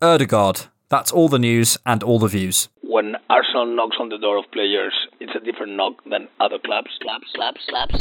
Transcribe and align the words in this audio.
Odegaard. 0.00 0.68
That's 0.90 1.10
all 1.10 1.28
the 1.28 1.40
news 1.40 1.76
and 1.84 2.04
all 2.04 2.20
the 2.20 2.28
views. 2.28 2.68
When 2.82 3.16
Arsenal 3.28 3.66
knocks 3.66 3.96
on 3.98 4.08
the 4.10 4.18
door 4.18 4.38
of 4.38 4.44
players, 4.52 4.94
it's 5.18 5.32
a 5.34 5.40
different 5.40 5.72
knock 5.72 5.94
than 6.08 6.28
other 6.38 6.58
clubs. 6.64 6.88
Slaps, 7.02 7.26
slaps, 7.34 7.60
slaps. 7.68 7.98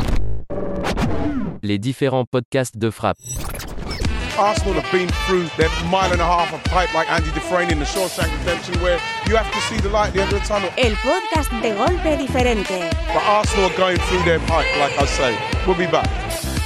Les 1.63 1.79
différents 1.79 2.25
podcasts 2.31 2.77
de 2.77 2.91
frappe. 2.91 3.17
Arsenal 4.37 4.75
have 4.79 4.91
been 4.91 5.09
through 5.25 5.47
their 5.57 5.69
mile 5.89 6.11
and 6.11 6.21
a 6.21 6.25
half 6.25 6.53
of 6.53 6.63
pipe 6.65 6.93
like 6.93 7.09
Andy 7.09 7.31
Dufresne 7.31 7.71
in 7.71 7.79
the 7.79 7.85
Shawshank 7.85 8.29
Redemption 8.41 8.79
where 8.79 8.99
you 9.27 9.35
have 9.35 9.51
to 9.51 9.59
see 9.61 9.79
the 9.81 9.89
light 9.89 10.09
at 10.09 10.13
the 10.13 10.21
end 10.21 10.31
of 10.33 10.39
the 10.39 10.45
tunnel. 10.45 10.69
El 10.77 10.93
podcast 10.97 11.49
de 11.63 11.73
golpe 11.73 12.15
diferente. 12.15 12.91
But 13.11 13.23
Arsenal 13.23 13.71
are 13.71 13.77
going 13.77 13.97
through 13.97 14.21
their 14.23 14.39
pipe, 14.41 14.67
like 14.77 14.95
I 14.99 15.05
say. 15.05 15.35
We'll 15.65 15.75
be 15.75 15.87
back. 15.87 16.07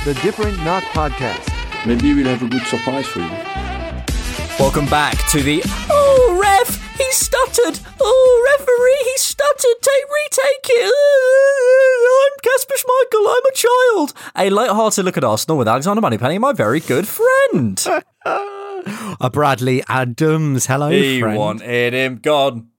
The 0.03 0.13
Different 0.15 0.57
Knock 0.65 0.83
Podcast. 0.91 1.47
Maybe 1.85 2.13
we'll 2.13 2.27
have 2.27 2.43
a 2.43 2.47
good 2.49 2.63
surprise 2.67 3.07
for 3.07 3.21
you. 3.21 3.50
Welcome 4.61 4.85
back 4.85 5.17
to 5.29 5.41
the 5.41 5.59
Oh, 5.89 6.37
ref, 6.39 6.95
he 6.95 7.11
stuttered. 7.11 7.79
Oh, 7.99 8.57
referee, 8.59 9.09
he 9.11 9.17
stuttered. 9.17 9.81
Take 9.81 10.05
retake 10.05 10.69
it. 10.69 10.93
I'm 12.21 12.39
Kasper 12.43 12.75
Schmeichel. 12.77 13.25
I'm 13.27 13.45
a 13.45 13.55
child. 13.55 14.13
A 14.35 14.49
light-hearted 14.51 15.03
look 15.03 15.17
at 15.17 15.23
Arsenal 15.23 15.57
with 15.57 15.67
Alexander 15.67 15.99
Moneypenny, 15.99 16.37
my 16.37 16.53
very 16.53 16.79
good 16.79 17.07
friend. 17.07 17.83
a 19.19 19.31
Bradley 19.31 19.83
Adams. 19.89 20.67
Hello, 20.67 20.91
he 20.91 21.19
friend. 21.21 21.37
wanted 21.39 21.93
him 21.95 22.17
gone. 22.17 22.69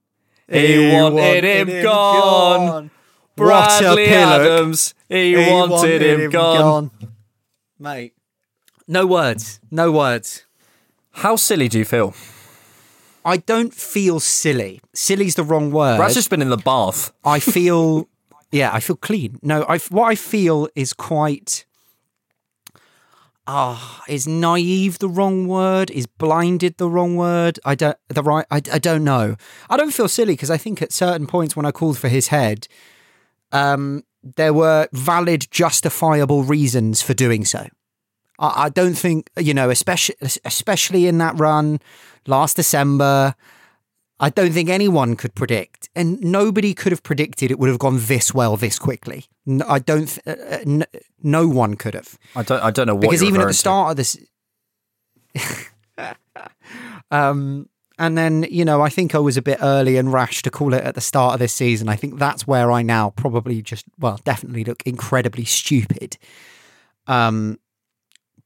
He, 0.47 0.87
he 0.87 0.93
wanted, 0.93 1.15
wanted, 1.15 1.43
him, 1.43 1.67
him 1.67 1.83
gone. 1.83 2.67
gone. 2.67 2.91
Bradley 3.35 4.05
Adams. 4.05 4.93
He, 5.09 5.35
he 5.35 5.51
wanted, 5.51 5.71
wanted, 5.71 6.01
him, 6.01 6.21
him 6.21 6.31
gone. 6.31 6.57
gone. 6.61 6.91
Mate, 7.77 8.13
no 8.87 9.05
words. 9.05 9.59
No 9.69 9.91
words. 9.91 10.45
How 11.13 11.35
silly 11.35 11.67
do 11.67 11.77
you 11.77 11.85
feel? 11.85 12.13
I 13.25 13.37
don't 13.37 13.73
feel 13.73 14.19
silly. 14.19 14.81
Silly's 14.93 15.35
the 15.35 15.43
wrong 15.43 15.71
word. 15.71 15.97
Brad's 15.97 16.15
just 16.15 16.29
been 16.29 16.41
in 16.41 16.49
the 16.49 16.57
bath. 16.57 17.13
I 17.23 17.39
feel, 17.39 18.09
yeah, 18.51 18.71
I 18.73 18.79
feel 18.79 18.97
clean. 18.97 19.39
No, 19.41 19.65
I 19.67 19.77
what 19.77 20.05
I 20.05 20.15
feel 20.15 20.67
is 20.75 20.93
quite. 20.93 21.65
Ah, 23.45 24.01
oh, 24.01 24.11
is 24.11 24.25
naive 24.27 24.99
the 24.99 25.09
wrong 25.09 25.47
word? 25.47 25.91
Is 25.91 26.07
blinded 26.07 26.77
the 26.77 26.89
wrong 26.89 27.15
word? 27.15 27.59
I 27.65 27.75
don't 27.75 27.97
the 28.09 28.23
right. 28.23 28.45
I, 28.51 28.57
I 28.57 28.79
don't 28.79 29.03
know. 29.03 29.35
I 29.69 29.77
don't 29.77 29.93
feel 29.93 30.07
silly 30.07 30.33
because 30.33 30.51
I 30.51 30.57
think 30.57 30.81
at 30.81 30.91
certain 30.91 31.27
points 31.27 31.55
when 31.55 31.65
I 31.65 31.71
called 31.71 31.97
for 31.97 32.09
his 32.09 32.27
head, 32.27 32.67
um, 33.51 34.03
there 34.23 34.53
were 34.53 34.87
valid, 34.91 35.47
justifiable 35.51 36.43
reasons 36.43 37.01
for 37.01 37.13
doing 37.13 37.45
so. 37.45 37.67
I, 38.39 38.65
I 38.65 38.69
don't 38.69 38.95
think 38.95 39.29
you 39.37 39.53
know, 39.53 39.69
especially 39.69 40.15
especially 40.45 41.07
in 41.07 41.17
that 41.19 41.39
run 41.39 41.79
last 42.27 42.55
December. 42.55 43.35
I 44.19 44.29
don't 44.29 44.53
think 44.53 44.69
anyone 44.69 45.15
could 45.15 45.35
predict, 45.35 45.89
and 45.95 46.21
nobody 46.21 46.73
could 46.73 46.91
have 46.91 47.03
predicted 47.03 47.51
it 47.51 47.59
would 47.59 47.69
have 47.69 47.79
gone 47.79 47.99
this 47.99 48.33
well 48.33 48.55
this 48.55 48.79
quickly. 48.79 49.25
No, 49.45 49.65
I 49.67 49.79
don't. 49.79 50.07
Th- 50.07 50.37
uh, 50.37 50.59
no, 50.65 50.85
no, 51.21 51.47
one 51.47 51.75
could 51.75 51.93
have. 51.93 52.17
I 52.35 52.43
don't. 52.43 52.63
I 52.63 52.71
don't 52.71 52.87
know 52.87 52.95
what 52.95 53.01
because 53.01 53.23
even 53.23 53.41
at 53.41 53.47
the 53.47 53.53
start 53.53 53.87
to. 53.87 53.91
of 53.91 53.97
this. 53.97 54.17
um, 57.11 57.67
and 57.99 58.17
then 58.17 58.45
you 58.49 58.65
know, 58.65 58.81
I 58.81 58.89
think 58.89 59.13
I 59.13 59.19
was 59.19 59.37
a 59.37 59.41
bit 59.41 59.59
early 59.61 59.97
and 59.97 60.11
rash 60.11 60.41
to 60.43 60.51
call 60.51 60.73
it 60.73 60.83
at 60.83 60.95
the 60.95 61.01
start 61.01 61.33
of 61.33 61.39
this 61.39 61.53
season. 61.53 61.89
I 61.89 61.95
think 61.95 62.17
that's 62.17 62.47
where 62.47 62.71
I 62.71 62.81
now 62.81 63.11
probably 63.11 63.61
just, 63.61 63.85
well, 63.99 64.19
definitely 64.23 64.63
look 64.63 64.83
incredibly 64.85 65.45
stupid. 65.45 66.17
Um, 67.07 67.59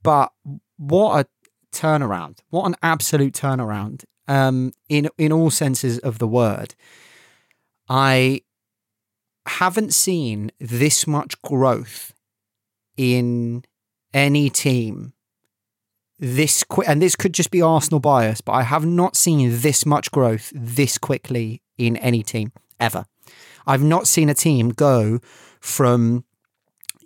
but 0.08 0.32
what 0.78 1.20
a 1.20 1.76
turnaround! 1.76 2.40
What 2.50 2.66
an 2.66 2.76
absolute 2.82 3.34
turnaround! 3.34 4.06
Um, 4.26 4.72
in 4.88 5.10
in 5.18 5.34
all 5.34 5.50
senses 5.50 6.00
of 6.00 6.20
the 6.20 6.28
word, 6.28 6.76
I 7.90 8.44
haven't 9.46 9.94
seen 9.94 10.52
this 10.60 11.08
much 11.08 11.42
growth 11.42 12.14
in 12.96 13.66
any 14.14 14.50
team 14.50 15.12
this 16.20 16.64
quick, 16.64 16.88
and 16.88 17.02
this 17.02 17.18
could 17.18 17.34
just 17.34 17.52
be 17.52 17.62
Arsenal 17.62 18.00
bias, 18.00 18.40
but 18.40 18.54
I 18.54 18.64
have 18.64 18.86
not 18.86 19.18
seen 19.18 19.60
this 19.60 19.86
much 19.86 20.10
growth 20.12 20.54
this 20.56 20.98
quickly 20.98 21.62
in 21.78 21.98
any 21.98 22.24
team 22.24 22.54
ever. 22.80 23.06
I've 23.68 23.84
not 23.84 24.08
seen 24.08 24.30
a 24.30 24.34
team 24.34 24.70
go 24.70 25.20
from, 25.60 26.24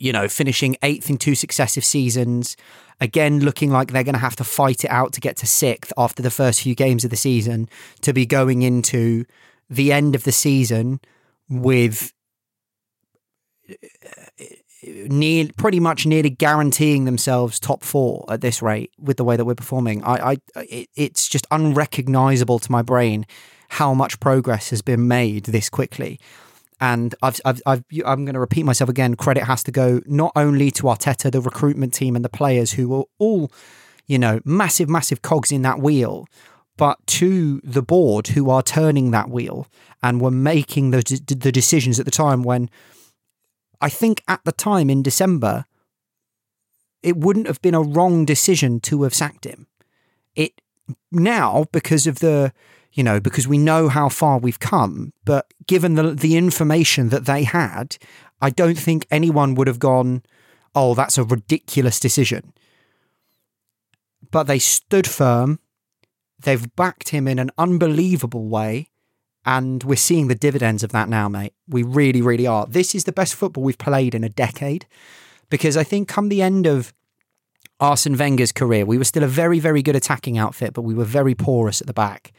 you 0.02 0.12
know, 0.12 0.28
finishing 0.28 0.76
eighth 0.82 1.10
in 1.12 1.18
two 1.18 1.36
successive 1.36 1.86
seasons, 1.86 2.58
again 3.00 3.40
looking 3.40 3.70
like 3.70 3.92
they're 3.92 4.04
going 4.04 4.14
to 4.14 4.20
have 4.20 4.36
to 4.38 4.44
fight 4.44 4.84
it 4.84 4.90
out 4.90 5.14
to 5.14 5.22
get 5.22 5.38
to 5.38 5.46
sixth 5.46 5.94
after 5.96 6.24
the 6.24 6.32
first 6.32 6.62
few 6.62 6.74
games 6.74 7.04
of 7.04 7.12
the 7.12 7.16
season, 7.16 7.70
to 8.02 8.12
be 8.12 8.26
going 8.26 8.64
into 8.64 9.26
the 9.70 9.94
end 9.94 10.16
of 10.16 10.24
the 10.24 10.32
season 10.32 11.00
with 11.48 12.14
uh, 13.70 14.46
near 14.84 15.48
pretty 15.56 15.80
much 15.80 16.08
nearly 16.08 16.32
guaranteeing 16.32 17.06
themselves 17.06 17.60
top 17.60 17.84
four 17.84 18.26
at 18.28 18.42
this 18.42 18.60
rate 18.60 18.92
with 18.98 19.18
the 19.18 19.24
way 19.24 19.38
that 19.38 19.46
we're 19.46 19.54
performing. 19.54 20.04
I, 20.04 20.32
I 20.56 20.62
it, 20.62 20.90
it's 20.96 21.28
just 21.28 21.46
unrecognizable 21.52 22.58
to 22.58 22.72
my 22.72 22.82
brain 22.82 23.28
how 23.70 23.94
much 23.94 24.20
progress 24.20 24.72
has 24.72 24.82
been 24.82 25.08
made 25.08 25.46
this 25.46 25.70
quickly. 25.70 26.20
And 26.82 27.14
I've, 27.22 27.40
I've, 27.46 27.62
I've, 27.68 27.84
I'm 28.06 28.26
going 28.26 28.34
to 28.34 28.40
repeat 28.40 28.64
myself 28.64 28.90
again. 28.90 29.16
Credit 29.16 29.44
has 29.44 29.64
to 29.64 29.72
go 29.72 30.02
not 30.08 30.32
only 30.36 30.72
to 30.72 30.84
Arteta, 30.84 31.32
the 31.32 31.40
recruitment 31.40 31.94
team, 31.94 32.16
and 32.16 32.26
the 32.26 32.30
players 32.30 32.72
who 32.72 32.90
were 32.90 33.04
all, 33.20 33.52
you 34.08 34.18
know, 34.18 34.42
massive, 34.44 34.90
massive 34.90 35.22
cogs 35.22 35.52
in 35.52 35.62
that 35.62 35.80
wheel, 35.80 36.26
but 36.78 36.98
to 37.06 37.62
the 37.64 37.84
board 37.84 38.30
who 38.30 38.50
are 38.50 38.64
turning 38.64 39.12
that 39.12 39.30
wheel 39.30 39.68
and 40.02 40.20
were 40.20 40.32
making 40.32 40.90
the, 40.90 41.04
the 41.28 41.52
decisions 41.52 42.00
at 42.00 42.06
the 42.06 42.12
time 42.12 42.42
when 42.42 42.68
I 43.80 43.90
think 43.90 44.24
at 44.28 44.42
the 44.44 44.52
time 44.52 44.90
in 44.90 45.04
December, 45.04 45.66
it 47.04 47.18
wouldn't 47.18 47.48
have 47.48 47.62
been 47.62 47.76
a 47.76 47.82
wrong 47.82 48.26
decision 48.26 48.80
to 48.82 49.04
have 49.04 49.14
sacked 49.14 49.46
him. 49.46 49.68
It 50.36 50.62
now, 51.12 51.66
because 51.72 52.08
of 52.08 52.20
the, 52.20 52.54
you 52.94 53.04
know, 53.04 53.20
because 53.20 53.48
we 53.48 53.58
know 53.58 53.88
how 53.88 54.10
far 54.10 54.38
we've 54.38 54.60
come, 54.60 55.14
but 55.26 55.54
given 55.68 55.96
the 55.96 56.12
the 56.12 56.38
information 56.38 57.10
that 57.10 57.26
they 57.26 57.44
had, 57.44 57.98
I 58.42 58.50
don't 58.50 58.78
think 58.78 59.08
anyone 59.10 59.56
would 59.56 59.68
have 59.68 59.80
gone, 59.80 60.24
oh, 60.76 60.94
that's 60.96 61.18
a 61.18 61.24
ridiculous 61.24 62.00
decision. 62.00 62.54
But 64.32 64.44
they 64.44 64.60
stood 64.60 65.08
firm. 65.08 65.60
They've 66.40 66.76
backed 66.76 67.10
him 67.10 67.28
in 67.28 67.40
an 67.40 67.52
unbelievable 67.58 68.48
way. 68.48 68.88
And 69.46 69.84
we're 69.84 69.96
seeing 69.96 70.28
the 70.28 70.36
dividends 70.36 70.84
of 70.84 70.92
that 70.92 71.10
now, 71.10 71.28
mate. 71.28 71.54
We 71.68 71.84
really, 71.84 72.22
really 72.22 72.46
are. 72.46 72.66
This 72.68 72.94
is 72.94 73.06
the 73.06 73.12
best 73.12 73.36
football 73.36 73.64
we've 73.64 73.78
played 73.78 74.14
in 74.14 74.24
a 74.24 74.30
decade. 74.30 74.86
Because 75.50 75.76
I 75.76 75.84
think 75.84 76.08
come 76.08 76.30
the 76.30 76.42
end 76.42 76.66
of 76.68 76.94
Arsene 77.82 78.16
Wenger's 78.16 78.52
career, 78.52 78.86
we 78.86 78.98
were 78.98 79.04
still 79.04 79.24
a 79.24 79.28
very, 79.28 79.60
very 79.60 79.82
good 79.82 79.96
attacking 79.96 80.38
outfit, 80.38 80.74
but 80.74 80.84
we 80.84 80.94
were 80.94 81.04
very 81.04 81.36
porous 81.36 81.82
at 81.82 81.88
the 81.88 81.94
back. 81.94 82.32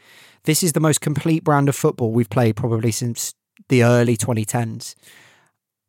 This 0.45 0.63
is 0.63 0.73
the 0.73 0.79
most 0.79 1.01
complete 1.01 1.43
brand 1.43 1.69
of 1.69 1.75
football 1.75 2.11
we've 2.11 2.29
played 2.29 2.55
probably 2.55 2.91
since 2.91 3.35
the 3.69 3.83
early 3.83 4.17
2010s. 4.17 4.95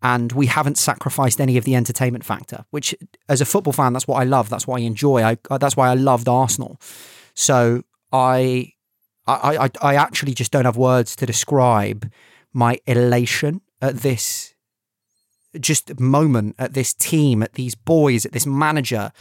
And 0.03 0.33
we 0.33 0.47
haven't 0.47 0.77
sacrificed 0.77 1.41
any 1.41 1.57
of 1.57 1.65
the 1.65 1.75
entertainment 1.75 2.25
factor, 2.25 2.67
which, 2.71 2.95
as 3.29 3.41
a 3.41 3.47
football 3.47 3.73
fan, 3.73 3.95
that's 3.95 4.07
what 4.07 4.21
I 4.21 4.25
love. 4.25 4.51
That's 4.51 4.67
what 4.67 4.81
I 4.81 4.85
enjoy. 4.85 5.23
I, 5.23 5.39
uh, 5.49 5.57
that's 5.57 5.79
why 5.79 5.89
I 5.89 5.95
loved 5.95 6.29
Arsenal. 6.29 6.79
So 7.33 7.85
I 8.13 8.75
I, 9.27 9.57
I, 9.57 9.71
I 9.81 9.95
actually 9.97 10.35
just 10.35 10.53
don't 10.53 10.65
have 10.65 10.77
words 10.77 11.17
to 11.17 11.27
describe 11.27 12.11
my 12.53 12.79
elation 12.87 13.63
at 13.81 13.99
this 13.99 14.54
just 15.61 15.99
moment, 16.01 16.57
at 16.59 16.75
this 16.75 16.93
team, 16.95 17.43
at 17.43 17.55
these 17.55 17.75
boys, 17.75 18.27
at 18.27 18.33
this 18.33 18.47
manager. 18.47 19.13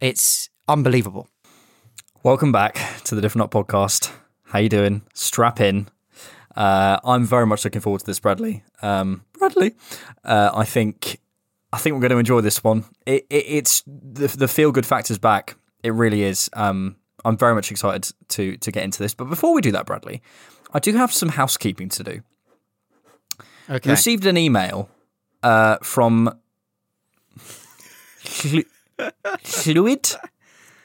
It's 0.00 0.50
unbelievable. 0.68 1.28
Welcome 2.22 2.52
back 2.52 2.78
to 3.04 3.14
the 3.14 3.20
Different 3.20 3.52
Knock 3.52 3.66
podcast. 3.66 4.12
How 4.44 4.58
you 4.58 4.68
doing? 4.68 5.02
Strap 5.14 5.60
in. 5.60 5.88
Uh, 6.56 6.98
I'm 7.04 7.24
very 7.26 7.46
much 7.46 7.64
looking 7.64 7.80
forward 7.80 8.00
to 8.00 8.06
this, 8.06 8.18
Bradley. 8.18 8.64
Um, 8.82 9.24
Bradley, 9.38 9.74
uh, 10.24 10.50
I 10.54 10.64
think 10.64 11.20
I 11.72 11.78
think 11.78 11.94
we're 11.94 12.00
going 12.00 12.12
to 12.12 12.18
enjoy 12.18 12.40
this 12.40 12.64
one. 12.64 12.84
It, 13.04 13.26
it, 13.28 13.44
it's 13.46 13.82
the, 13.86 14.28
the 14.28 14.48
feel 14.48 14.72
good 14.72 14.86
factor's 14.86 15.18
back 15.18 15.56
It 15.82 15.92
really 15.92 16.22
is. 16.22 16.48
Um, 16.54 16.96
I'm 17.24 17.36
very 17.36 17.54
much 17.54 17.70
excited 17.70 18.12
to 18.28 18.56
to 18.56 18.72
get 18.72 18.82
into 18.82 19.02
this. 19.02 19.14
But 19.14 19.24
before 19.26 19.52
we 19.52 19.60
do 19.60 19.72
that, 19.72 19.86
Bradley, 19.86 20.22
I 20.72 20.78
do 20.78 20.92
have 20.96 21.12
some 21.12 21.30
housekeeping 21.30 21.88
to 21.90 22.02
do. 22.02 22.22
Okay. 23.68 23.90
Received 23.90 24.26
an 24.26 24.36
email 24.36 24.88
uh, 25.46 25.78
from 25.80 26.36
Flu- 27.38 28.64
Fluid. 29.44 30.12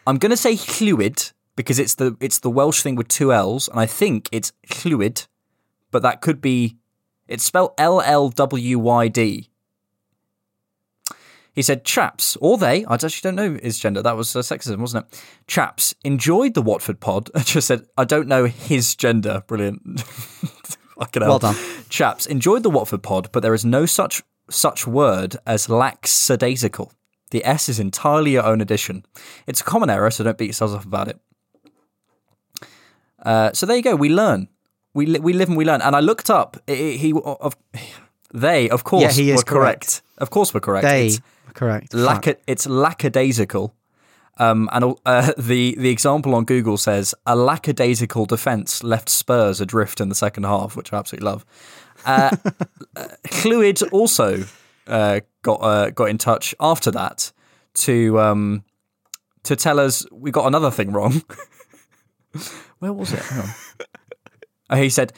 I'm 0.06 0.18
going 0.20 0.30
to 0.30 0.38
say 0.38 0.56
Fluid 0.56 1.32
because 1.56 1.80
it's 1.80 1.96
the 1.96 2.16
it's 2.20 2.40
the 2.40 2.52
Welsh 2.52 2.84
thing 2.84 2.96
with 2.96 3.08
two 3.08 3.34
L's, 3.34 3.68
and 3.68 3.80
I 3.80 3.88
think 3.88 4.30
it's 4.32 4.54
Fluid, 4.68 5.26
but 5.90 6.04
that 6.04 6.22
could 6.22 6.42
be 6.42 6.78
it's 7.28 7.44
spelled 7.44 7.74
L 7.80 8.02
L 8.02 8.30
W 8.30 8.78
Y 8.78 9.08
D. 9.08 9.50
He 11.54 11.64
said, 11.64 11.84
"Chaps, 11.84 12.38
or 12.40 12.60
they, 12.60 12.86
I 12.86 12.94
actually 12.94 13.32
don't 13.32 13.36
know 13.36 13.60
his 13.62 13.80
gender. 13.80 14.04
That 14.04 14.16
was 14.16 14.36
uh, 14.36 14.40
sexism, 14.40 14.78
wasn't 14.78 15.06
it? 15.08 15.24
Chaps 15.48 15.96
enjoyed 16.04 16.54
the 16.54 16.62
Watford 16.62 17.00
pod. 17.00 17.32
I 17.36 17.40
just 17.40 17.68
said, 17.68 17.88
I 17.98 18.06
don't 18.06 18.28
know 18.28 18.46
his 18.46 18.96
gender. 18.96 19.44
Brilliant. 19.48 20.02
Fucking 20.02 21.24
hell. 21.24 21.32
Well 21.32 21.40
done. 21.40 21.56
Chaps 21.90 22.28
enjoyed 22.28 22.62
the 22.62 22.70
Watford 22.70 23.02
pod, 23.02 23.30
but 23.32 23.42
there 23.42 23.56
is 23.56 23.66
no 23.66 23.88
such 23.88 24.22
such 24.52 24.86
word 24.86 25.38
as 25.46 25.70
lackadaisical. 25.70 26.92
The 27.32 27.44
S 27.46 27.70
is 27.70 27.80
entirely 27.80 28.32
your 28.32 28.44
own 28.46 28.60
addition. 28.62 29.06
It's 29.48 29.62
a 29.62 29.64
common 29.64 29.90
error, 29.90 30.12
so 30.12 30.24
don't 30.24 30.38
beat 30.38 30.46
yourselves 30.48 30.74
up 30.74 30.86
about 30.86 31.08
it. 31.08 31.20
Uh, 33.24 33.52
so 33.54 33.66
there 33.66 33.76
you 33.78 33.84
go. 33.84 33.96
We 33.96 34.10
learn. 34.10 34.48
We 34.94 35.06
li- 35.06 35.20
we 35.20 35.34
live 35.34 35.48
and 35.48 35.58
we 35.58 35.66
learn. 35.66 35.82
And 35.82 35.96
I 35.96 36.00
looked 36.00 36.30
up. 36.30 36.58
i- 36.68 36.74
he 36.74 37.14
of 37.14 37.56
they 38.34 38.70
of 38.70 38.84
course 38.84 39.04
Yeah, 39.04 39.12
he 39.12 39.32
is 39.32 39.38
were 39.38 39.44
correct. 39.44 39.82
correct. 39.88 40.02
Of 40.18 40.30
course, 40.30 40.54
we're 40.54 40.60
correct. 40.60 40.84
They 40.86 41.08
It's 41.08 41.22
correct. 41.54 41.94
lack- 41.94 42.40
it's 42.48 42.68
lackadaisical. 42.68 43.74
Um, 44.38 44.70
and 44.72 44.96
uh, 45.06 45.32
the 45.38 45.76
the 45.78 45.90
example 45.90 46.34
on 46.36 46.46
Google 46.46 46.78
says 46.78 47.14
a 47.26 47.36
lackadaisical 47.36 48.26
defense 48.26 48.84
left 48.84 49.08
Spurs 49.10 49.62
adrift 49.62 50.02
in 50.02 50.10
the 50.10 50.16
second 50.16 50.44
half, 50.46 50.76
which 50.76 50.92
I 50.92 50.98
absolutely 50.98 51.26
love. 51.30 51.46
Uh, 52.06 52.36
uh, 52.96 53.08
Fluid 53.28 53.82
also 53.92 54.44
uh, 54.88 55.22
got 55.42 55.60
uh, 55.62 55.90
got 55.92 56.10
in 56.10 56.18
touch 56.18 56.56
after 56.60 56.92
that 56.92 57.32
to 57.74 58.20
um, 58.20 58.64
to 59.44 59.56
tell 59.56 59.80
us 59.80 60.06
we 60.12 60.32
got 60.32 60.48
another 60.48 60.72
thing 60.72 60.92
wrong. 60.92 61.24
Where 62.80 62.94
was 62.94 63.14
it? 63.14 63.24
Uh, 64.70 64.78
he 64.78 64.90
said, 64.90 65.14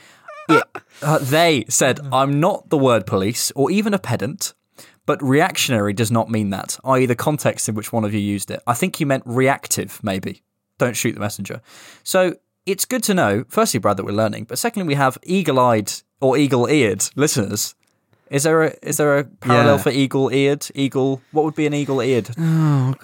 yeah, 0.50 0.64
uh, 1.02 1.20
they 1.20 1.66
said, 1.70 2.00
I'm 2.12 2.40
not 2.40 2.70
the 2.70 2.78
word 2.78 3.06
police 3.06 3.52
or 3.52 3.72
even 3.72 3.94
a 3.94 4.00
pedant, 4.00 4.54
but 5.06 5.22
reactionary 5.22 5.94
does 5.94 6.12
not 6.12 6.30
mean 6.30 6.50
that, 6.50 6.78
i.e., 6.84 7.06
the 7.06 7.16
context 7.16 7.70
in 7.70 7.76
which 7.76 7.94
one 7.94 8.04
of 8.04 8.14
you 8.14 8.20
used 8.20 8.50
it. 8.52 8.62
I 8.66 8.74
think 8.74 9.00
you 9.00 9.06
meant 9.06 9.24
reactive, 9.26 10.00
maybe. 10.04 10.42
Don't 10.80 10.96
shoot 10.98 11.14
the 11.14 11.20
messenger. 11.20 11.62
So 12.04 12.36
it's 12.66 12.86
good 12.86 13.04
to 13.04 13.14
know, 13.14 13.44
firstly, 13.50 13.80
Brad, 13.80 13.98
that 13.98 14.06
we're 14.06 14.12
learning, 14.14 14.46
but 14.46 14.58
secondly, 14.58 14.88
we 14.88 14.96
have 14.96 15.18
eagle 15.24 15.60
eyed 15.60 15.92
or 16.22 16.38
eagle 16.38 16.68
eared 16.70 17.04
listeners. 17.16 17.76
Is 18.30 18.44
there 18.44 18.64
a 18.64 18.74
is 18.82 18.98
there 18.98 19.20
a 19.20 19.24
parallel 19.26 19.76
Yeah. 19.78 19.84
for 19.84 19.90
eagle 19.92 20.30
eared? 20.32 20.66
Eagle 20.74 21.22
what 21.32 21.46
would 21.46 21.56
be 21.56 21.66
an 21.68 21.74
eagle 21.74 22.02
eared? 22.02 22.30
Oh, 22.38 22.96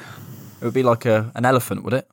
It 0.62 0.66
would 0.66 0.74
be 0.74 0.84
like 0.84 1.06
a 1.06 1.32
an 1.36 1.46
elephant, 1.46 1.84
would 1.84 1.94
it? 1.94 2.08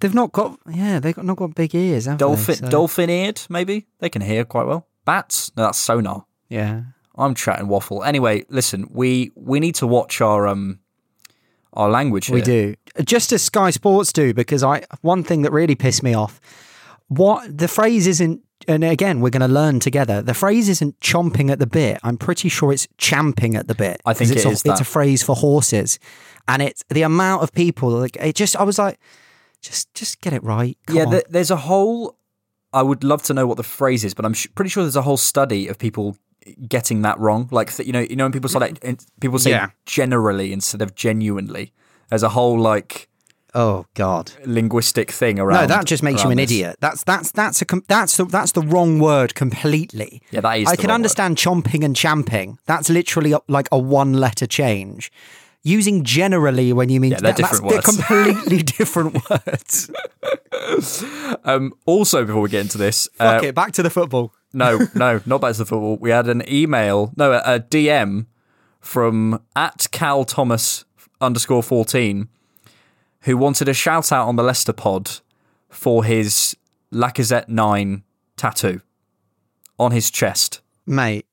they've 0.00 0.14
not 0.14 0.30
got. 0.32 0.58
Yeah, 0.70 1.00
they've 1.00 1.14
got, 1.14 1.24
not 1.24 1.36
got 1.36 1.54
big 1.54 1.74
ears. 1.74 2.06
Have 2.06 2.18
Dolphin 2.18 2.54
They? 2.60 2.66
So- 2.66 2.70
dolphin 2.70 3.10
eared, 3.10 3.40
maybe? 3.48 3.86
They 3.98 4.08
can 4.08 4.22
hear 4.22 4.44
quite 4.44 4.66
well. 4.66 4.86
Bats? 5.04 5.50
No, 5.56 5.64
that's 5.64 5.78
sonar. 5.78 6.24
Yeah. 6.48 6.82
I'm 7.16 7.34
chatting 7.34 7.66
waffle. 7.68 8.02
Anyway, 8.04 8.44
listen, 8.48 8.86
we 8.90 9.30
we 9.34 9.58
need 9.60 9.74
to 9.76 9.86
watch 9.86 10.20
our 10.20 10.46
um 10.48 10.78
our 11.72 11.90
language 11.90 12.26
here. 12.26 12.34
We 12.36 12.42
do. 12.42 12.74
Just 13.04 13.32
as 13.32 13.42
Sky 13.42 13.70
Sports 13.70 14.12
do, 14.12 14.32
because 14.34 14.62
I 14.62 14.84
one 15.02 15.22
thing 15.22 15.42
that 15.42 15.52
really 15.52 15.74
pissed 15.74 16.02
me 16.02 16.14
off. 16.14 16.40
What 17.08 17.56
the 17.58 17.68
phrase 17.68 18.06
isn't, 18.06 18.42
and 18.66 18.84
again 18.84 19.20
we're 19.20 19.30
going 19.30 19.48
to 19.48 19.48
learn 19.48 19.80
together. 19.80 20.20
The 20.22 20.34
phrase 20.34 20.68
isn't 20.68 20.98
chomping 21.00 21.50
at 21.50 21.58
the 21.58 21.66
bit. 21.66 21.98
I'm 22.02 22.16
pretty 22.18 22.48
sure 22.48 22.72
it's 22.72 22.86
champing 22.98 23.56
at 23.56 23.66
the 23.68 23.74
bit. 23.74 24.00
I 24.04 24.12
think 24.14 24.30
it's 24.30 24.44
it 24.44 24.66
a, 24.66 24.70
It's 24.70 24.80
a 24.80 24.84
phrase 24.84 25.22
for 25.22 25.34
horses, 25.34 25.98
and 26.46 26.60
it's 26.62 26.84
the 26.90 27.02
amount 27.02 27.42
of 27.42 27.52
people. 27.52 27.90
Like 27.90 28.16
it 28.16 28.34
just, 28.34 28.56
I 28.56 28.62
was 28.64 28.78
like, 28.78 28.98
just, 29.62 29.92
just 29.94 30.20
get 30.20 30.32
it 30.32 30.42
right. 30.44 30.76
Come 30.86 30.96
yeah, 30.96 31.04
th- 31.06 31.24
there's 31.30 31.50
a 31.50 31.56
whole. 31.56 32.16
I 32.72 32.82
would 32.82 33.02
love 33.02 33.22
to 33.24 33.34
know 33.34 33.46
what 33.46 33.56
the 33.56 33.62
phrase 33.62 34.04
is, 34.04 34.12
but 34.12 34.26
I'm 34.26 34.34
sh- 34.34 34.48
pretty 34.54 34.68
sure 34.68 34.82
there's 34.84 34.94
a 34.96 35.02
whole 35.02 35.16
study 35.16 35.68
of 35.68 35.78
people 35.78 36.18
getting 36.68 37.00
that 37.02 37.18
wrong. 37.18 37.48
Like 37.50 37.74
th- 37.74 37.86
you 37.86 37.92
know, 37.94 38.00
you 38.00 38.16
know, 38.16 38.24
when 38.26 38.32
people 38.32 38.50
say 38.50 38.58
like, 38.58 38.84
people 39.20 39.38
say 39.38 39.50
Yeah. 39.50 39.70
generally 39.86 40.52
instead 40.52 40.82
of 40.82 40.94
genuinely. 40.94 41.72
There's 42.10 42.22
a 42.22 42.28
whole 42.28 42.58
like 42.58 43.08
oh 43.54 43.86
God. 43.94 44.32
linguistic 44.44 45.10
thing 45.10 45.38
around. 45.38 45.60
No, 45.62 45.66
that 45.66 45.84
just 45.86 46.02
makes 46.02 46.22
you 46.24 46.30
an 46.30 46.36
this. 46.36 46.50
idiot. 46.50 46.76
That's 46.80 47.02
that's 47.04 47.32
that's 47.32 47.62
a 47.62 47.66
that's 47.88 48.16
the 48.16 48.24
that's 48.24 48.52
the 48.52 48.62
wrong 48.62 48.98
word 48.98 49.34
completely. 49.34 50.22
Yeah, 50.30 50.40
that 50.42 50.58
is 50.58 50.68
I 50.68 50.76
can 50.76 50.90
understand 50.90 51.36
chomping 51.36 51.84
and 51.84 51.94
champing. 51.96 52.58
That's 52.66 52.88
literally 52.90 53.34
like 53.48 53.68
a 53.72 53.78
one 53.78 54.12
letter 54.14 54.46
change. 54.46 55.10
Using 55.64 56.04
generally 56.04 56.72
when 56.72 56.88
you 56.88 57.00
mean 57.00 57.10
Yeah, 57.10 57.18
they're 57.20 57.32
that- 57.32 57.36
that's- 57.42 57.60
different 57.60 57.74
words. 57.74 57.84
They're 57.86 58.32
completely 58.32 58.62
different 58.78 59.30
words. 59.30 59.90
Um, 61.44 61.72
also, 61.86 62.24
before 62.24 62.42
we 62.42 62.48
get 62.48 62.62
into 62.62 62.78
this, 62.78 63.08
Fuck 63.14 63.42
uh, 63.42 63.46
it, 63.46 63.54
back 63.54 63.72
to 63.72 63.82
the 63.82 63.90
football. 63.90 64.32
no, 64.52 64.86
no, 64.94 65.20
not 65.26 65.40
back 65.40 65.52
to 65.52 65.58
the 65.58 65.66
football. 65.66 65.96
We 65.98 66.10
had 66.10 66.28
an 66.28 66.42
email, 66.50 67.12
no, 67.16 67.32
a, 67.32 67.38
a 67.44 67.60
DM 67.60 68.26
from 68.80 69.40
at 69.56 69.86
Cal 69.92 70.24
Thomas 70.24 70.84
underscore 71.20 71.62
fourteen, 71.62 72.28
who 73.22 73.36
wanted 73.36 73.68
a 73.68 73.74
shout 73.74 74.12
out 74.12 74.26
on 74.28 74.36
the 74.36 74.42
Leicester 74.42 74.72
pod 74.72 75.10
for 75.68 76.04
his 76.04 76.56
Lacazette 76.92 77.48
nine 77.48 78.02
tattoo 78.36 78.80
on 79.78 79.92
his 79.92 80.10
chest. 80.10 80.60
Mate, 80.86 81.26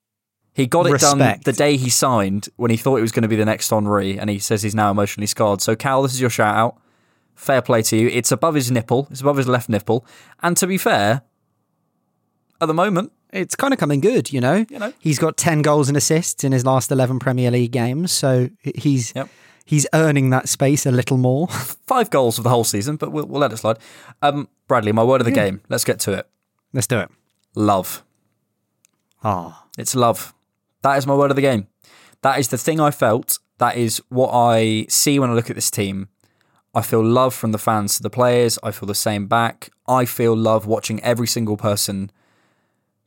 He 0.53 0.67
got 0.67 0.87
it 0.87 0.99
done 0.99 1.39
the 1.43 1.53
day 1.53 1.77
he 1.77 1.89
signed 1.89 2.49
when 2.57 2.71
he 2.71 2.77
thought 2.77 2.97
it 2.97 3.01
was 3.01 3.11
going 3.11 3.23
to 3.23 3.27
be 3.29 3.35
the 3.35 3.45
next 3.45 3.69
Henry, 3.69 4.19
and 4.19 4.29
he 4.29 4.39
says 4.39 4.61
he's 4.63 4.75
now 4.75 4.91
emotionally 4.91 5.27
scarred. 5.27 5.61
So, 5.61 5.75
Cal, 5.75 6.01
this 6.03 6.13
is 6.13 6.21
your 6.21 6.29
shout 6.29 6.55
out. 6.55 6.77
Fair 7.35 7.61
play 7.61 7.81
to 7.83 7.97
you. 7.97 8.07
It's 8.07 8.31
above 8.31 8.55
his 8.55 8.71
nipple. 8.71 9.07
It's 9.11 9.21
above 9.21 9.37
his 9.37 9.47
left 9.47 9.69
nipple. 9.69 10.05
And 10.41 10.55
to 10.57 10.67
be 10.67 10.77
fair, 10.77 11.21
at 12.61 12.67
the 12.67 12.73
moment, 12.73 13.11
it's 13.33 13.55
kind 13.55 13.73
of 13.73 13.79
coming 13.79 13.99
good, 13.99 14.31
you 14.31 14.39
know. 14.39 14.65
You 14.69 14.79
know. 14.79 14.93
He's 14.99 15.19
got 15.19 15.35
10 15.35 15.61
goals 15.61 15.89
and 15.89 15.97
assists 15.97 16.43
in 16.43 16.53
his 16.53 16.65
last 16.65 16.91
11 16.91 17.19
Premier 17.19 17.51
League 17.51 17.71
games, 17.71 18.11
so 18.11 18.49
he's 18.63 19.13
Yep. 19.15 19.29
He's 19.65 19.85
earning 19.94 20.29
that 20.29 20.47
space 20.47 20.85
a 20.85 20.91
little 20.91 21.17
more. 21.17 21.47
five 21.88 22.09
goals 22.09 22.38
of 22.38 22.44
the 22.44 22.50
whole 22.50 22.63
season, 22.63 22.95
but 22.95 23.12
we'll, 23.12 23.25
we'll 23.25 23.41
let 23.41 23.51
it 23.51 23.57
slide. 23.57 23.77
Um, 24.21 24.47
Bradley, 24.67 24.91
my 24.91 25.03
word 25.03 25.19
of 25.21 25.25
the 25.25 25.31
game. 25.31 25.61
Let's 25.68 25.83
get 25.83 25.99
to 26.01 26.13
it. 26.13 26.28
Let's 26.71 26.87
do 26.87 26.99
it. 26.99 27.09
Love. 27.56 28.04
Ah. 29.23 29.66
It's 29.78 29.95
love. 29.95 30.33
That 30.83 30.97
is 30.97 31.07
my 31.07 31.16
word 31.16 31.31
of 31.31 31.35
the 31.35 31.42
game. 31.42 31.68
That 32.21 32.40
is 32.40 32.47
the 32.49 32.57
thing 32.57 32.80
I 32.80 32.92
felt. 32.92 33.40
That 33.57 33.75
is 33.78 34.01
what 34.09 34.31
I 34.31 34.85
see 34.90 35.19
when 35.19 35.30
I 35.30 35.33
look 35.33 35.49
at 35.49 35.56
this 35.56 35.71
team. 35.71 36.09
I 36.73 36.81
feel 36.81 37.04
love 37.04 37.33
from 37.33 37.51
the 37.51 37.57
fans 37.57 37.97
to 37.97 38.04
the 38.04 38.09
players. 38.09 38.59
I 38.61 38.71
feel 38.71 38.87
the 38.87 38.95
same 38.95 39.28
back. 39.28 39.69
I 39.87 40.06
feel 40.06 40.35
love 40.35 40.66
watching 40.66 41.01
every 41.04 41.28
single 41.28 41.57
person 41.57 42.11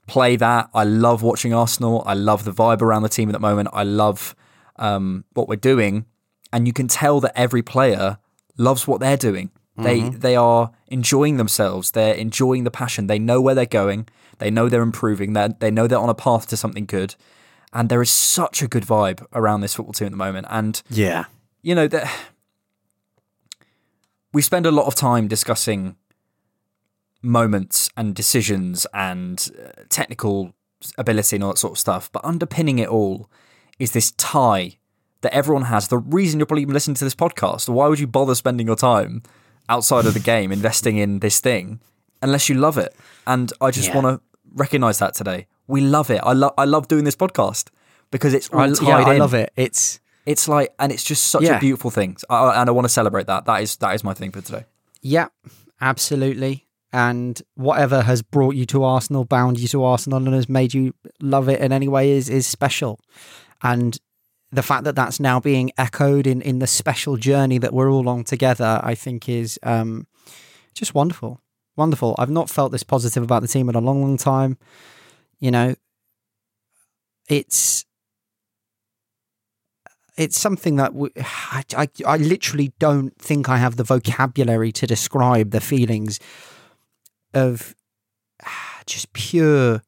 play 0.06 0.36
that. 0.36 0.70
I 0.74 0.84
love 0.84 1.22
watching 1.22 1.52
Arsenal. 1.52 2.02
I 2.06 2.14
love 2.14 2.44
the 2.44 2.52
vibe 2.52 2.80
around 2.80 3.02
the 3.02 3.08
team 3.08 3.28
at 3.28 3.32
the 3.32 3.40
moment. 3.40 3.68
I 3.72 3.82
love 3.82 4.34
um, 4.76 5.24
what 5.34 5.48
we're 5.48 5.56
doing. 5.56 6.06
And 6.52 6.66
you 6.66 6.72
can 6.72 6.88
tell 6.88 7.20
that 7.20 7.32
every 7.38 7.62
player 7.62 8.18
loves 8.56 8.86
what 8.86 9.00
they're 9.00 9.16
doing. 9.16 9.50
They 9.80 10.00
they 10.08 10.34
are 10.34 10.72
enjoying 10.88 11.36
themselves. 11.36 11.92
They're 11.92 12.14
enjoying 12.14 12.64
the 12.64 12.70
passion. 12.70 13.06
They 13.06 13.20
know 13.20 13.40
where 13.40 13.54
they're 13.54 13.64
going. 13.64 14.08
They 14.38 14.50
know 14.50 14.68
they're 14.68 14.82
improving. 14.82 15.34
They 15.34 15.48
they 15.60 15.70
know 15.70 15.86
they're 15.86 16.00
on 16.00 16.08
a 16.08 16.14
path 16.14 16.48
to 16.48 16.56
something 16.56 16.84
good. 16.84 17.14
And 17.72 17.88
there 17.88 18.02
is 18.02 18.10
such 18.10 18.60
a 18.62 18.66
good 18.66 18.84
vibe 18.84 19.24
around 19.32 19.60
this 19.60 19.74
football 19.74 19.92
team 19.92 20.06
at 20.06 20.10
the 20.10 20.16
moment. 20.16 20.46
And 20.50 20.82
Yeah. 20.90 21.26
you 21.62 21.74
know 21.76 21.86
that 21.88 22.10
we 24.32 24.42
spend 24.42 24.66
a 24.66 24.70
lot 24.70 24.86
of 24.86 24.94
time 24.94 25.28
discussing 25.28 25.96
moments 27.22 27.90
and 27.96 28.14
decisions 28.14 28.86
and 28.94 29.50
uh, 29.64 29.82
technical 29.88 30.54
ability 30.96 31.36
and 31.36 31.44
all 31.44 31.50
that 31.50 31.58
sort 31.58 31.72
of 31.72 31.78
stuff 31.78 32.10
but 32.12 32.24
underpinning 32.24 32.78
it 32.78 32.88
all 32.88 33.28
is 33.80 33.90
this 33.90 34.12
tie 34.12 34.77
that 35.22 35.34
everyone 35.34 35.62
has 35.64 35.88
the 35.88 35.98
reason 35.98 36.38
you're 36.40 36.46
probably 36.46 36.62
even 36.62 36.74
listening 36.74 36.94
to 36.94 37.04
this 37.04 37.14
podcast 37.14 37.68
why 37.68 37.86
would 37.88 37.98
you 37.98 38.06
bother 38.06 38.34
spending 38.34 38.66
your 38.66 38.76
time 38.76 39.22
outside 39.68 40.06
of 40.06 40.14
the 40.14 40.20
game 40.20 40.50
investing 40.52 40.96
in 40.96 41.18
this 41.20 41.40
thing 41.40 41.80
unless 42.22 42.48
you 42.48 42.54
love 42.54 42.78
it 42.78 42.94
and 43.26 43.52
i 43.60 43.70
just 43.70 43.88
Yeah. 43.88 43.98
want 44.00 44.06
to 44.06 44.20
recognize 44.54 44.98
that 45.00 45.14
today 45.14 45.46
we 45.66 45.80
love 45.80 46.10
it 46.10 46.20
i 46.24 46.32
love 46.32 46.54
i 46.58 46.64
love 46.64 46.88
doing 46.88 47.04
this 47.04 47.16
podcast 47.16 47.68
because 48.10 48.32
it's 48.32 48.48
all 48.48 48.60
I, 48.60 48.68
tied 48.72 48.86
yeah, 48.86 48.96
I 48.98 49.16
love 49.18 49.34
it. 49.34 49.52
It's 49.56 50.00
it's 50.24 50.46
like, 50.48 50.74
and 50.78 50.92
it's 50.92 51.04
just 51.04 51.24
such 51.24 51.42
Yeah. 51.42 51.56
a 51.56 51.60
beautiful 51.60 51.90
thing, 51.90 52.16
I, 52.28 52.60
and 52.60 52.68
I 52.68 52.72
want 52.72 52.84
to 52.86 52.88
celebrate 52.90 53.26
that. 53.28 53.44
That 53.46 53.62
is 53.62 53.76
that 53.76 53.94
is 53.94 54.04
my 54.04 54.12
thing 54.14 54.30
for 54.30 54.40
today. 54.42 54.64
Yeah, 55.02 55.28
absolutely. 55.80 56.66
And 56.92 57.40
whatever 57.54 58.02
has 58.02 58.22
brought 58.22 58.54
you 58.54 58.64
to 58.66 58.82
Arsenal, 58.84 59.24
bound 59.24 59.58
you 59.60 59.68
to 59.68 59.84
Arsenal, 59.84 60.18
and 60.24 60.34
has 60.34 60.48
made 60.48 60.72
you 60.74 60.94
love 61.20 61.48
it 61.48 61.60
in 61.60 61.72
any 61.72 61.88
way 61.88 62.10
is 62.12 62.28
is 62.30 62.46
special. 62.46 62.98
And 63.62 63.98
the 64.50 64.62
fact 64.62 64.84
that 64.84 64.96
that's 64.96 65.20
now 65.20 65.40
being 65.40 65.70
echoed 65.76 66.26
in 66.26 66.40
in 66.40 66.58
the 66.58 66.66
special 66.66 67.16
journey 67.16 67.58
that 67.58 67.72
we're 67.72 67.90
all 67.90 68.08
on 68.08 68.24
together, 68.24 68.80
I 68.82 68.94
think 68.94 69.28
is 69.28 69.58
um, 69.62 70.06
just 70.74 70.94
wonderful, 70.94 71.40
wonderful. 71.76 72.14
I've 72.18 72.30
not 72.30 72.48
felt 72.48 72.72
this 72.72 72.82
positive 72.82 73.22
about 73.22 73.42
the 73.42 73.48
team 73.48 73.68
in 73.68 73.74
a 73.74 73.80
long, 73.80 74.02
long 74.02 74.16
time. 74.16 74.56
You 75.38 75.50
know, 75.50 75.74
it's 77.28 77.84
it's 80.16 80.38
something 80.38 80.76
that 80.76 80.94
we, 80.94 81.10
I, 81.16 81.62
I, 81.76 81.88
I 82.04 82.16
literally 82.16 82.72
don't 82.78 83.16
think 83.18 83.48
I 83.48 83.58
have 83.58 83.76
the 83.76 83.84
vocabulary 83.84 84.72
to 84.72 84.86
describe 84.86 85.52
the 85.52 85.60
feelings 85.60 86.18
of 87.34 87.74
just 88.86 89.12
pure 89.12 89.82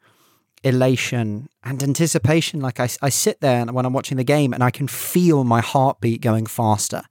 elation 0.63 1.49
and 1.63 1.83
anticipation. 1.83 2.61
Like 2.61 2.81
I, 2.81 2.89
I 3.03 3.09
sit 3.09 3.41
there 3.41 3.61
and 3.61 3.73
when 3.73 3.87
I'm 3.87 3.93
watching 3.93 4.17
the 4.17 4.25
game 4.25 4.53
and 4.53 4.63
I 4.63 4.71
can 4.71 4.89
feel 4.89 5.45
my 5.45 5.61
heartbeat 5.61 6.21
going 6.21 6.47
faster 6.47 7.03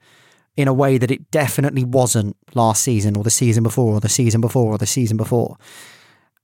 in 0.55 0.67
a 0.67 0.73
way 0.73 0.97
that 0.97 1.11
it 1.11 1.31
definitely 1.31 1.83
wasn't 1.83 2.35
last 2.53 2.83
season 2.83 3.15
or 3.15 3.23
the 3.23 3.29
season 3.29 3.63
before 3.63 3.93
or 3.93 3.99
the 3.99 4.09
season 4.09 4.41
before 4.41 4.73
or 4.73 4.77
the 4.77 4.85
season 4.85 5.17
before. 5.17 5.57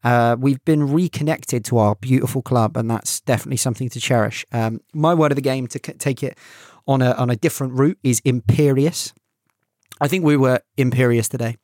Uh, 0.03 0.35
we've 0.39 0.63
been 0.65 0.93
reconnected 0.93 1.65
to 1.65 1.79
our 1.79 1.95
beautiful 1.95 2.43
club, 2.43 2.77
and 2.77 2.89
that's 2.89 3.21
definitely 3.21 3.57
something 3.57 3.89
to 3.89 3.99
cherish. 3.99 4.45
Um, 4.51 4.79
my 4.93 5.15
word 5.15 5.31
of 5.31 5.35
the 5.35 5.41
game 5.41 5.65
to 5.67 5.79
c- 5.83 5.93
take 5.93 6.21
it 6.21 6.37
on 6.87 7.01
a 7.01 7.11
on 7.13 7.31
a 7.31 7.35
different 7.35 7.73
route 7.73 7.97
is 8.03 8.21
imperious. 8.23 9.13
I 9.99 10.07
think 10.07 10.23
we 10.23 10.37
were 10.37 10.59
imperious 10.77 11.27
today 11.27 11.57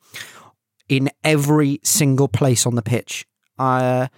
in 0.88 1.08
every 1.22 1.80
single 1.84 2.28
place 2.28 2.66
on 2.66 2.74
the 2.74 2.82
pitch. 2.82 3.26
Uh, 3.58 4.08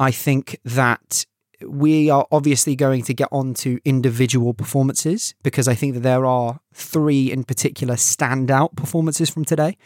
I 0.00 0.10
think 0.10 0.58
that 0.64 1.24
we 1.64 2.10
are 2.10 2.26
obviously 2.32 2.74
going 2.74 3.02
to 3.02 3.14
get 3.14 3.28
on 3.30 3.52
to 3.52 3.78
individual 3.84 4.54
performances 4.54 5.34
because 5.42 5.68
I 5.68 5.74
think 5.74 5.94
that 5.94 6.00
there 6.00 6.24
are 6.24 6.58
three 6.72 7.30
in 7.30 7.44
particular 7.44 7.94
standout 7.96 8.74
performances 8.74 9.28
from 9.30 9.44
today 9.44 9.76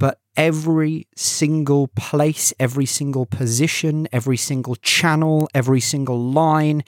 but 0.00 0.18
every 0.34 1.06
single 1.14 1.88
place, 1.88 2.54
every 2.58 2.86
single 2.86 3.26
position, 3.26 4.08
every 4.10 4.38
single 4.38 4.74
channel, 4.76 5.46
every 5.54 5.80
single 5.80 6.18
line, 6.18 6.82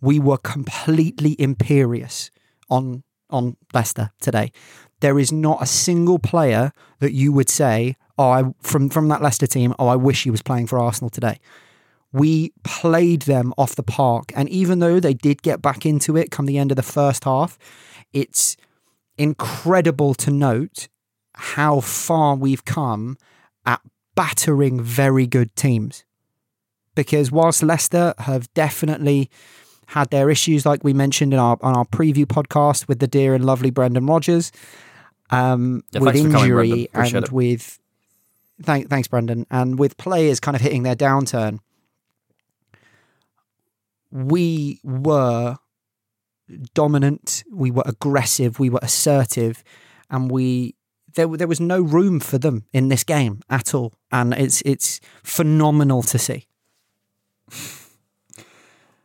we 0.00 0.20
were 0.20 0.38
completely 0.38 1.34
imperious 1.38 2.30
on 2.70 3.02
on 3.30 3.56
Leicester 3.74 4.12
today. 4.20 4.52
There 5.00 5.18
is 5.18 5.32
not 5.32 5.60
a 5.60 5.66
single 5.66 6.20
player 6.20 6.70
that 7.00 7.12
you 7.12 7.32
would 7.32 7.48
say, 7.48 7.96
"Oh, 8.16 8.30
I, 8.30 8.44
from 8.60 8.88
from 8.88 9.08
that 9.08 9.22
Leicester 9.22 9.48
team, 9.48 9.74
oh, 9.80 9.88
I 9.88 9.96
wish 9.96 10.22
he 10.22 10.30
was 10.30 10.42
playing 10.42 10.68
for 10.68 10.78
Arsenal 10.78 11.10
today." 11.10 11.38
We 12.12 12.52
played 12.62 13.22
them 13.22 13.54
off 13.56 13.74
the 13.74 13.82
park, 13.82 14.32
and 14.36 14.48
even 14.48 14.80
though 14.80 15.00
they 15.00 15.14
did 15.14 15.42
get 15.42 15.62
back 15.62 15.86
into 15.86 16.16
it 16.16 16.30
come 16.30 16.46
the 16.46 16.58
end 16.58 16.70
of 16.70 16.76
the 16.76 16.82
first 16.82 17.24
half, 17.24 17.58
it's 18.12 18.56
incredible 19.16 20.14
to 20.14 20.30
note 20.30 20.88
how 21.34 21.80
far 21.80 22.34
we've 22.36 22.64
come 22.64 23.16
at 23.64 23.80
battering 24.14 24.80
very 24.82 25.26
good 25.26 25.54
teams. 25.56 26.04
Because 26.94 27.32
whilst 27.32 27.62
Leicester 27.62 28.12
have 28.18 28.52
definitely 28.52 29.30
had 29.86 30.10
their 30.10 30.28
issues, 30.28 30.66
like 30.66 30.84
we 30.84 30.92
mentioned 30.92 31.32
in 31.32 31.38
our 31.38 31.56
on 31.62 31.74
our 31.74 31.86
preview 31.86 32.26
podcast 32.26 32.88
with 32.88 32.98
the 32.98 33.06
dear 33.06 33.34
and 33.34 33.44
lovely 33.44 33.70
Brendan 33.70 34.06
Rodgers, 34.06 34.52
um, 35.30 35.82
Yeah, 35.92 36.00
with 36.00 36.16
for 36.16 36.30
coming, 36.30 36.34
injury 36.34 36.88
and 36.92 37.14
it. 37.14 37.32
with 37.32 37.78
thank, 38.62 38.90
thanks 38.90 39.08
Brendan, 39.08 39.46
and 39.50 39.78
with 39.78 39.96
players 39.96 40.40
kind 40.40 40.54
of 40.54 40.60
hitting 40.60 40.82
their 40.82 40.94
downturn, 40.96 41.60
we 44.12 44.80
were 44.84 45.56
dominant, 46.74 47.42
we 47.50 47.70
were 47.70 47.82
aggressive, 47.86 48.60
we 48.60 48.68
were 48.68 48.80
assertive, 48.82 49.64
and 50.10 50.30
we 50.30 50.76
there 51.14 51.26
there 51.26 51.48
was 51.48 51.60
no 51.60 51.80
room 51.80 52.20
for 52.20 52.38
them 52.38 52.64
in 52.72 52.88
this 52.88 53.04
game 53.04 53.40
at 53.48 53.74
all, 53.74 53.94
and 54.10 54.34
it's 54.34 54.62
it's 54.62 55.00
phenomenal 55.22 56.02
to 56.02 56.18
see. 56.18 56.46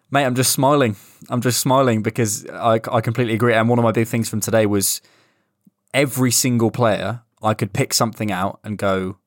Mate, 0.09 0.25
I'm 0.25 0.35
just 0.35 0.51
smiling. 0.51 0.95
I'm 1.29 1.41
just 1.41 1.59
smiling 1.59 2.01
because 2.01 2.47
I, 2.49 2.79
I 2.91 3.01
completely 3.01 3.33
agree. 3.33 3.53
And 3.53 3.67
one 3.67 3.77
of 3.77 3.83
my 3.83 3.91
big 3.91 4.07
things 4.07 4.29
from 4.29 4.39
today 4.39 4.65
was 4.65 5.01
every 5.93 6.31
single 6.31 6.71
player, 6.71 7.23
I 7.43 7.53
could 7.53 7.73
pick 7.73 7.93
something 7.93 8.31
out 8.31 8.59
and 8.63 8.77
go, 8.77 9.17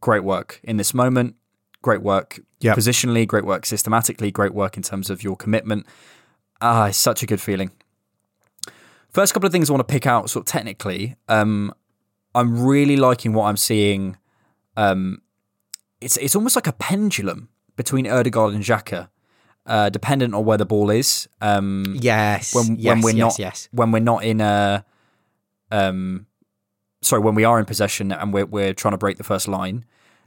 great 0.00 0.24
work 0.24 0.58
in 0.62 0.78
this 0.78 0.94
moment, 0.94 1.36
great 1.82 2.02
work 2.02 2.40
Yep. 2.60 2.76
positionally, 2.76 3.26
great 3.26 3.44
work 3.44 3.66
systematically, 3.66 4.30
great 4.30 4.54
work 4.54 4.76
in 4.76 4.82
terms 4.82 5.10
of 5.10 5.22
your 5.24 5.36
commitment. 5.36 5.84
Ah, 6.60 6.86
it's 6.86 6.96
such 6.98 7.22
a 7.22 7.26
good 7.26 7.40
feeling. 7.40 7.72
First 9.10 9.34
couple 9.34 9.46
of 9.46 9.52
things 9.52 9.68
I 9.68 9.72
want 9.74 9.86
to 9.86 9.92
pick 9.92 10.06
out, 10.06 10.30
sort 10.30 10.42
of 10.46 10.46
technically. 10.52 11.16
Um, 11.28 11.74
I'm 12.34 12.64
really 12.64 12.96
liking 12.96 13.32
what 13.34 13.44
I'm 13.46 13.56
seeing. 13.56 14.16
Um, 14.76 15.20
it's 16.00 16.16
it's 16.16 16.34
almost 16.34 16.56
like 16.56 16.66
a 16.66 16.72
pendulum 16.72 17.48
between 17.76 18.06
Odegaard 18.06 18.54
and 18.54 18.62
Xhaka, 18.64 19.08
uh, 19.66 19.90
dependent 19.90 20.34
on 20.34 20.44
where 20.44 20.56
the 20.56 20.64
ball 20.64 20.88
is. 20.90 21.28
Um, 21.40 21.84
Yes, 22.00 22.54
when 22.54 22.78
when 22.82 23.00
we're 23.02 23.10
yes, 23.10 23.18
not 23.18 23.38
yes. 23.38 23.68
when 23.72 23.90
we're 23.92 23.98
not 24.00 24.24
in 24.24 24.40
a 24.40 24.84
um, 25.70 26.26
sorry, 27.02 27.20
when 27.22 27.34
we 27.34 27.44
are 27.44 27.58
in 27.58 27.64
possession 27.66 28.12
and 28.12 28.32
we're 28.32 28.46
we're 28.46 28.72
trying 28.72 28.92
to 28.92 28.98
break 28.98 29.18
the 29.18 29.24
first 29.24 29.48
line. 29.48 29.84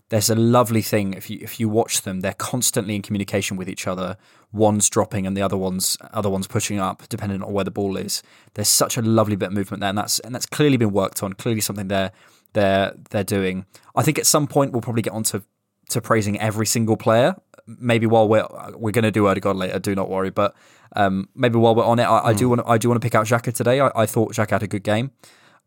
There's 0.09 0.29
a 0.29 0.35
lovely 0.35 0.83
thing 0.83 1.13
if 1.13 1.29
you 1.29 1.39
if 1.41 1.59
you 1.59 1.67
watch 1.67 2.03
them, 2.03 2.19
they're 2.19 2.33
constantly 2.33 2.95
in 2.95 3.01
communication 3.01 3.57
with 3.57 3.67
each 3.67 3.87
other. 3.87 4.17
One's 4.51 4.87
dropping 4.89 5.25
and 5.25 5.35
the 5.35 5.41
other 5.41 5.57
one's 5.57 5.97
other 6.13 6.29
one's 6.29 6.47
pushing 6.47 6.79
up, 6.79 7.03
depending 7.09 7.41
on 7.41 7.51
where 7.51 7.63
the 7.63 7.71
ball 7.71 7.97
is. 7.97 8.21
There's 8.53 8.69
such 8.69 8.97
a 8.97 9.01
lovely 9.01 9.35
bit 9.35 9.47
of 9.47 9.53
movement 9.53 9.81
there, 9.81 9.89
and 9.89 9.97
that's 9.97 10.19
and 10.19 10.33
that's 10.33 10.45
clearly 10.45 10.77
been 10.77 10.91
worked 10.91 11.23
on. 11.23 11.33
Clearly 11.33 11.61
something 11.61 11.87
they're 11.87 12.11
they're 12.53 12.93
they're 13.09 13.23
doing. 13.23 13.65
I 13.95 14.03
think 14.03 14.19
at 14.19 14.27
some 14.27 14.45
point 14.45 14.73
we'll 14.73 14.81
probably 14.81 15.01
get 15.01 15.13
onto 15.13 15.41
to 15.89 16.01
praising 16.01 16.39
every 16.39 16.67
single 16.67 16.97
player. 16.97 17.35
Maybe 17.65 18.05
while 18.05 18.27
we're 18.27 18.47
we're 18.75 18.91
going 18.91 19.03
to 19.03 19.11
do 19.11 19.27
Odegaard 19.27 19.57
later, 19.57 19.79
do 19.79 19.95
not 19.95 20.07
worry. 20.07 20.29
But 20.29 20.55
um, 20.95 21.29
maybe 21.33 21.57
while 21.57 21.73
we're 21.73 21.83
on 21.83 21.97
it, 21.97 22.03
I, 22.03 22.27
I 22.27 22.33
do 22.33 22.47
want 22.49 22.61
I 22.67 22.77
do 22.77 22.89
want 22.89 23.01
to 23.01 23.05
pick 23.05 23.15
out 23.15 23.25
Xhaka 23.25 23.51
today. 23.53 23.79
I, 23.79 23.91
I 23.95 24.05
thought 24.05 24.33
Xhaka 24.33 24.51
had 24.51 24.63
a 24.63 24.67
good 24.67 24.83
game. 24.83 25.09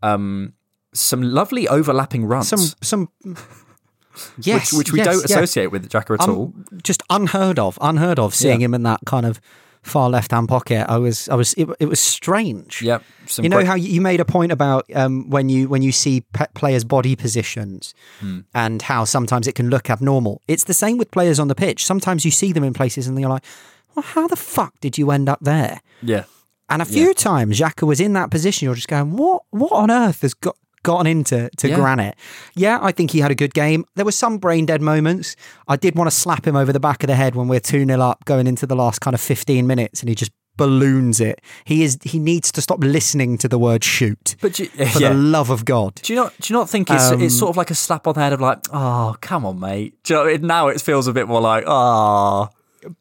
Um, 0.01 0.55
some 0.95 1.23
lovely 1.23 1.67
overlapping 1.67 2.25
runs, 2.25 2.49
Some 2.49 2.61
some 2.83 3.09
yes, 4.39 4.73
which, 4.73 4.79
which 4.79 4.93
we 4.93 4.99
yes, 4.99 5.07
don't 5.07 5.31
yeah. 5.31 5.37
associate 5.39 5.71
with 5.73 5.89
Xhaka 5.91 6.15
at 6.15 6.29
Um, 6.29 6.31
all. 6.37 6.55
Just 6.83 7.03
unheard 7.11 7.59
of, 7.59 7.79
unheard 7.81 8.19
of. 8.19 8.35
Seeing 8.35 8.61
Yeah. 8.61 8.67
him 8.67 8.75
in 8.75 8.83
that 8.85 9.01
kind 9.07 9.27
of 9.27 9.41
far 9.83 10.11
left 10.11 10.33
hand 10.33 10.49
pocket, 10.49 10.85
I 10.89 10.99
was 10.99 11.29
I 11.29 11.35
was 11.35 11.55
it, 11.55 11.69
it 11.81 11.87
was 11.87 12.01
strange. 12.01 12.83
Yep. 12.83 13.03
You 13.41 13.49
know 13.49 13.65
how 13.65 13.75
you 13.75 14.01
made 14.01 14.21
a 14.21 14.25
point 14.25 14.53
about 14.53 14.85
um, 14.95 15.31
when 15.31 15.49
you 15.49 15.69
when 15.69 15.83
you 15.83 15.93
see 15.93 16.23
pe- 16.33 16.47
players' 16.55 16.85
body 16.85 17.15
positions 17.17 17.95
Hmm. 18.21 18.41
and 18.55 18.83
how 18.83 19.05
sometimes 19.05 19.47
it 19.47 19.55
can 19.55 19.71
look 19.71 19.89
abnormal. 19.91 20.43
It's 20.49 20.65
the 20.65 20.75
same 20.75 20.99
with 20.99 21.11
players 21.11 21.39
on 21.39 21.49
the 21.49 21.55
pitch. 21.55 21.85
Sometimes 21.87 22.25
you 22.25 22.31
see 22.31 22.53
them 22.53 22.65
in 22.65 22.73
places 22.75 23.07
and 23.07 23.19
you're 23.21 23.31
like, 23.31 23.45
"Well, 23.95 24.03
how 24.05 24.27
the 24.29 24.37
fuck 24.37 24.75
did 24.81 24.99
you 24.99 25.11
end 25.11 25.29
up 25.29 25.39
there?" 25.41 25.81
yeah. 26.03 26.25
And 26.71 26.83
a 26.83 26.85
few 26.85 27.15
times 27.15 27.59
Xhaka 27.59 27.87
was 27.87 27.99
in 27.99 28.13
that 28.13 28.31
position. 28.31 28.67
You're 28.67 28.75
just 28.75 28.89
going, 28.89 29.17
"What? 29.17 29.43
What 29.51 29.73
on 29.73 29.91
earth 29.91 30.21
has 30.21 30.35
got?" 30.35 30.57
Gotten 30.89 31.07
into 31.07 31.51
to 31.59 31.69
Yeah. 31.69 31.77
Granit. 31.77 32.15
Yeah, 32.55 32.79
I 32.81 32.93
think 32.93 33.11
he 33.11 33.21
had 33.21 33.31
a 33.31 33.35
good 33.35 33.53
game. 33.53 33.85
There 33.97 34.07
were 34.07 34.13
some 34.25 34.39
brain 34.39 34.65
dead 34.65 34.81
moments. 34.81 35.37
I 35.67 35.77
did 35.77 35.95
want 35.97 36.11
to 36.11 36.17
slap 36.17 36.47
him 36.47 36.57
over 36.57 36.73
the 36.73 36.81
back 36.81 37.03
of 37.03 37.09
the 37.09 37.15
head 37.15 37.35
when 37.35 37.47
we're 37.47 37.61
2 37.61 37.85
0 37.85 38.01
up 38.01 38.25
going 38.25 38.47
into 38.47 38.67
the 38.67 38.75
last 38.75 39.01
kind 39.01 39.13
of 39.15 39.21
15 39.21 39.67
minutes 39.67 40.01
and 40.01 40.09
he 40.09 40.15
just 40.15 40.33
balloons 40.57 41.21
it. 41.21 41.41
He 41.65 41.83
is 41.85 41.99
he 42.03 42.19
needs 42.19 42.51
to 42.53 42.61
stop 42.63 42.79
listening 42.81 43.39
to 43.39 43.49
the 43.49 43.59
word 43.59 43.85
shoot. 43.85 44.35
But 44.41 44.57
For 44.57 44.65
yeah. 44.99 45.11
the 45.11 45.15
love 45.15 45.51
of 45.51 45.65
God. 45.65 45.95
Do 46.03 46.13
you 46.13 46.19
not 46.19 46.33
do 46.41 46.53
you 46.53 46.59
not 46.59 46.69
think 46.71 46.91
it's 46.91 47.11
Um, 47.13 47.23
it's 47.23 47.39
sort 47.39 47.51
of 47.51 47.57
like 47.57 47.71
a 47.71 47.75
slap 47.77 48.07
on 48.07 48.15
the 48.15 48.21
head 48.21 48.33
of 48.33 48.41
like, 48.41 48.59
oh 48.73 49.15
come 49.21 49.45
on, 49.47 49.61
mate? 49.61 49.95
Do 50.05 50.15
you 50.15 50.39
know, 50.39 50.47
now 50.47 50.69
it 50.69 50.81
feels 50.81 51.07
a 51.07 51.13
bit 51.13 51.29
more 51.29 51.41
like, 51.41 51.65
oh, 51.67 52.49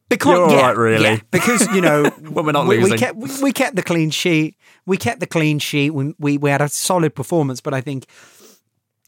Because 0.09 0.33
You're 0.37 0.45
all 0.45 0.51
yeah, 0.51 0.61
right, 0.67 0.77
really. 0.77 1.03
yeah, 1.03 1.19
because 1.31 1.67
you 1.73 1.81
know 1.81 2.03
When 2.21 2.45
we're 2.45 2.51
not 2.51 2.67
we, 2.67 2.77
we 2.77 2.83
losing. 2.83 2.97
kept 2.97 3.17
we, 3.17 3.29
we 3.43 3.51
kept 3.51 3.75
the 3.75 3.83
clean 3.83 4.09
sheet. 4.09 4.55
We 4.85 4.97
kept 4.97 5.19
the 5.19 5.27
clean 5.27 5.59
sheet. 5.59 5.91
We, 5.91 6.13
we 6.19 6.37
we 6.37 6.49
had 6.49 6.61
a 6.61 6.69
solid 6.69 7.13
performance, 7.15 7.61
but 7.61 7.73
I 7.73 7.81
think 7.81 8.05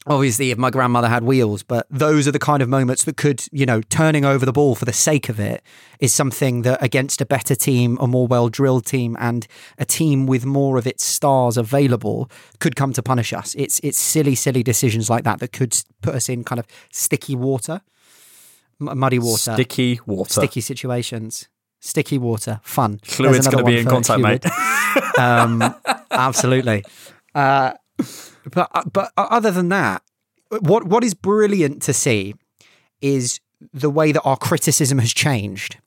obviously 0.06 0.50
if 0.50 0.56
my 0.58 0.70
grandmother 0.70 1.08
had 1.08 1.24
wheels, 1.24 1.62
but 1.62 1.86
those 1.90 2.26
are 2.26 2.32
the 2.32 2.38
kind 2.38 2.62
of 2.62 2.68
moments 2.68 3.04
that 3.04 3.16
could 3.16 3.44
you 3.52 3.66
know 3.66 3.80
turning 3.82 4.24
over 4.24 4.46
the 4.46 4.52
ball 4.52 4.74
for 4.74 4.84
the 4.84 4.92
sake 4.92 5.28
of 5.28 5.38
it 5.40 5.62
is 5.98 6.12
something 6.12 6.62
that 6.62 6.82
against 6.82 7.20
a 7.20 7.26
better 7.26 7.54
team, 7.54 7.98
a 8.00 8.06
more 8.06 8.26
well 8.26 8.48
drilled 8.48 8.86
team, 8.86 9.16
and 9.20 9.46
a 9.78 9.84
team 9.84 10.26
with 10.26 10.46
more 10.46 10.78
of 10.78 10.86
its 10.86 11.04
stars 11.04 11.56
available 11.56 12.30
could 12.60 12.76
come 12.76 12.92
to 12.92 13.02
punish 13.02 13.32
us. 13.32 13.54
It's 13.56 13.80
it's 13.82 13.98
silly 13.98 14.34
silly 14.34 14.62
decisions 14.62 15.10
like 15.10 15.24
that 15.24 15.40
that 15.40 15.52
could 15.52 15.76
put 16.02 16.14
us 16.14 16.28
in 16.28 16.44
kind 16.44 16.58
of 16.58 16.66
sticky 16.92 17.36
water, 17.36 17.80
m- 18.80 18.98
muddy 18.98 19.18
water 19.18 19.54
sticky 19.54 20.00
water. 20.06 20.32
sticky 20.32 20.60
situations. 20.60 21.48
Sticky 21.82 22.18
water, 22.18 22.60
fun. 22.62 23.00
Fluid's 23.04 23.48
going 23.48 23.64
to 23.64 23.70
be 23.70 23.78
in 23.78 23.86
contact, 23.86 24.20
mate. 24.20 24.44
um, 25.18 25.74
absolutely. 26.10 26.84
Uh, 27.34 27.72
but 28.52 28.70
but 28.92 29.12
other 29.16 29.50
than 29.50 29.70
that, 29.70 30.02
what 30.60 30.84
what 30.84 31.02
is 31.02 31.14
brilliant 31.14 31.80
to 31.82 31.94
see 31.94 32.34
is 33.00 33.40
the 33.72 33.88
way 33.88 34.12
that 34.12 34.20
our 34.22 34.36
criticism 34.36 34.98
has 34.98 35.14
changed 35.14 35.78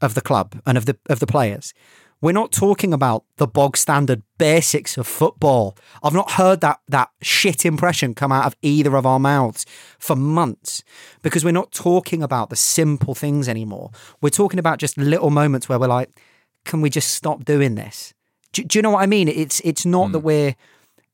of 0.00 0.14
the 0.14 0.20
club 0.20 0.60
and 0.66 0.78
of 0.78 0.86
the 0.86 0.96
of 1.10 1.20
the 1.20 1.26
players. 1.26 1.74
We're 2.22 2.32
not 2.32 2.50
talking 2.50 2.94
about 2.94 3.24
the 3.36 3.46
bog 3.46 3.76
standard 3.76 4.22
basics 4.38 4.96
of 4.96 5.06
football. 5.06 5.76
I've 6.02 6.14
not 6.14 6.32
heard 6.32 6.62
that 6.62 6.80
that 6.88 7.10
shit 7.20 7.66
impression 7.66 8.14
come 8.14 8.32
out 8.32 8.46
of 8.46 8.56
either 8.62 8.96
of 8.96 9.04
our 9.04 9.18
mouths 9.18 9.66
for 9.98 10.16
months 10.16 10.82
because 11.22 11.44
we're 11.44 11.52
not 11.52 11.72
talking 11.72 12.22
about 12.22 12.48
the 12.48 12.56
simple 12.56 13.14
things 13.14 13.48
anymore. 13.48 13.90
We're 14.22 14.30
talking 14.30 14.58
about 14.58 14.78
just 14.78 14.96
little 14.96 15.30
moments 15.30 15.68
where 15.68 15.78
we're 15.78 15.88
like, 15.88 16.18
can 16.64 16.80
we 16.80 16.88
just 16.88 17.10
stop 17.10 17.44
doing 17.44 17.74
this? 17.74 18.14
Do, 18.52 18.64
do 18.64 18.78
you 18.78 18.82
know 18.82 18.90
what 18.90 19.02
I 19.02 19.06
mean? 19.06 19.28
It's 19.28 19.60
it's 19.60 19.84
not 19.84 20.12
that 20.12 20.20
we're 20.20 20.56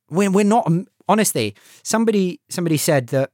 we're 0.08 0.30
we're 0.30 0.44
not 0.44 0.70
honestly. 1.08 1.56
Somebody 1.82 2.40
somebody 2.48 2.76
said 2.76 3.08
that 3.08 3.30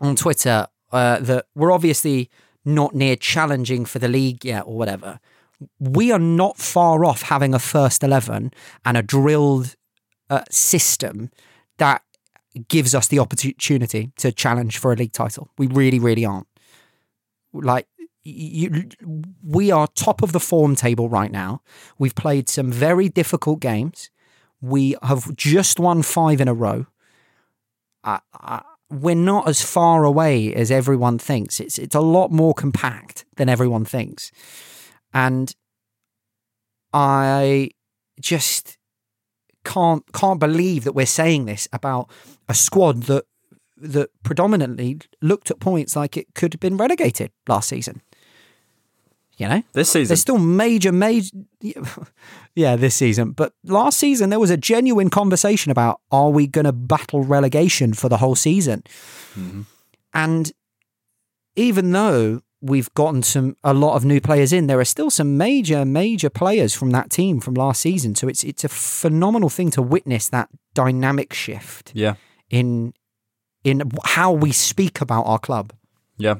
on 0.00 0.14
Twitter 0.14 0.68
uh, 0.92 1.18
that 1.18 1.46
we're 1.56 1.72
obviously 1.72 2.30
not 2.64 2.94
near 2.94 3.16
challenging 3.16 3.84
for 3.84 3.98
the 3.98 4.08
league 4.08 4.44
yet 4.44 4.64
or 4.66 4.76
whatever. 4.76 5.18
We 5.78 6.12
are 6.12 6.18
not 6.18 6.58
far 6.58 7.04
off 7.04 7.22
having 7.22 7.54
a 7.54 7.58
first 7.58 8.02
11 8.02 8.52
and 8.84 8.96
a 8.96 9.02
drilled 9.02 9.74
uh, 10.28 10.42
system 10.50 11.30
that 11.78 12.02
gives 12.68 12.94
us 12.94 13.08
the 13.08 13.18
opportunity 13.18 14.12
to 14.16 14.32
challenge 14.32 14.78
for 14.78 14.92
a 14.92 14.96
league 14.96 15.12
title. 15.12 15.50
We 15.58 15.66
really, 15.66 15.98
really 15.98 16.24
aren't. 16.24 16.46
Like, 17.52 17.86
you, 18.22 18.88
we 19.42 19.70
are 19.70 19.86
top 19.88 20.22
of 20.22 20.32
the 20.32 20.40
form 20.40 20.74
table 20.74 21.08
right 21.08 21.30
now. 21.30 21.62
We've 21.98 22.14
played 22.14 22.48
some 22.48 22.72
very 22.72 23.08
difficult 23.08 23.60
games. 23.60 24.10
We 24.60 24.96
have 25.02 25.34
just 25.36 25.78
won 25.78 26.02
five 26.02 26.40
in 26.40 26.48
a 26.48 26.54
row. 26.54 26.86
We're 28.90 29.14
not 29.14 29.48
as 29.48 29.62
far 29.62 30.04
away 30.04 30.54
as 30.54 30.70
everyone 30.70 31.18
thinks. 31.18 31.60
It's 31.60 31.78
it's 31.78 31.94
a 31.94 32.00
lot 32.00 32.30
more 32.30 32.54
compact 32.54 33.24
than 33.36 33.48
everyone 33.48 33.84
thinks. 33.84 34.30
And 35.16 35.56
I 36.92 37.70
just 38.20 38.76
can't 39.64 40.04
can't 40.12 40.38
believe 40.38 40.84
that 40.84 40.92
we're 40.92 41.06
saying 41.06 41.46
this 41.46 41.66
about 41.72 42.10
a 42.50 42.54
squad 42.54 43.04
that 43.04 43.24
that 43.78 44.10
predominantly 44.22 44.98
looked 45.22 45.50
at 45.50 45.58
points 45.58 45.96
like 45.96 46.18
it 46.18 46.34
could 46.34 46.52
have 46.52 46.60
been 46.60 46.76
relegated 46.76 47.32
last 47.48 47.70
season. 47.70 48.02
You 49.38 49.48
know, 49.48 49.62
this 49.72 49.90
season 49.90 50.08
there's 50.08 50.20
still 50.20 50.38
major, 50.38 50.92
major, 50.92 51.30
yeah, 52.54 52.76
this 52.76 52.94
season. 52.94 53.30
But 53.30 53.54
last 53.64 53.96
season 53.96 54.28
there 54.28 54.38
was 54.38 54.50
a 54.50 54.58
genuine 54.58 55.08
conversation 55.08 55.72
about 55.72 56.02
are 56.10 56.30
we 56.30 56.46
going 56.46 56.66
to 56.66 56.72
battle 56.72 57.24
relegation 57.24 57.94
for 57.94 58.10
the 58.10 58.18
whole 58.18 58.34
season? 58.34 58.82
Mm-hmm. 59.34 59.62
And 60.12 60.52
even 61.54 61.92
though 61.92 62.42
we've 62.60 62.92
gotten 62.94 63.22
some 63.22 63.56
a 63.62 63.74
lot 63.74 63.96
of 63.96 64.04
new 64.04 64.20
players 64.20 64.52
in, 64.52 64.66
there 64.66 64.80
are 64.80 64.84
still 64.84 65.10
some 65.10 65.36
major, 65.36 65.84
major 65.84 66.30
players 66.30 66.74
from 66.74 66.90
that 66.90 67.10
team 67.10 67.40
from 67.40 67.54
last 67.54 67.80
season. 67.80 68.14
So 68.14 68.28
it's 68.28 68.44
it's 68.44 68.64
a 68.64 68.68
phenomenal 68.68 69.48
thing 69.48 69.70
to 69.72 69.82
witness 69.82 70.28
that 70.30 70.48
dynamic 70.74 71.32
shift. 71.32 71.92
Yeah. 71.94 72.14
In 72.50 72.94
in 73.64 73.90
how 74.04 74.32
we 74.32 74.52
speak 74.52 75.00
about 75.00 75.24
our 75.24 75.38
club. 75.38 75.72
Yeah 76.18 76.36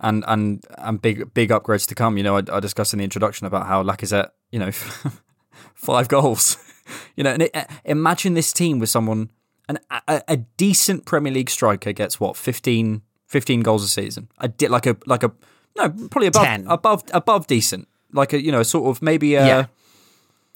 and 0.00 0.24
and 0.26 0.64
and 0.78 1.00
big 1.00 1.32
big 1.34 1.50
upgrades 1.50 1.86
to 1.88 1.94
come. 1.94 2.16
You 2.16 2.22
know, 2.22 2.36
I, 2.36 2.42
I 2.52 2.60
discussed 2.60 2.92
in 2.92 2.98
the 2.98 3.04
introduction 3.04 3.46
about 3.46 3.66
how 3.66 3.82
Lacazette, 3.82 4.30
you 4.50 4.58
know, 4.58 4.70
five 5.74 6.08
goals. 6.08 6.56
you 7.16 7.24
know, 7.24 7.30
and 7.30 7.42
it, 7.42 7.50
uh, 7.54 7.64
imagine 7.84 8.34
this 8.34 8.52
team 8.52 8.78
with 8.78 8.88
someone, 8.88 9.30
an, 9.68 9.78
a, 10.08 10.22
a, 10.26 10.36
decent 10.36 11.04
Premier 11.04 11.32
League 11.32 11.50
striker 11.50 11.92
gets 11.92 12.18
what 12.18 12.36
15, 12.36 13.02
15 13.30 13.60
goals 13.60 13.84
a 13.84 13.88
season. 13.88 14.28
I 14.38 14.48
did 14.48 14.70
like 14.70 14.86
a 14.86 14.96
like 15.06 15.22
a 15.22 15.32
no, 15.76 15.88
probably 15.88 16.26
above 16.26 16.44
10. 16.44 16.66
above 16.66 17.04
above 17.14 17.46
decent, 17.46 17.88
like 18.12 18.32
a 18.32 18.42
you 18.42 18.50
know 18.50 18.64
sort 18.64 18.88
of 18.88 19.00
maybe 19.00 19.36
a, 19.36 19.46
yeah. 19.46 19.66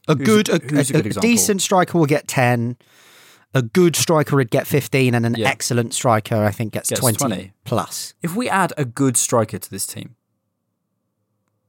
a 0.08 0.16
good 0.16 0.48
a, 0.48 0.54
a, 0.54 0.56
a, 0.56 0.58
good 0.58 1.16
a 1.16 1.20
decent 1.20 1.62
striker 1.62 1.96
will 1.96 2.06
get 2.06 2.26
ten 2.26 2.76
a 3.54 3.62
good 3.62 3.94
striker 3.94 4.34
would 4.34 4.50
get 4.50 4.66
15 4.66 5.14
and 5.14 5.24
an 5.24 5.36
yeah. 5.38 5.48
excellent 5.48 5.94
striker 5.94 6.44
I 6.44 6.50
think 6.50 6.72
gets, 6.72 6.90
gets 6.90 7.00
20, 7.00 7.18
20, 7.18 7.52
plus. 7.62 8.14
If 8.20 8.34
we 8.34 8.48
add 8.48 8.72
a 8.76 8.84
good 8.84 9.16
striker 9.16 9.58
to 9.58 9.70
this 9.70 9.86
team, 9.86 10.16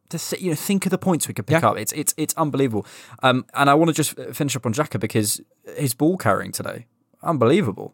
to 0.10 0.41
you 0.41 0.49
know, 0.49 0.56
think 0.56 0.88
of 0.88 0.89
the 0.89 0.97
points 0.97 1.27
we 1.27 1.36
could 1.36 1.45
pick 1.45 1.62
yeah. 1.62 1.69
up. 1.69 1.77
It's 1.77 1.91
it's 1.93 2.15
it's 2.17 2.34
unbelievable. 2.36 2.88
Um, 3.21 3.45
and 3.53 3.69
I 3.69 3.75
want 3.75 3.89
to 3.89 3.93
just 3.93 4.17
finish 4.36 4.56
up 4.56 4.65
on 4.65 4.73
Xhaka 4.73 4.99
because 4.99 5.41
his 5.77 5.93
ball 5.93 6.17
carrying 6.17 6.51
today, 6.51 6.88
unbelievable. 7.21 7.93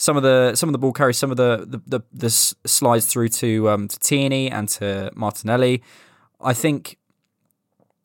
Some 0.00 0.16
of 0.16 0.22
the 0.22 0.54
some 0.54 0.68
of 0.68 0.72
the 0.72 0.78
ball 0.78 0.92
carries, 0.92 1.18
some 1.18 1.32
of 1.32 1.36
the 1.36 1.66
the, 1.66 1.98
the, 1.98 2.00
the 2.12 2.30
slides 2.30 3.06
through 3.06 3.30
to 3.30 3.68
um, 3.68 3.88
to 3.88 3.98
Tierney 3.98 4.48
and 4.48 4.68
to 4.70 5.10
Martinelli. 5.14 5.82
I 6.40 6.54
think 6.54 6.98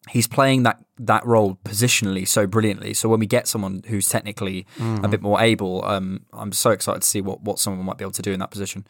he's 0.10 0.28
playing 0.28 0.64
that 0.64 0.84
that 0.98 1.24
role 1.24 1.60
positionally 1.64 2.28
so 2.28 2.48
brilliantly. 2.48 2.96
So 2.96 3.10
when 3.10 3.20
we 3.20 3.28
get 3.28 3.48
someone 3.48 3.84
who's 3.88 4.10
technically 4.10 4.66
mm-hmm. 4.78 5.06
a 5.06 5.08
bit 5.08 5.22
more 5.22 5.40
able, 5.40 5.86
um, 5.86 6.26
I'm 6.34 6.52
so 6.52 6.72
excited 6.72 7.04
to 7.04 7.08
see 7.08 7.22
what 7.22 7.42
what 7.42 7.60
someone 7.60 7.86
might 7.86 7.98
be 7.98 8.04
able 8.04 8.12
to 8.14 8.24
do 8.24 8.32
in 8.32 8.40
that 8.40 8.50
position. 8.50 8.88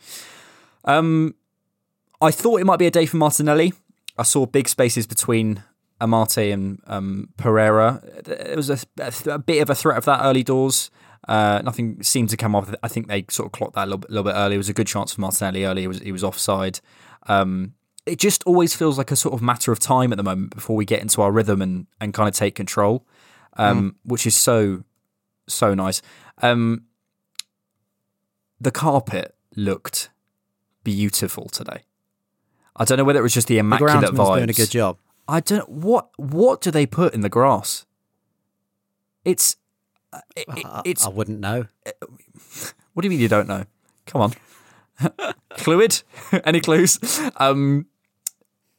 Um, 0.85 1.35
I 2.21 2.31
thought 2.31 2.61
it 2.61 2.65
might 2.65 2.79
be 2.79 2.87
a 2.87 2.91
day 2.91 3.05
for 3.05 3.17
Martinelli. 3.17 3.73
I 4.17 4.23
saw 4.23 4.45
big 4.45 4.69
spaces 4.69 5.07
between 5.07 5.63
Amartey 5.99 6.53
and 6.53 6.81
um, 6.87 7.29
Pereira. 7.37 8.01
It 8.25 8.55
was 8.55 8.69
a, 8.69 8.77
a, 9.27 9.39
bit 9.39 9.61
of 9.61 9.69
a 9.69 9.75
threat 9.75 9.97
of 9.97 10.05
that 10.05 10.23
early 10.23 10.43
doors. 10.43 10.91
Uh, 11.27 11.61
nothing 11.63 12.01
seemed 12.03 12.29
to 12.29 12.37
come 12.37 12.55
off. 12.55 12.73
I 12.83 12.87
think 12.87 13.07
they 13.07 13.25
sort 13.29 13.47
of 13.47 13.51
clocked 13.51 13.75
that 13.75 13.85
a 13.85 13.89
little, 13.91 14.05
little 14.09 14.23
bit 14.23 14.35
early. 14.35 14.55
It 14.55 14.57
was 14.57 14.69
a 14.69 14.73
good 14.73 14.87
chance 14.87 15.13
for 15.13 15.21
Martinelli 15.21 15.63
early. 15.63 15.81
He 15.81 15.87
was, 15.87 15.99
he 15.99 16.11
was 16.11 16.23
offside. 16.23 16.79
Um, 17.27 17.73
it 18.05 18.19
just 18.19 18.43
always 18.43 18.75
feels 18.75 18.97
like 18.97 19.11
a 19.11 19.15
sort 19.15 19.33
of 19.33 19.41
matter 19.41 19.71
of 19.71 19.79
time 19.79 20.11
at 20.11 20.17
the 20.17 20.23
moment 20.23 20.53
before 20.53 20.75
we 20.75 20.85
get 20.85 21.01
into 21.01 21.21
our 21.21 21.31
rhythm 21.31 21.61
and, 21.61 21.87
and 22.01 22.13
kind 22.13 22.27
of 22.27 22.35
take 22.35 22.55
control, 22.55 23.05
um, 23.57 23.91
mm. 23.91 23.95
which 24.03 24.27
is 24.27 24.35
so, 24.35 24.83
so 25.47 25.73
nice. 25.73 26.01
Um, 26.41 26.83
the 28.59 28.71
carpet 28.71 29.35
looked 29.55 30.09
beautiful 30.83 31.47
today. 31.47 31.83
I 32.75 32.85
don't 32.85 32.97
know 32.97 33.03
whether 33.03 33.19
it 33.19 33.23
was 33.23 33.33
just 33.33 33.47
the 33.47 33.59
immaculate 33.59 34.01
the 34.01 34.07
vibes. 34.11 34.37
doing 34.37 34.49
a 34.49 34.53
good 34.53 34.71
job. 34.71 34.97
I 35.27 35.39
don't 35.39 35.69
what 35.69 36.09
what 36.17 36.61
do 36.61 36.71
they 36.71 36.85
put 36.85 37.13
in 37.13 37.21
the 37.21 37.29
grass? 37.29 37.85
It's 39.23 39.55
it, 40.35 40.45
it, 40.47 40.65
it's 40.85 41.05
I 41.05 41.09
wouldn't 41.09 41.39
know. 41.39 41.67
What 42.93 43.01
do 43.01 43.05
you 43.05 43.09
mean 43.09 43.19
you 43.19 43.27
don't 43.27 43.47
know? 43.47 43.65
Come 44.05 44.21
on. 44.21 44.33
Fluid? 45.57 46.03
Any 46.45 46.59
clues? 46.59 46.99
Um, 47.37 47.87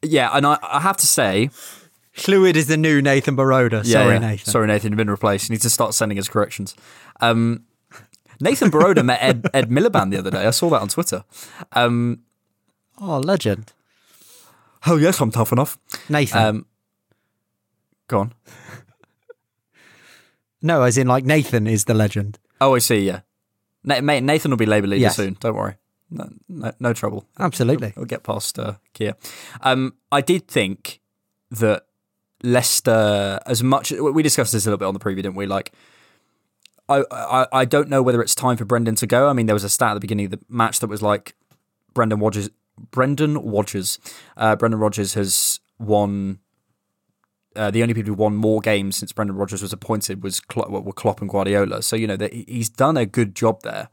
yeah, 0.03 0.31
and 0.33 0.47
I, 0.47 0.59
I 0.63 0.81
have 0.81 0.97
to 0.99 1.07
say, 1.07 1.51
Fluid 2.13 2.57
is 2.57 2.67
the 2.67 2.77
new 2.77 3.03
Nathan 3.03 3.37
Baroda. 3.37 3.83
Yeah, 3.85 4.03
Sorry, 4.03 4.15
yeah. 4.15 4.19
Nathan. 4.21 4.51
Sorry, 4.53 4.67
Nathan, 4.67 4.93
you've 4.93 4.99
been 4.99 5.11
replaced. 5.11 5.49
You 5.49 5.55
need 5.55 5.63
to 5.63 5.71
start 5.71 5.95
sending 5.95 6.19
us 6.19 6.29
corrections. 6.29 6.75
Um, 7.21 7.65
Nathan 8.41 8.71
Baroda 8.71 9.03
met 9.03 9.19
Ed, 9.23 9.51
Ed 9.55 9.71
Miliband 9.71 10.11
the 10.11 10.19
other 10.19 10.31
day. 10.31 10.47
I 10.47 10.51
saw 10.51 10.71
that 10.71 10.81
on 10.81 10.89
Twitter. 10.89 11.25
Um, 11.73 12.21
oh, 13.01 13.19
legend. 13.19 13.73
Oh, 14.87 14.97
yes, 14.97 15.21
I'm 15.21 15.31
tough 15.31 15.53
enough. 15.53 15.79
Nathan. 16.09 16.43
Um, 16.43 16.67
go 18.07 18.21
on. 18.21 18.35
No, 20.65 20.83
as 20.83 20.97
in, 20.99 21.07
like, 21.07 21.25
Nathan 21.25 21.67
is 21.67 21.85
the 21.85 21.95
legend. 21.95 22.39
Oh, 22.61 22.75
I 22.75 22.79
see, 22.79 23.01
yeah. 23.01 23.21
Nathan 23.85 24.51
will 24.51 24.57
be 24.57 24.65
Labour 24.67 24.87
leader 24.87 25.03
Yes. 25.03 25.17
soon. 25.17 25.37
Don't 25.39 25.55
worry. 25.55 25.75
No, 26.11 26.29
no, 26.49 26.73
no 26.81 26.93
trouble. 26.95 27.27
Absolutely. 27.39 27.93
We'll 27.97 28.07
get 28.07 28.23
past 28.23 28.59
uh, 28.59 28.75
Keir. 28.95 29.15
Um, 29.61 29.95
I 30.11 30.21
did 30.23 30.49
think 30.49 31.01
that 31.51 31.85
Leicester, 32.43 33.41
as 33.47 33.63
much 33.63 33.91
we 33.91 34.23
discussed 34.23 34.53
this 34.53 34.65
a 34.67 34.69
little 34.71 34.79
bit 34.79 34.87
on 34.87 34.95
the 34.95 35.01
preview, 35.01 35.17
didn't 35.17 35.35
we? 35.35 35.47
Like, 35.47 35.73
I, 36.89 37.03
I 37.11 37.47
I 37.53 37.65
don't 37.65 37.89
know 37.89 38.03
whether 38.03 38.21
it's 38.23 38.35
time 38.35 38.57
for 38.57 38.65
Brendan 38.65 38.95
to 38.97 39.07
go. 39.07 39.29
I 39.29 39.33
mean, 39.33 39.47
there 39.47 39.55
was 39.55 39.65
a 39.65 39.69
stat 39.71 39.91
at 39.93 39.95
the 39.95 40.01
beginning 40.01 40.27
of 40.27 40.31
the 40.33 40.41
match 40.49 40.81
that 40.81 40.87
was 40.89 41.01
like 41.03 41.35
Brendan 41.95 42.21
Rodgers. 42.21 42.51
Brendan 42.91 43.39
Rodgers. 43.39 43.99
Uh, 44.37 44.57
Brendan 44.57 44.81
Rodgers 44.81 45.15
has 45.15 45.61
won. 45.79 46.39
Uh, 47.57 47.71
the 47.71 47.83
only 47.83 47.95
people 47.95 48.09
who 48.09 48.15
won 48.15 48.35
more 48.35 48.61
games 48.61 48.97
since 48.97 49.13
Brendan 49.13 49.37
Rodgers 49.37 49.63
was 49.63 49.73
appointed 49.73 50.23
was 50.23 50.41
were 50.57 50.93
Klopp 50.93 51.21
and 51.21 51.31
Guardiola. 51.31 51.83
So 51.83 51.97
you 51.97 52.07
know 52.07 52.17
that 52.17 52.33
he's 52.33 52.69
done 52.69 52.97
a 52.97 53.07
good 53.07 53.35
job 53.35 53.63
there. 53.63 53.89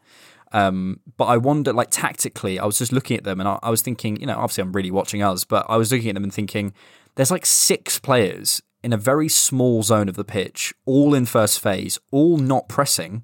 Um, 0.53 0.99
but 1.17 1.25
I 1.25 1.37
wonder, 1.37 1.71
like 1.71 1.89
tactically, 1.91 2.59
I 2.59 2.65
was 2.65 2.77
just 2.77 2.91
looking 2.91 3.17
at 3.17 3.23
them 3.23 3.39
and 3.39 3.47
I, 3.47 3.57
I, 3.63 3.69
was 3.69 3.81
thinking, 3.81 4.19
you 4.19 4.27
know, 4.27 4.35
obviously 4.35 4.63
I'm 4.63 4.73
really 4.73 4.91
watching 4.91 5.23
us, 5.23 5.45
but 5.45 5.65
I 5.69 5.77
was 5.77 5.93
looking 5.93 6.09
at 6.09 6.15
them 6.15 6.25
and 6.25 6.33
thinking, 6.33 6.73
there's 7.15 7.31
like 7.31 7.45
six 7.45 7.99
players 7.99 8.61
in 8.83 8.91
a 8.91 8.97
very 8.97 9.29
small 9.29 9.83
zone 9.83 10.09
of 10.09 10.15
the 10.15 10.23
pitch, 10.23 10.73
all 10.85 11.13
in 11.13 11.25
first 11.25 11.61
phase, 11.61 11.99
all 12.11 12.37
not 12.37 12.67
pressing. 12.67 13.23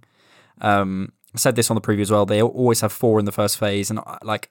Um, 0.61 1.11
I 1.33 1.37
said 1.37 1.55
this 1.55 1.69
on 1.69 1.75
the 1.75 1.81
preview 1.81 2.01
as 2.01 2.11
well. 2.11 2.25
They 2.25 2.41
always 2.41 2.81
have 2.81 2.91
four 2.91 3.19
in 3.19 3.25
the 3.25 3.31
first 3.31 3.57
phase, 3.57 3.89
and 3.89 3.99
uh, 3.99 4.17
like 4.23 4.49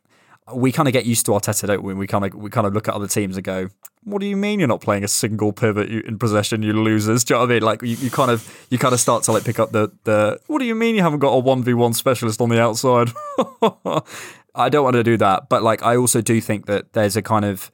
we 0.54 0.70
kind 0.70 0.88
of 0.88 0.92
get 0.92 1.06
used 1.06 1.26
to 1.26 1.32
Arteta, 1.32 1.66
don't 1.66 1.82
we? 1.82 1.94
We 1.94 2.06
kind 2.06 2.24
of 2.24 2.34
we 2.34 2.50
kind 2.50 2.66
of 2.66 2.74
look 2.74 2.88
at 2.88 2.94
other 2.94 3.08
teams 3.08 3.36
and 3.36 3.44
go, 3.44 3.68
"What 4.06 4.20
do 4.20 4.26
you 4.26 4.36
mean 4.36 4.58
you're 4.60 4.68
not 4.68 4.80
playing 4.80 5.04
a 5.04 5.08
single 5.08 5.52
pivot 5.52 5.90
in 5.90 6.18
possession, 6.18 6.62
you 6.62 6.72
losers?" 6.72 7.24
Do 7.24 7.34
you 7.34 7.36
know 7.36 7.40
what 7.42 7.50
I 7.50 7.54
mean? 7.54 7.62
Like 7.62 7.82
you, 7.82 7.96
you 7.96 8.10
kind 8.10 8.30
of 8.30 8.66
you 8.70 8.78
kind 8.78 8.94
of 8.94 9.00
start 9.00 9.24
to 9.24 9.32
like 9.32 9.44
pick 9.44 9.58
up 9.58 9.72
the 9.72 9.90
the. 10.04 10.40
What 10.46 10.60
do 10.60 10.64
you 10.64 10.74
mean 10.74 10.94
you 10.94 11.02
haven't 11.02 11.18
got 11.18 11.32
a 11.32 11.38
one 11.38 11.62
v 11.62 11.74
one 11.74 11.92
specialist 11.92 12.40
on 12.40 12.48
the 12.48 12.60
outside? 12.60 13.10
I 14.54 14.70
don't 14.70 14.84
want 14.84 14.94
to 14.94 15.04
do 15.04 15.18
that, 15.18 15.50
but 15.50 15.62
like 15.62 15.82
I 15.82 15.96
also 15.96 16.22
do 16.22 16.40
think 16.40 16.64
that 16.66 16.94
there's 16.94 17.16
a 17.16 17.22
kind 17.22 17.44
of 17.44 17.70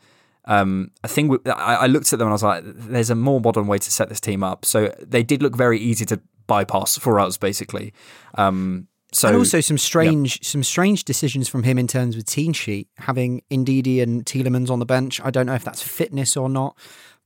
Um, 0.47 0.91
I 1.05 1.09
think 1.09 1.31
we, 1.31 1.39
I, 1.53 1.85
I 1.85 1.87
looked 1.87 2.13
at 2.13 2.19
them 2.19 2.27
and 2.27 2.33
I 2.33 2.39
was 2.41 2.43
like, 2.43 2.65
"There's 2.65 3.11
a 3.11 3.15
more 3.15 3.41
modern 3.41 3.69
way 3.69 3.79
to 3.79 3.91
set 3.93 4.09
this 4.09 4.21
team 4.21 4.43
up." 4.43 4.65
So 4.65 4.93
they 5.01 5.23
did 5.23 5.43
look 5.43 5.55
very 5.57 5.79
easy 5.79 6.05
to 6.07 6.21
bypass 6.49 6.99
for 6.99 7.21
us, 7.21 7.37
basically. 7.39 7.93
Um, 8.35 8.89
so 9.13 9.29
and 9.29 9.37
also 9.37 9.61
some 9.61 9.79
strange 9.79 10.37
yep. 10.37 10.45
some 10.45 10.63
strange 10.63 11.05
decisions 11.05 11.49
from 11.49 11.63
him 11.63 11.79
in 11.79 11.87
terms 11.87 12.17
of 12.17 12.25
team 12.25 12.53
sheet, 12.53 12.89
having 12.97 13.43
Ndidi 13.51 14.03
and 14.03 14.25
Tielemans 14.25 14.71
on 14.71 14.79
the 14.79 14.87
bench. 14.87 15.21
I 15.23 15.31
don't 15.31 15.47
know 15.47 15.55
if 15.55 15.65
that's 15.65 15.83
fitness 15.83 16.37
or 16.37 16.49
not, 16.49 16.77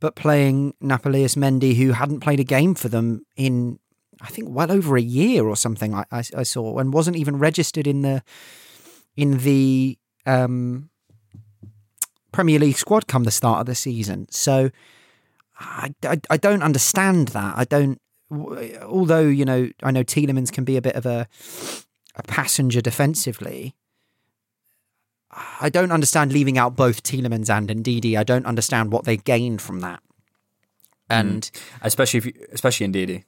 but 0.00 0.16
playing 0.16 0.74
Nampalys 0.82 1.36
Mendy, 1.36 1.76
who 1.76 1.92
hadn't 1.92 2.20
played 2.20 2.40
a 2.40 2.44
game 2.44 2.74
for 2.74 2.88
them 2.88 3.24
in 3.36 3.78
I 4.20 4.28
think 4.28 4.48
well 4.50 4.72
over 4.72 4.96
a 4.96 5.02
year 5.02 5.46
or 5.46 5.56
something. 5.56 5.94
I, 5.94 6.04
I, 6.10 6.22
I 6.36 6.42
saw 6.42 6.78
and 6.78 6.92
wasn't 6.92 7.16
even 7.16 7.38
registered 7.38 7.86
in 7.86 8.02
the 8.02 8.22
in 9.16 9.38
the 9.38 9.98
um, 10.24 10.90
Premier 12.32 12.58
League 12.58 12.76
squad 12.76 13.06
come 13.06 13.24
the 13.24 13.30
start 13.30 13.60
of 13.60 13.66
the 13.66 13.74
season. 13.74 14.26
So 14.30 14.70
I, 15.58 15.94
I, 16.02 16.20
I 16.28 16.36
don't 16.36 16.62
understand 16.62 17.28
that. 17.28 17.56
I 17.56 17.64
don't 17.64 18.00
although 18.30 19.20
you 19.20 19.44
know 19.44 19.68
I 19.82 19.90
know 19.90 20.04
Tielemans 20.04 20.52
can 20.52 20.64
be 20.64 20.76
a 20.76 20.82
bit 20.82 20.96
of 20.96 21.06
a 21.06 21.28
a 22.16 22.22
passenger 22.22 22.80
defensively. 22.80 23.74
I 25.60 25.68
don't 25.68 25.92
understand 25.92 26.32
leaving 26.32 26.56
out 26.56 26.76
both 26.76 27.02
Tielemans 27.02 27.50
and 27.50 27.68
Ndidi. 27.68 28.16
I 28.16 28.24
don't 28.24 28.46
understand 28.46 28.90
what 28.90 29.04
they 29.04 29.18
gained 29.18 29.60
from 29.60 29.80
that. 29.80 30.02
And 31.10 31.42
mm. 31.42 31.60
especially 31.82 32.18
if 32.18 32.26
you, 32.26 32.32
especially 32.52 32.88
Ndidi. 32.88 33.24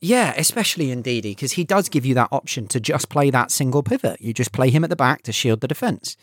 Yeah, 0.00 0.34
especially 0.36 0.88
Ndidi 0.88 1.22
because 1.22 1.52
he 1.52 1.64
does 1.64 1.88
give 1.88 2.04
you 2.04 2.14
that 2.14 2.28
option 2.32 2.66
to 2.68 2.80
just 2.80 3.08
play 3.08 3.30
that 3.30 3.50
single 3.50 3.82
pivot. 3.82 4.20
You 4.20 4.34
just 4.34 4.52
play 4.52 4.70
him 4.70 4.84
at 4.84 4.90
the 4.90 4.96
back 4.96 5.22
to 5.22 5.32
shield 5.32 5.60
the 5.60 5.68
defense. 5.68 6.16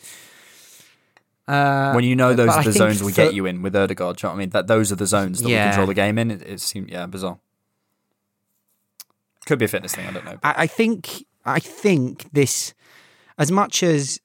Uh, 1.47 1.93
when 1.93 2.03
you 2.03 2.15
know 2.15 2.33
those 2.33 2.49
are 2.49 2.63
the 2.63 2.71
zones 2.71 3.01
we 3.01 3.11
get 3.11 3.33
you 3.33 3.45
in 3.45 3.61
with 3.61 3.75
Odegaard, 3.75 4.21
you 4.21 4.29
know 4.29 4.35
I 4.35 4.37
mean? 4.37 4.49
That 4.49 4.67
those 4.67 4.91
are 4.91 4.95
the 4.95 5.07
zones 5.07 5.41
that 5.41 5.49
yeah. 5.49 5.65
we 5.65 5.69
control 5.71 5.87
the 5.87 5.93
game 5.93 6.17
in. 6.19 6.31
It, 6.31 6.41
it 6.43 6.61
seemed 6.61 6.89
yeah 6.89 7.07
bizarre. 7.07 7.39
Could 9.45 9.59
be 9.59 9.65
a 9.65 9.67
fitness 9.67 9.95
thing. 9.95 10.07
I 10.07 10.11
don't 10.11 10.25
know. 10.25 10.39
I, 10.43 10.53
I 10.57 10.67
think 10.67 11.25
I 11.45 11.59
think 11.59 12.31
this, 12.31 12.73
as 13.37 13.51
much 13.51 13.83
as 13.83 14.19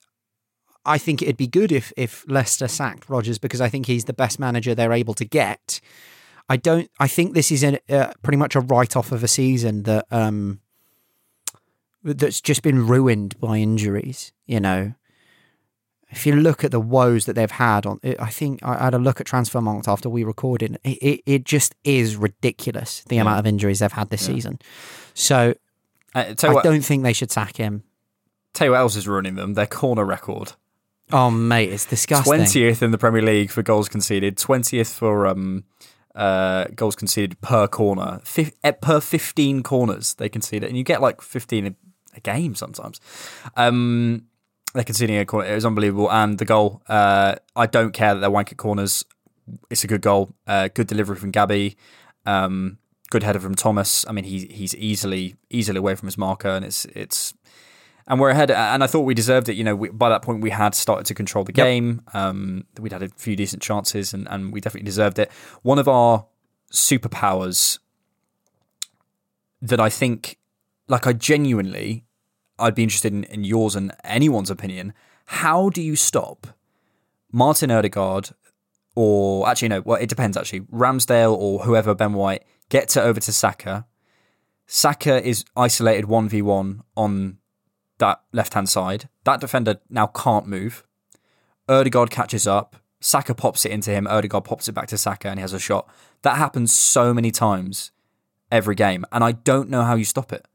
I 0.84 0.98
think 0.98 1.22
it'd 1.22 1.36
be 1.36 1.46
good 1.46 1.72
if 1.72 1.92
if 1.96 2.24
Leicester 2.28 2.68
sacked 2.68 3.08
Rodgers 3.08 3.38
because 3.38 3.60
I 3.60 3.68
think 3.68 3.86
he's 3.86 4.04
the 4.04 4.12
best 4.12 4.38
manager 4.38 4.74
they're 4.74 4.92
able 4.92 5.14
to 5.14 5.24
get. 5.24 5.80
I 6.48 6.56
don't. 6.56 6.90
I 7.00 7.08
think 7.08 7.34
this 7.34 7.50
is 7.50 7.64
a, 7.64 7.80
uh, 7.88 8.12
pretty 8.22 8.36
much 8.36 8.54
a 8.54 8.60
write 8.60 8.96
off 8.96 9.10
of 9.10 9.24
a 9.24 9.28
season 9.28 9.82
that 9.82 10.06
um 10.10 10.60
that's 12.04 12.40
just 12.40 12.62
been 12.62 12.86
ruined 12.86 13.38
by 13.40 13.56
injuries. 13.56 14.32
You 14.46 14.60
know, 14.60 14.94
if 16.10 16.24
you 16.24 16.36
look 16.36 16.62
at 16.62 16.70
the 16.70 16.80
woes 16.80 17.26
that 17.26 17.32
they've 17.32 17.50
had 17.50 17.84
on, 17.84 17.98
I 18.18 18.30
think 18.30 18.62
I 18.62 18.84
had 18.84 18.94
a 18.94 18.98
look 18.98 19.20
at 19.20 19.26
Transfermarkt 19.26 19.88
after 19.88 20.08
we 20.08 20.22
recorded. 20.22 20.78
It, 20.84 20.98
it, 21.02 21.20
it 21.26 21.44
just 21.44 21.74
is 21.82 22.16
ridiculous 22.16 23.02
the 23.08 23.16
yeah. 23.16 23.22
amount 23.22 23.40
of 23.40 23.46
injuries 23.46 23.80
they've 23.80 23.90
had 23.90 24.10
this 24.10 24.28
yeah. 24.28 24.34
season. 24.34 24.58
So 25.16 25.54
uh, 26.14 26.34
I 26.42 26.52
what, 26.52 26.62
don't 26.62 26.82
think 26.82 27.02
they 27.02 27.14
should 27.14 27.32
sack 27.32 27.56
him. 27.56 27.82
Tell 28.52 28.66
you 28.66 28.70
what 28.72 28.80
else 28.80 28.96
is 28.96 29.08
ruining 29.08 29.34
them: 29.34 29.54
their 29.54 29.66
corner 29.66 30.04
record. 30.04 30.52
Oh 31.10 31.30
mate, 31.30 31.72
it's 31.72 31.86
disgusting. 31.86 32.34
Twentieth 32.34 32.82
in 32.82 32.90
the 32.90 32.98
Premier 32.98 33.22
League 33.22 33.50
for 33.50 33.62
goals 33.62 33.88
conceded. 33.88 34.36
Twentieth 34.36 34.92
for 34.92 35.26
um, 35.26 35.64
uh, 36.14 36.66
goals 36.74 36.96
conceded 36.96 37.40
per 37.40 37.66
corner. 37.66 38.20
Fif- 38.24 38.52
eh, 38.62 38.72
per 38.72 39.00
fifteen 39.00 39.62
corners 39.62 40.14
they 40.14 40.28
concede 40.28 40.62
it, 40.62 40.68
and 40.68 40.76
you 40.76 40.84
get 40.84 41.00
like 41.00 41.22
fifteen 41.22 41.66
a, 41.66 41.74
a 42.14 42.20
game 42.20 42.54
sometimes. 42.54 43.00
Um, 43.56 44.26
they're 44.74 44.84
conceding 44.84 45.16
a 45.16 45.24
corner. 45.24 45.48
It 45.48 45.54
was 45.54 45.64
unbelievable, 45.64 46.12
and 46.12 46.38
the 46.38 46.44
goal. 46.44 46.82
Uh, 46.86 47.36
I 47.56 47.66
don't 47.66 47.92
care 47.92 48.12
that 48.12 48.20
they're 48.20 48.30
wank 48.30 48.52
at 48.52 48.58
corners. 48.58 49.06
It's 49.70 49.82
a 49.82 49.86
good 49.86 50.02
goal. 50.02 50.34
Uh, 50.46 50.68
good 50.68 50.88
delivery 50.88 51.16
from 51.16 51.30
Gabby. 51.30 51.78
Um, 52.26 52.78
good 53.10 53.22
header 53.22 53.40
from 53.40 53.54
Thomas. 53.54 54.04
I 54.08 54.12
mean, 54.12 54.24
he's 54.24 54.44
he's 54.44 54.74
easily 54.74 55.36
easily 55.50 55.78
away 55.78 55.94
from 55.94 56.06
his 56.06 56.18
marker, 56.18 56.48
and 56.48 56.64
it's 56.64 56.84
it's 56.86 57.34
and 58.06 58.20
we're 58.20 58.30
ahead. 58.30 58.50
And 58.50 58.84
I 58.84 58.86
thought 58.86 59.00
we 59.00 59.14
deserved 59.14 59.48
it. 59.48 59.54
You 59.54 59.64
know, 59.64 59.76
we, 59.76 59.88
by 59.90 60.08
that 60.08 60.22
point 60.22 60.40
we 60.40 60.50
had 60.50 60.74
started 60.74 61.06
to 61.06 61.14
control 61.14 61.44
the 61.44 61.52
yep. 61.54 61.66
game. 61.66 62.02
Um, 62.14 62.64
we'd 62.78 62.92
had 62.92 63.02
a 63.02 63.08
few 63.10 63.36
decent 63.36 63.62
chances, 63.62 64.14
and 64.14 64.26
and 64.30 64.52
we 64.52 64.60
definitely 64.60 64.86
deserved 64.86 65.18
it. 65.18 65.30
One 65.62 65.78
of 65.78 65.88
our 65.88 66.26
superpowers 66.72 67.78
that 69.62 69.80
I 69.80 69.88
think, 69.88 70.38
like, 70.88 71.06
I 71.06 71.12
genuinely, 71.12 72.04
I'd 72.58 72.74
be 72.74 72.82
interested 72.82 73.12
in, 73.12 73.24
in 73.24 73.44
yours 73.44 73.74
and 73.74 73.92
anyone's 74.04 74.50
opinion. 74.50 74.92
How 75.26 75.70
do 75.70 75.80
you 75.82 75.96
stop 75.96 76.46
Martin 77.32 77.70
Odegaard, 77.70 78.30
or 78.94 79.48
actually 79.48 79.68
no, 79.68 79.80
well, 79.80 80.00
it 80.00 80.08
depends. 80.08 80.36
Actually, 80.36 80.60
Ramsdale 80.60 81.36
or 81.36 81.60
whoever 81.60 81.94
Ben 81.94 82.12
White 82.12 82.44
gets 82.68 82.96
it 82.96 83.00
over 83.00 83.20
to 83.20 83.32
Saka. 83.32 83.86
Saka 84.66 85.26
is 85.26 85.44
isolated 85.56 86.06
1v1 86.06 86.80
on 86.96 87.38
that 87.98 88.22
left 88.32 88.54
hand 88.54 88.68
side. 88.68 89.08
That 89.24 89.40
defender 89.40 89.80
now 89.88 90.08
can't 90.08 90.46
move. 90.46 90.84
Odegaard 91.68 92.10
catches 92.10 92.46
up. 92.46 92.76
Saka 93.00 93.34
pops 93.34 93.64
it 93.64 93.72
into 93.72 93.90
him. 93.90 94.06
Odegaard 94.06 94.44
pops 94.44 94.68
it 94.68 94.72
back 94.72 94.88
to 94.88 94.98
Saka 94.98 95.28
and 95.28 95.38
he 95.38 95.42
has 95.42 95.52
a 95.52 95.58
shot. 95.58 95.88
That 96.22 96.36
happens 96.36 96.74
so 96.74 97.14
many 97.14 97.30
times 97.30 97.92
every 98.50 98.74
game. 98.74 99.04
And 99.12 99.22
I 99.22 99.32
don't 99.32 99.68
know 99.68 99.82
how 99.82 99.94
you 99.94 100.04
stop 100.04 100.32
it. 100.32 100.46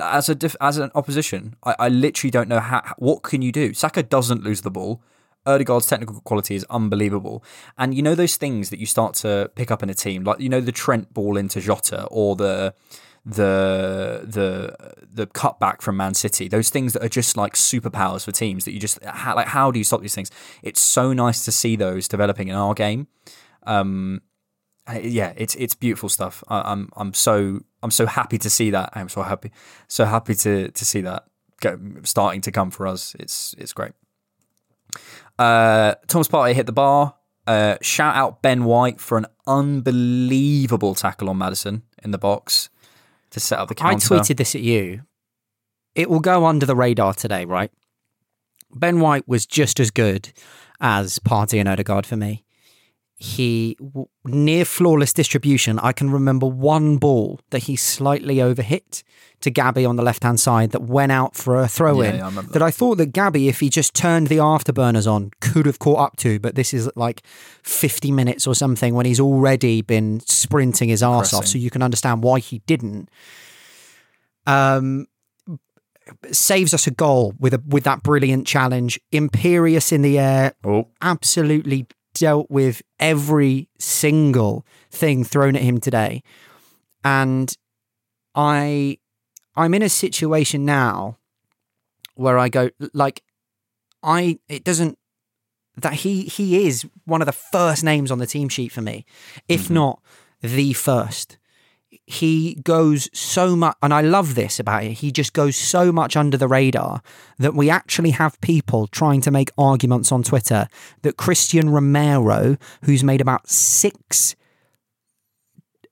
As 0.00 0.28
a 0.28 0.36
as 0.60 0.78
an 0.78 0.90
opposition, 0.94 1.54
I, 1.62 1.76
I 1.78 1.88
literally 1.88 2.30
don't 2.30 2.48
know 2.48 2.58
how. 2.58 2.82
What 2.98 3.22
can 3.22 3.42
you 3.42 3.52
do? 3.52 3.74
Saka 3.74 4.02
doesn't 4.02 4.42
lose 4.42 4.62
the 4.62 4.70
ball. 4.70 5.02
Odegaard's 5.48 5.86
technical 5.86 6.20
quality 6.20 6.54
is 6.54 6.64
unbelievable. 6.70 7.44
And 7.76 7.94
you 7.94 8.02
know 8.02 8.14
those 8.14 8.36
things 8.36 8.70
that 8.70 8.78
you 8.78 8.86
start 8.86 9.14
to 9.16 9.50
pick 9.54 9.70
up 9.70 9.82
in 9.82 9.90
a 9.90 9.94
team, 9.94 10.24
like 10.24 10.40
you 10.40 10.48
know 10.48 10.60
the 10.60 10.72
Trent 10.72 11.12
ball 11.14 11.36
into 11.36 11.60
Jota 11.60 12.04
or 12.10 12.36
the 12.36 12.74
the 13.24 14.22
the 14.24 14.76
the 15.12 15.26
cutback 15.26 15.82
from 15.82 15.96
Man 15.96 16.14
City. 16.14 16.48
Those 16.48 16.70
things 16.70 16.92
that 16.94 17.02
are 17.04 17.08
just 17.08 17.36
like 17.36 17.54
superpowers 17.54 18.24
for 18.24 18.32
teams 18.32 18.64
that 18.64 18.72
you 18.72 18.80
just 18.80 19.02
how, 19.04 19.34
like. 19.34 19.48
How 19.48 19.70
do 19.70 19.78
you 19.78 19.84
stop 19.84 20.00
these 20.02 20.14
things? 20.14 20.30
It's 20.62 20.80
so 20.80 21.12
nice 21.12 21.44
to 21.44 21.52
see 21.52 21.76
those 21.76 22.08
developing 22.08 22.48
in 22.48 22.54
our 22.54 22.74
game. 22.74 23.08
Um, 23.64 24.22
yeah, 25.02 25.32
it's 25.36 25.54
it's 25.56 25.74
beautiful 25.74 26.08
stuff. 26.08 26.42
I, 26.48 26.72
I'm 26.72 26.88
I'm 26.96 27.12
so 27.12 27.60
I'm 27.82 27.90
so 27.90 28.06
happy 28.06 28.38
to 28.38 28.50
see 28.50 28.70
that. 28.70 28.90
I'm 28.94 29.08
so 29.08 29.22
happy, 29.22 29.50
so 29.88 30.04
happy 30.04 30.34
to 30.34 30.70
to 30.70 30.84
see 30.84 31.02
that 31.02 31.24
go, 31.60 31.78
starting 32.04 32.40
to 32.42 32.50
come 32.50 32.70
for 32.70 32.86
us. 32.86 33.14
It's 33.18 33.54
it's 33.58 33.72
great. 33.72 33.92
Uh, 35.38 35.94
Thomas 36.06 36.28
Partey 36.28 36.54
hit 36.54 36.66
the 36.66 36.72
bar. 36.72 37.14
Uh, 37.46 37.76
shout 37.80 38.14
out 38.14 38.42
Ben 38.42 38.64
White 38.64 39.00
for 39.00 39.16
an 39.16 39.26
unbelievable 39.46 40.94
tackle 40.94 41.30
on 41.30 41.38
Maddison 41.38 41.82
in 42.02 42.10
the 42.10 42.18
box 42.18 42.68
to 43.30 43.40
set 43.40 43.58
up 43.58 43.68
the 43.68 43.74
counter. 43.74 44.14
I 44.14 44.18
tweeted 44.18 44.36
this 44.36 44.54
at 44.54 44.60
you. 44.60 45.02
It 45.94 46.10
will 46.10 46.20
go 46.20 46.46
under 46.46 46.66
the 46.66 46.76
radar 46.76 47.14
today, 47.14 47.44
right? 47.44 47.70
Ben 48.74 49.00
White 49.00 49.26
was 49.26 49.46
just 49.46 49.80
as 49.80 49.90
good 49.90 50.32
as 50.80 51.18
Partey 51.18 51.58
and 51.58 51.68
Odegaard 51.68 52.04
for 52.04 52.16
me 52.16 52.44
he 53.20 53.76
near 54.24 54.64
flawless 54.64 55.12
distribution. 55.12 55.80
I 55.80 55.90
can 55.90 56.10
remember 56.10 56.46
one 56.46 56.98
ball 56.98 57.40
that 57.50 57.64
he 57.64 57.74
slightly 57.74 58.36
overhit 58.36 59.02
to 59.40 59.50
Gabby 59.50 59.84
on 59.84 59.96
the 59.96 60.04
left 60.04 60.22
hand 60.22 60.38
side 60.38 60.70
that 60.70 60.82
went 60.82 61.10
out 61.10 61.34
for 61.34 61.60
a 61.60 61.66
throw 61.66 62.00
in. 62.00 62.14
Yeah, 62.14 62.30
yeah, 62.30 62.42
that. 62.42 62.52
that 62.52 62.62
I 62.62 62.70
thought 62.70 62.98
that 62.98 63.06
Gabby, 63.06 63.48
if 63.48 63.58
he 63.58 63.70
just 63.70 63.92
turned 63.92 64.28
the 64.28 64.36
afterburners 64.36 65.10
on, 65.10 65.32
could 65.40 65.66
have 65.66 65.80
caught 65.80 65.98
up 65.98 66.16
to. 66.18 66.38
But 66.38 66.54
this 66.54 66.72
is 66.72 66.88
like 66.94 67.24
50 67.64 68.12
minutes 68.12 68.46
or 68.46 68.54
something 68.54 68.94
when 68.94 69.04
he's 69.04 69.20
already 69.20 69.82
been 69.82 70.20
sprinting 70.20 70.88
his 70.88 71.02
arse 71.02 71.34
off. 71.34 71.46
So 71.46 71.58
you 71.58 71.70
can 71.70 71.82
understand 71.82 72.22
why 72.22 72.38
he 72.38 72.60
didn't. 72.66 73.10
Um, 74.46 75.08
saves 76.30 76.72
us 76.72 76.86
a 76.86 76.92
goal 76.92 77.34
with 77.38 77.52
a 77.52 77.62
with 77.66 77.82
that 77.82 78.04
brilliant 78.04 78.46
challenge. 78.46 79.00
Imperious 79.10 79.90
in 79.90 80.02
the 80.02 80.20
air, 80.20 80.54
oh. 80.64 80.88
absolutely 81.02 81.86
dealt 82.18 82.50
with 82.50 82.82
every 82.98 83.68
single 83.78 84.66
thing 84.90 85.24
thrown 85.24 85.56
at 85.56 85.62
him 85.62 85.78
today. 85.78 86.22
And 87.04 87.56
I 88.34 88.98
I'm 89.56 89.74
in 89.74 89.82
a 89.82 89.88
situation 89.88 90.64
now 90.64 91.18
where 92.14 92.38
I 92.38 92.48
go 92.48 92.70
like 92.92 93.22
I 94.02 94.38
it 94.48 94.64
doesn't 94.64 94.98
that 95.76 95.94
he 95.94 96.22
he 96.22 96.66
is 96.66 96.86
one 97.04 97.22
of 97.22 97.26
the 97.26 97.32
first 97.32 97.84
names 97.84 98.10
on 98.10 98.18
the 98.18 98.26
team 98.26 98.48
sheet 98.48 98.72
for 98.72 98.82
me, 98.82 99.04
if 99.48 99.64
mm-hmm. 99.64 99.74
not 99.74 100.02
the 100.40 100.72
first 100.72 101.38
he 102.10 102.54
goes 102.64 103.10
so 103.12 103.54
much, 103.54 103.76
and 103.82 103.92
I 103.92 104.00
love 104.00 104.34
this 104.34 104.58
about 104.58 104.84
it. 104.84 104.92
He 104.94 105.12
just 105.12 105.34
goes 105.34 105.56
so 105.56 105.92
much 105.92 106.16
under 106.16 106.38
the 106.38 106.48
radar 106.48 107.02
that 107.38 107.52
we 107.52 107.68
actually 107.68 108.12
have 108.12 108.40
people 108.40 108.86
trying 108.86 109.20
to 109.20 109.30
make 109.30 109.50
arguments 109.58 110.10
on 110.10 110.22
Twitter 110.22 110.68
that 111.02 111.18
Cristian 111.18 111.70
Romero, 111.70 112.56
who's 112.84 113.04
made 113.04 113.20
about 113.20 113.50
six 113.50 114.34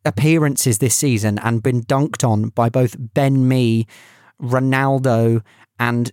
appearances 0.06 0.78
this 0.78 0.94
season 0.94 1.38
and 1.40 1.62
been 1.62 1.82
dunked 1.82 2.26
on 2.26 2.48
by 2.48 2.70
both 2.70 2.96
Ben 2.98 3.46
Me, 3.46 3.86
Ronaldo, 4.40 5.44
and 5.78 6.12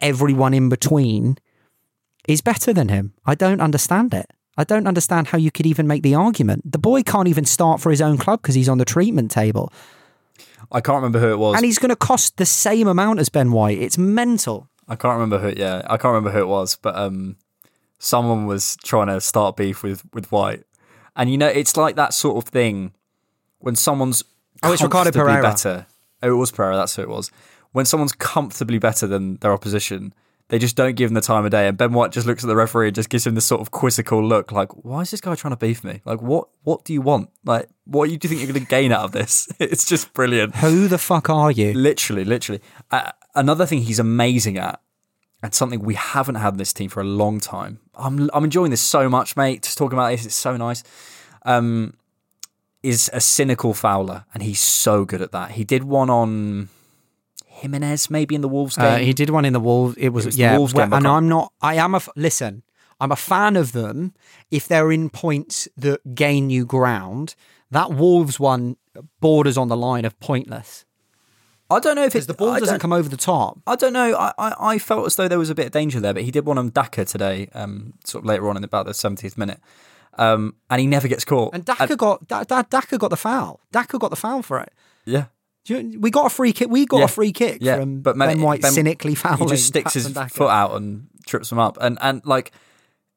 everyone 0.00 0.52
in 0.52 0.68
between, 0.68 1.38
is 2.26 2.40
better 2.40 2.72
than 2.72 2.88
him. 2.88 3.14
I 3.24 3.36
don't 3.36 3.60
understand 3.60 4.14
it. 4.14 4.32
I 4.56 4.64
don't 4.64 4.86
understand 4.86 5.28
how 5.28 5.38
you 5.38 5.50
could 5.50 5.66
even 5.66 5.86
make 5.86 6.02
the 6.02 6.14
argument. 6.14 6.70
The 6.70 6.78
boy 6.78 7.02
can't 7.02 7.28
even 7.28 7.44
start 7.44 7.80
for 7.80 7.90
his 7.90 8.00
own 8.00 8.18
club 8.18 8.42
because 8.42 8.54
he's 8.54 8.68
on 8.68 8.78
the 8.78 8.84
treatment 8.84 9.30
table. 9.30 9.72
I 10.72 10.80
can't 10.80 10.96
remember 10.96 11.18
who 11.20 11.30
it 11.32 11.38
was. 11.38 11.56
And 11.56 11.64
he's 11.64 11.78
going 11.78 11.90
to 11.90 11.96
cost 11.96 12.36
the 12.36 12.46
same 12.46 12.86
amount 12.88 13.20
as 13.20 13.28
Ben 13.28 13.52
White. 13.52 13.78
It's 13.78 13.98
mental. 13.98 14.68
I 14.88 14.96
can't 14.96 15.14
remember 15.14 15.38
who. 15.38 15.54
Yeah, 15.60 15.82
I 15.86 15.96
can't 15.96 16.12
remember 16.14 16.30
who 16.30 16.40
it 16.40 16.48
was, 16.48 16.76
but 16.76 16.94
um, 16.96 17.36
someone 17.98 18.46
was 18.46 18.76
trying 18.84 19.06
to 19.08 19.20
start 19.20 19.56
beef 19.56 19.82
with 19.82 20.02
with 20.12 20.30
White, 20.30 20.64
and 21.16 21.30
you 21.30 21.38
know, 21.38 21.48
it's 21.48 21.76
like 21.76 21.96
that 21.96 22.12
sort 22.12 22.36
of 22.36 22.44
thing 22.50 22.92
when 23.60 23.76
someone's 23.76 24.22
Oh, 24.62 24.72
it's 24.72 24.82
Ricardo 24.82 25.10
Pereira. 25.10 25.42
better. 25.42 25.86
Oh, 26.22 26.28
it 26.28 26.36
was 26.36 26.50
Pereira. 26.52 26.76
That's 26.76 26.96
who 26.96 27.02
it 27.02 27.08
was. 27.08 27.30
When 27.72 27.84
someone's 27.86 28.12
comfortably 28.12 28.78
better 28.78 29.06
than 29.06 29.36
their 29.36 29.52
opposition, 29.52 30.14
they 30.54 30.58
just 30.60 30.76
don't 30.76 30.94
give 30.94 31.10
him 31.10 31.14
the 31.14 31.20
time 31.20 31.44
of 31.44 31.50
day. 31.50 31.66
And 31.66 31.76
Ben 31.76 31.92
White 31.92 32.12
just 32.12 32.28
looks 32.28 32.44
at 32.44 32.46
the 32.46 32.54
referee 32.54 32.86
and 32.86 32.94
just 32.94 33.10
gives 33.10 33.26
him 33.26 33.34
this 33.34 33.44
sort 33.44 33.60
of 33.60 33.72
quizzical 33.72 34.24
look, 34.24 34.52
like, 34.52 34.68
"Why 34.84 35.00
is 35.00 35.10
this 35.10 35.20
guy 35.20 35.34
trying 35.34 35.50
to 35.50 35.56
beef 35.56 35.82
me? 35.82 36.00
Like, 36.04 36.22
what? 36.22 36.46
What 36.62 36.84
do 36.84 36.92
you 36.92 37.00
want? 37.00 37.30
Like, 37.44 37.68
what 37.86 38.06
do 38.06 38.12
you 38.12 38.18
think 38.18 38.40
you're 38.40 38.52
going 38.52 38.64
to 38.64 38.70
gain 38.70 38.92
out 38.92 39.02
of 39.02 39.10
this?" 39.10 39.48
It's 39.58 39.84
just 39.84 40.14
brilliant. 40.14 40.54
Who 40.54 40.86
the 40.86 40.96
fuck 40.96 41.28
are 41.28 41.50
you? 41.50 41.72
Literally, 41.72 42.22
literally. 42.22 42.60
Uh, 42.92 43.10
another 43.34 43.66
thing 43.66 43.80
he's 43.80 43.98
amazing 43.98 44.56
at, 44.56 44.80
and 45.42 45.52
something 45.52 45.80
we 45.80 45.94
haven't 45.94 46.36
had 46.36 46.54
in 46.54 46.58
this 46.58 46.72
team 46.72 46.88
for 46.88 47.00
a 47.00 47.04
long 47.04 47.40
time. 47.40 47.80
I'm 47.96 48.30
I'm 48.32 48.44
enjoying 48.44 48.70
this 48.70 48.80
so 48.80 49.08
much, 49.08 49.36
mate. 49.36 49.64
Just 49.64 49.76
talking 49.76 49.98
about 49.98 50.10
this, 50.10 50.24
it's 50.24 50.36
so 50.36 50.56
nice. 50.56 50.84
Um, 51.42 51.94
is 52.84 53.10
a 53.12 53.20
cynical 53.20 53.74
fouler, 53.74 54.24
and 54.32 54.40
he's 54.44 54.60
so 54.60 55.04
good 55.04 55.20
at 55.20 55.32
that. 55.32 55.50
He 55.52 55.64
did 55.64 55.82
one 55.82 56.10
on 56.10 56.68
Jimenez, 57.54 58.10
maybe 58.10 58.34
in 58.34 58.40
the 58.40 58.48
Wolves 58.48 58.76
game. 58.76 58.86
Uh, 58.86 58.96
he 58.98 59.12
did 59.12 59.30
one 59.30 59.44
in 59.44 59.52
the 59.52 59.60
Wolves. 59.60 59.96
It 59.96 60.10
was, 60.10 60.24
It 60.24 60.28
was 60.28 60.36
the 60.36 60.42
yeah. 60.42 60.56
Wolves 60.56 60.74
well, 60.74 60.86
game, 60.86 60.92
and 60.92 61.06
I'm 61.06 61.28
not. 61.28 61.52
I 61.60 61.74
am 61.76 61.94
a 61.94 62.00
listen. 62.16 62.62
I'm 63.00 63.12
a 63.12 63.16
fan 63.16 63.56
of 63.56 63.72
them 63.72 64.14
if 64.50 64.68
they're 64.68 64.92
in 64.92 65.10
points 65.10 65.68
that 65.76 66.14
gain 66.14 66.50
you 66.50 66.64
ground. 66.64 67.34
That 67.70 67.92
Wolves 67.92 68.38
one 68.38 68.76
borders 69.20 69.56
on 69.58 69.68
the 69.68 69.76
line 69.76 70.04
of 70.04 70.18
pointless. 70.20 70.84
I 71.70 71.80
don't 71.80 71.96
know 71.96 72.04
if 72.04 72.14
it's 72.14 72.26
the 72.26 72.34
ball 72.34 72.50
I 72.50 72.60
doesn't 72.60 72.80
come 72.80 72.92
over 72.92 73.08
the 73.08 73.16
top. 73.16 73.58
I 73.66 73.74
don't 73.74 73.92
know. 73.94 74.14
I, 74.14 74.32
I, 74.38 74.54
I 74.74 74.78
felt 74.78 75.06
as 75.06 75.16
though 75.16 75.28
there 75.28 75.38
was 75.38 75.50
a 75.50 75.54
bit 75.54 75.66
of 75.66 75.72
danger 75.72 75.98
there, 75.98 76.12
but 76.12 76.22
he 76.22 76.30
did 76.30 76.44
one 76.44 76.58
on 76.58 76.68
Daka 76.70 77.04
today, 77.04 77.48
um, 77.54 77.94
sort 78.04 78.22
of 78.22 78.26
later 78.26 78.48
on 78.48 78.56
in 78.56 78.64
about 78.64 78.86
the 78.86 78.92
70th 78.92 79.38
minute, 79.38 79.60
um, 80.18 80.54
and 80.70 80.80
he 80.80 80.86
never 80.86 81.08
gets 81.08 81.24
caught. 81.24 81.54
And 81.54 81.64
Daka 81.64 81.96
got 81.96 82.28
da, 82.28 82.44
da, 82.44 82.62
Daka 82.62 82.98
got 82.98 83.08
the 83.08 83.16
foul. 83.16 83.60
Daka 83.72 83.98
got 83.98 84.10
the 84.10 84.16
foul 84.16 84.42
for 84.42 84.60
it. 84.60 84.72
yeah, 85.06 85.26
you- 85.66 85.98
We 86.00 86.10
got 86.10 86.26
a 86.26 86.30
free 86.30 86.52
kick. 86.52 86.68
We 86.70 86.86
got 86.86 86.98
Yeah. 86.98 87.04
a 87.04 87.08
free 87.08 87.32
kick 87.32 87.58
yeah, 87.60 87.76
from 87.80 88.00
but 88.00 88.16
Ben 88.18 88.40
White 88.40 88.62
Ben- 88.62 88.72
cynically 88.72 89.14
fouling. 89.14 89.48
He 89.48 89.54
just 89.54 89.66
sticks 89.66 89.94
his 89.94 90.08
foot 90.08 90.50
out 90.50 90.72
and 90.76 91.06
trips 91.26 91.50
him 91.52 91.58
up, 91.58 91.78
and 91.80 91.98
and 92.00 92.20
like 92.24 92.52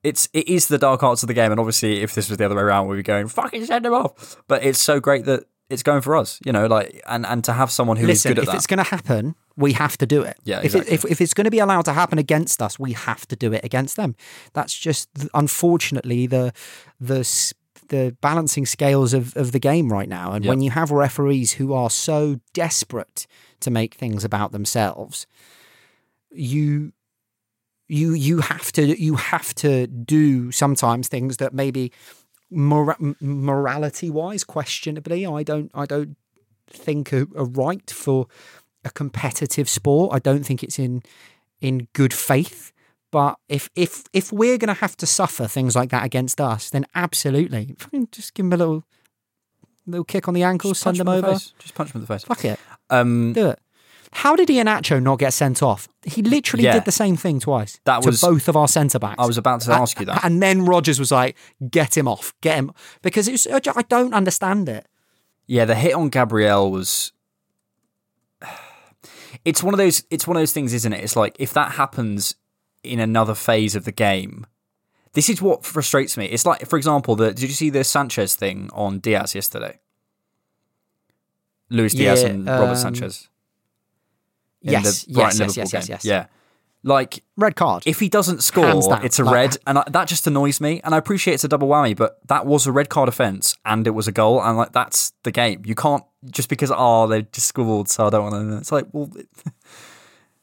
it's 0.04 0.30
it 0.34 0.48
is 0.48 0.68
the 0.68 0.78
dark 0.78 1.04
arts 1.04 1.24
of 1.24 1.28
the 1.28 1.34
game. 1.34 1.52
And 1.52 1.60
obviously, 1.60 2.02
if 2.02 2.14
this 2.16 2.30
was 2.30 2.38
the 2.38 2.46
other 2.46 2.56
way 2.56 2.62
around, 2.62 2.88
we'd 2.88 2.98
be 2.98 3.04
going 3.04 3.28
fucking 3.28 3.66
send 3.66 3.86
him 3.86 3.94
off. 3.94 4.38
But 4.48 4.64
it's 4.64 4.80
so 4.80 5.00
great 5.00 5.26
that 5.26 5.44
it's 5.70 5.84
going 5.84 6.00
for 6.00 6.16
us, 6.16 6.40
you 6.46 6.52
know, 6.54 6.66
like 6.68 7.02
and 7.08 7.26
and 7.26 7.44
to 7.44 7.52
have 7.54 7.70
someone 7.72 7.98
who 7.98 8.04
is 8.04 8.24
Listen, 8.24 8.30
good 8.32 8.38
at 8.40 8.44
if 8.44 8.50
that. 8.52 8.56
it's 8.56 8.68
going 8.68 8.78
to 8.78 8.84
happen, 8.90 9.36
we 9.58 9.74
have 9.74 9.98
to 9.98 10.06
do 10.06 10.22
it. 10.22 10.38
Yeah, 10.46 10.62
if, 10.64 10.76
it, 10.76 10.88
if 10.88 11.04
if 11.04 11.20
it's 11.20 11.34
going 11.34 11.44
to 11.46 11.52
be 11.52 11.60
allowed 11.60 11.84
to 11.86 11.94
happen 11.94 12.18
against 12.20 12.62
us, 12.62 12.80
we 12.80 12.94
have 12.94 13.28
to 13.28 13.36
do 13.36 13.52
it 13.52 13.66
against 13.66 13.98
them. 13.98 14.16
That's 14.54 14.74
just 14.74 15.10
unfortunately 15.34 16.26
the 16.28 16.54
the 17.02 17.26
the 17.90 18.16
balancing 18.22 18.66
scales 18.66 19.14
of, 19.14 19.36
of 19.38 19.52
the 19.52 19.60
game 19.60 19.92
right 19.92 20.10
now. 20.10 20.32
And 20.34 20.44
Yep. 20.46 20.50
when 20.50 20.62
you 20.62 20.72
have 20.72 20.92
referees 20.92 21.54
who 21.54 21.74
are 21.74 21.90
so 21.90 22.40
desperate 22.54 23.28
to 23.60 23.72
make 23.72 23.96
things 23.96 24.24
about 24.24 24.52
themselves, 24.52 25.26
you 26.32 26.94
you 27.88 28.14
you 28.14 28.40
have 28.40 28.72
to 28.74 29.02
you 29.02 29.16
have 29.16 29.54
to 29.56 29.88
do 29.88 30.52
sometimes 30.52 31.08
things 31.08 31.38
that 31.38 31.54
maybe 31.54 31.92
mora- 32.52 32.98
morality 33.22 34.10
wise 34.10 34.44
questionably 34.44 35.26
I 35.26 35.44
don't 35.44 35.72
I 35.74 35.86
don't 35.86 36.18
think 36.70 37.14
are, 37.14 37.28
are 37.36 37.46
right 37.46 37.90
for 37.90 38.28
a 38.84 38.90
competitive 38.90 39.70
sport. 39.70 40.14
I 40.14 40.20
don't 40.20 40.46
think 40.46 40.64
it's 40.64 40.78
in 40.80 41.02
in 41.62 41.88
good 41.94 42.14
faith. 42.14 42.72
But 43.12 43.38
if 43.48 43.70
if 43.76 44.04
if 44.14 44.32
we're 44.34 44.58
going 44.58 44.68
to 44.74 44.82
have 44.82 44.98
to 44.98 45.06
suffer 45.06 45.48
things 45.48 45.76
like 45.76 45.90
that 45.92 46.04
against 46.04 46.42
us, 46.42 46.70
then 46.70 46.86
absolutely, 46.94 47.76
fucking 47.78 48.10
just 48.12 48.34
give 48.34 48.46
them 48.46 48.54
a 48.54 48.58
little 48.58 48.84
little 49.86 50.04
kick 50.04 50.28
on 50.28 50.34
the 50.34 50.44
ankle, 50.44 50.72
Just 50.72 50.82
send 50.82 50.98
them 50.98 51.08
him 51.08 51.22
the 51.22 51.28
over. 51.30 51.40
Just 51.60 51.74
punch 51.74 51.92
him 51.92 52.00
in 52.00 52.02
the 52.02 52.08
face. 52.08 52.24
Fuck 52.26 52.44
it, 52.44 52.60
Um, 52.90 53.32
do 53.34 53.48
it. 53.50 53.60
How 54.12 54.36
did 54.36 54.48
Iheanacho 54.50 55.02
not 55.02 55.20
get 55.20 55.34
sent 55.34 55.62
off? 55.64 55.88
He 56.06 56.22
literally 56.22 56.64
Yeah. 56.66 56.74
did 56.74 56.86
the 56.86 56.92
same 56.94 57.16
thing 57.18 57.40
twice 57.40 57.80
That 57.86 58.02
to 58.04 58.10
was- 58.10 58.22
both 58.22 58.48
of 58.50 58.56
our 58.58 58.68
centre 58.68 59.00
backs. 59.00 59.16
I 59.20 59.26
was 59.26 59.38
about 59.38 59.62
to 59.62 59.72
ask 59.74 60.00
you 60.00 60.06
that. 60.08 60.24
And 60.26 60.42
then 60.42 60.66
Rodgers 60.66 61.00
was 61.00 61.12
like, 61.12 61.38
"Get 61.70 61.96
him 61.98 62.08
off, 62.08 62.34
get 62.42 62.56
him," 62.58 62.72
because 63.02 63.28
it's 63.30 63.48
I 63.48 63.62
I 63.76 63.82
don't 63.84 64.14
understand 64.14 64.68
it. 64.70 64.88
Yeah, 65.46 65.64
the 65.66 65.76
hit 65.76 65.94
on 65.94 66.10
Gabriel 66.10 66.70
was. 66.72 67.14
It's 69.46 69.62
one 69.64 69.74
of 69.74 69.78
those. 69.78 70.04
It's 70.10 70.26
one 70.28 70.36
of 70.36 70.42
those 70.42 70.52
things, 70.52 70.74
isn't 70.74 70.92
it? 70.92 71.04
It's 71.04 71.16
like 71.16 71.36
if 71.40 71.54
that 71.54 71.74
happens 71.74 72.36
in 72.84 73.00
another 73.00 73.36
phase 73.36 73.76
of 73.76 73.86
the 73.86 73.92
game, 73.92 74.46
this 75.14 75.30
is 75.30 75.42
what 75.42 75.66
frustrates 75.66 76.18
me. 76.18 76.26
It's 76.26 76.46
like, 76.46 76.66
for 76.68 76.78
example, 76.78 77.16
the 77.16 77.28
did 77.34 77.42
you 77.44 77.48
see 77.50 77.70
the 77.70 77.84
Sanchez 77.84 78.36
thing 78.36 78.70
on 78.74 79.00
Diaz 79.00 79.34
yesterday? 79.36 79.80
Luis 81.70 81.94
Diaz 81.94 82.22
Yeah, 82.22 82.30
and 82.30 82.46
Robert 82.48 82.70
um, 82.70 82.76
Sanchez. 82.76 83.28
in 84.62 84.72
Yes, 84.72 85.06
yes, 85.08 85.40
yes, 85.40 85.58
yes, 85.58 85.74
yes, 85.74 85.90
yes. 85.90 86.06
Yeah, 86.06 86.28
like 86.84 87.24
Red 87.36 87.56
card. 87.56 87.84
if 87.86 88.00
he 88.00 88.08
doesn't 88.10 88.42
score, 88.42 88.82
it's 89.04 89.20
a 89.20 89.24
Like- 89.24 89.34
red, 89.34 89.58
and 89.68 89.80
I, 89.80 89.84
that 89.92 90.08
just 90.08 90.26
annoys 90.28 90.62
me. 90.62 90.80
And 90.84 90.96
I 90.96 90.98
appreciate 90.98 91.34
it's 91.34 91.44
a 91.44 91.48
double 91.50 91.68
whammy, 91.68 91.96
but 91.96 92.20
that 92.28 92.46
was 92.46 92.68
a 92.68 92.72
red 92.72 92.88
card 92.90 93.10
offence, 93.10 93.56
and 93.66 93.86
it 93.86 93.92
was 93.92 94.08
a 94.08 94.12
goal, 94.12 94.42
and 94.42 94.58
like 94.58 94.72
that's 94.72 95.12
the 95.24 95.32
game. 95.32 95.62
You 95.66 95.76
can't 95.76 96.04
just 96.32 96.48
because 96.50 96.72
oh 96.74 97.08
they 97.08 97.24
just 97.24 97.48
scored, 97.48 97.90
so 97.90 98.08
I 98.08 98.10
don't 98.12 98.32
want 98.32 98.50
to. 98.50 98.58
It's 98.58 98.72
like 98.72 98.86
well, 98.94 99.12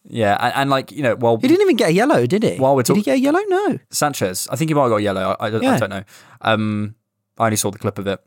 yeah, 0.07 0.37
and, 0.41 0.55
and 0.55 0.71
like 0.71 0.93
you 0.93 1.03
know, 1.03 1.15
well, 1.17 1.37
He 1.39 1.49
didn't 1.49 1.63
even 1.63 1.77
get 1.77 1.91
a 1.91 1.93
yellow, 1.93 2.27
did 2.27 2.43
he? 2.43 2.57
While 2.57 2.77
we're 2.77 2.83
did 2.83 2.97
he 2.97 3.03
get 3.03 3.17
a 3.17 3.21
yellow? 3.21 3.41
No. 3.49 3.79
Sanchez, 3.91 4.47
I 4.51 4.57
think 4.57 4.71
he 4.71 4.75
might 4.75 4.83
have 4.83 4.91
got 4.91 4.97
yellow. 5.03 5.37
I, 5.41 5.47
I, 5.47 5.51
don't- 5.51 5.65
I 5.65 5.79
don't 5.79 5.91
know. 5.91 6.05
Um, 6.41 6.95
I 7.39 7.45
only 7.47 7.57
saw 7.57 7.71
the 7.71 7.79
clip 7.79 7.99
of 7.99 8.07
it. 8.07 8.21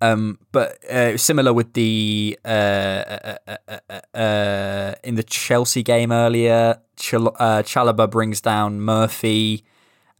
Um, 0.00 0.38
but 0.52 0.82
uh, 0.90 1.16
similar 1.16 1.52
with 1.52 1.72
the 1.74 2.38
uh, 2.44 2.48
uh, 2.48 3.36
uh, 3.46 3.56
uh, 3.90 4.16
uh, 4.18 4.94
in 5.04 5.14
the 5.14 5.22
Chelsea 5.22 5.82
game 5.82 6.10
earlier, 6.12 6.78
Chal- 6.96 7.36
uh, 7.38 7.62
Chalobah 7.62 8.10
brings 8.10 8.40
down 8.40 8.80
Murphy, 8.80 9.64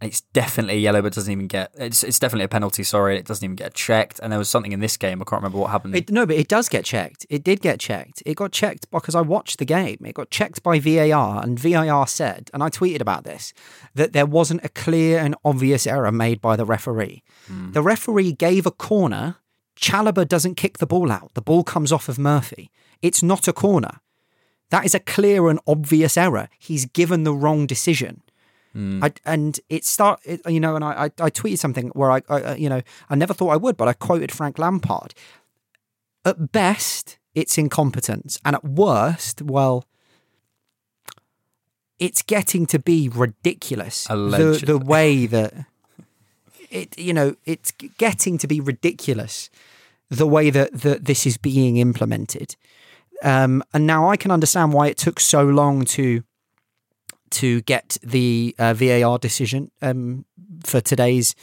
it's 0.01 0.21
definitely 0.33 0.79
yellow, 0.79 1.01
but 1.03 1.15
doesn't 1.15 1.33
even 1.33 1.47
get. 1.47 1.71
It's 1.75 2.03
it's 2.03 2.19
definitely 2.19 2.45
a 2.45 2.49
penalty. 2.49 2.83
Sorry, 2.83 3.17
it 3.17 3.27
doesn't 3.27 3.45
even 3.45 3.57
get 3.57 3.75
checked. 3.75 4.21
And 4.23 4.33
there 4.33 4.39
was 4.39 4.49
something 4.49 4.73
in 4.73 4.81
this 4.81 4.97
game. 4.97 5.23
I 5.23 5.25
can't 5.25 5.41
remember 5.41 5.59
what 5.59 5.71
happened. 5.71 5.97
It, 5.97 6.11
no, 6.11 6.27
but 6.27 6.37
it 6.37 6.49
does 6.49 6.69
get 6.69 6.85
checked. 6.85 7.27
It 7.31 7.45
did 7.45 7.61
get 7.61 7.81
checked. 7.81 8.23
It 8.27 8.37
got 8.37 8.53
checked 8.53 8.91
because 8.91 9.15
I 9.15 9.21
watched 9.21 9.59
the 9.59 9.65
game. 9.65 9.99
It 10.05 10.15
got 10.15 10.31
checked 10.31 10.63
by 10.63 10.79
VAR, 10.79 11.43
and 11.43 11.59
VAR 11.59 12.07
said, 12.07 12.51
and 12.53 12.63
I 12.63 12.69
tweeted 12.69 13.01
about 13.01 13.25
this, 13.25 13.53
that 13.95 14.13
there 14.13 14.27
wasn't 14.27 14.65
a 14.65 14.69
clear 14.69 15.19
and 15.19 15.37
obvious 15.45 15.87
error 15.87 16.13
made 16.13 16.41
by 16.41 16.57
the 16.57 16.67
referee. 16.67 17.23
Hmm. 17.47 17.73
The 17.73 17.83
referee 17.83 18.33
gave 18.33 18.67
a 18.67 18.73
corner. 18.73 19.37
Chalobah 19.77 20.29
doesn't 20.29 20.57
kick 20.57 20.79
the 20.79 20.87
ball 20.87 21.11
out. 21.11 21.33
The 21.35 21.43
ball 21.43 21.65
comes 21.65 21.93
off 21.93 22.09
of 22.09 22.19
Murphy. 22.19 22.71
It's 23.01 23.23
not 23.23 23.49
a 23.49 23.53
corner. 23.53 24.01
That 24.71 24.85
is 24.85 24.95
a 24.95 25.01
clear 25.01 25.49
and 25.49 25.61
obvious 25.67 26.17
error. 26.17 26.49
He's 26.59 26.85
given 26.87 27.25
the 27.25 27.35
wrong 27.35 27.67
decision. 27.67 28.23
I, 28.75 29.13
and 29.25 29.59
it 29.69 29.85
start, 29.85 30.21
it, 30.25 30.41
you 30.49 30.59
know, 30.59 30.75
and 30.75 30.85
I, 30.85 31.05
I, 31.05 31.05
I 31.05 31.31
tweeted 31.31 31.59
something 31.59 31.89
where 31.91 32.11
I, 32.11 32.23
I, 32.29 32.55
you 32.57 32.69
know, 32.69 32.83
I 33.09 33.15
never 33.15 33.33
thought 33.33 33.51
I 33.51 33.57
would, 33.57 33.77
but 33.77 33.87
I 33.87 33.93
quoted 33.93 34.33
Frank 34.33 34.59
Lampard. 34.59 35.15
At 36.25 36.51
best, 36.53 37.19
it's 37.35 37.57
incompetence, 37.57 38.39
and 38.45 38.57
at 38.57 38.65
worst, 38.65 39.43
well, 39.43 39.85
it's 41.99 42.23
getting 42.23 42.67
to 42.67 42.79
be 42.79 43.09
ridiculous. 43.09 44.05
The, 44.05 44.15
Allegedly. 44.15 44.67
the 44.67 44.79
way 44.79 45.27
that 45.27 45.67
it, 46.71 46.99
you 46.99 47.13
know, 47.13 47.37
it's 47.45 47.71
getting 47.71 48.39
to 48.39 48.49
be 48.49 48.61
ridiculous. 48.61 49.51
The 50.11 50.27
way 50.27 50.51
that 50.51 50.73
that 50.83 51.05
this 51.05 51.27
is 51.27 51.39
being 51.39 51.77
implemented, 51.77 52.57
um, 53.23 53.63
and 53.73 53.87
now 53.87 54.11
I 54.11 54.17
can 54.17 54.31
understand 54.31 54.73
why 54.73 54.89
it 54.89 54.99
took 54.99 55.19
so 55.19 55.45
long 55.45 55.85
to 55.87 56.23
to 57.43 57.61
get 57.63 57.99
the 58.03 58.55
uh, 58.59 58.75
VAR 58.75 59.19
decision 59.19 59.71
um, 59.83 60.25
for 60.65 60.81
today's 60.81 61.35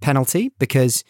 penalty 0.00 0.50
because 0.58 1.04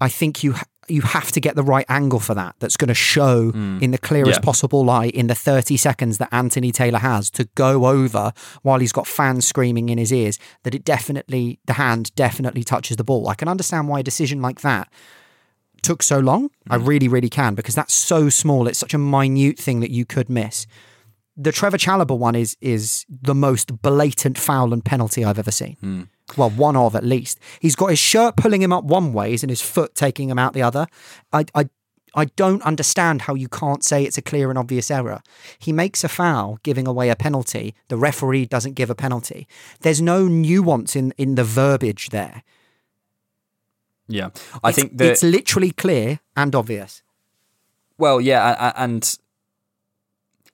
I 0.00 0.08
think 0.08 0.42
you 0.42 0.52
ha- 0.54 0.64
you 0.88 1.02
have 1.02 1.30
to 1.32 1.40
get 1.40 1.54
the 1.54 1.62
right 1.62 1.84
angle 1.88 2.18
for 2.18 2.34
that. 2.34 2.56
That's 2.58 2.76
going 2.76 2.88
to 2.88 2.94
show 2.94 3.50
in 3.54 3.90
the 3.92 3.98
clearest 3.98 4.40
Yeah. 4.40 4.44
possible 4.44 4.84
light 4.84 5.12
in 5.14 5.26
the 5.28 5.34
thirty 5.34 5.76
seconds 5.76 6.18
that 6.18 6.28
Anthony 6.32 6.72
Taylor 6.72 6.98
has 6.98 7.30
to 7.32 7.44
go 7.54 7.86
over 7.86 8.32
while 8.62 8.80
he's 8.80 8.92
got 8.92 9.06
fans 9.06 9.46
screaming 9.46 9.88
in 9.88 9.98
his 9.98 10.12
ears 10.12 10.38
that 10.64 10.74
it 10.74 10.84
definitely 10.84 11.60
the 11.66 11.74
hand 11.74 12.12
definitely 12.16 12.64
touches 12.64 12.96
the 12.96 13.04
ball. 13.04 13.28
I 13.28 13.34
can 13.34 13.46
understand 13.48 13.88
why 13.88 14.00
a 14.00 14.02
decision 14.02 14.40
like 14.42 14.62
that 14.62 14.88
took 15.82 16.02
so 16.02 16.18
long. 16.18 16.50
I 16.68 16.76
really, 16.76 17.08
really 17.08 17.28
can 17.30 17.54
because 17.54 17.74
that's 17.74 17.94
so 17.94 18.28
small. 18.28 18.66
It's 18.66 18.78
such 18.78 18.92
a 18.94 18.98
minute 18.98 19.58
thing 19.58 19.80
that 19.80 19.90
you 19.90 20.04
could 20.04 20.28
miss. 20.28 20.66
The 21.42 21.52
Trevor 21.52 21.78
Chalobah 21.78 22.18
one 22.18 22.34
is 22.34 22.56
is 22.60 23.06
the 23.08 23.34
most 23.34 23.80
blatant 23.80 24.36
foul 24.38 24.72
and 24.74 24.84
penalty 24.84 25.24
I've 25.24 25.38
ever 25.38 25.50
seen. 25.50 25.76
Hmm. 25.80 26.02
Well, 26.36 26.50
one 26.50 26.76
of 26.76 26.94
at 26.94 27.02
least. 27.04 27.38
He's 27.60 27.74
got 27.74 27.88
his 27.90 27.98
shirt 27.98 28.36
pulling 28.36 28.62
him 28.62 28.72
up 28.72 28.84
one 28.84 29.12
ways 29.12 29.42
and 29.42 29.50
his 29.50 29.62
foot 29.62 29.94
taking 29.94 30.28
him 30.30 30.38
out 30.38 30.52
the 30.52 30.62
other. 30.62 30.86
I, 31.32 31.44
I, 31.54 31.68
I 32.14 32.26
don't 32.36 32.62
understand 32.62 33.22
how 33.22 33.34
you 33.34 33.48
can't 33.48 33.82
say 33.82 34.04
it's 34.04 34.18
a 34.18 34.22
clear 34.22 34.50
and 34.50 34.58
obvious 34.58 34.90
error. 34.90 35.22
He 35.58 35.72
makes 35.72 36.04
a 36.04 36.08
foul, 36.08 36.58
giving 36.62 36.86
away 36.86 37.08
a 37.08 37.16
penalty. 37.16 37.74
The 37.88 37.96
referee 37.96 38.46
doesn't 38.46 38.74
give 38.74 38.90
a 38.90 38.94
penalty. 38.94 39.48
There's 39.80 40.00
no 40.02 40.28
nuance 40.28 40.94
in, 40.94 41.12
in 41.16 41.34
the 41.36 41.44
verbiage 41.44 42.10
there. 42.10 42.42
Yeah, 44.08 44.30
I 44.62 44.68
It's- 44.70 44.74
think 44.74 44.98
that 44.98 45.10
it's 45.12 45.22
literally 45.22 45.70
clear 45.70 46.20
and 46.36 46.54
obvious. 46.54 47.02
Well, 47.98 48.20
yeah, 48.20 48.72
and 48.76 49.18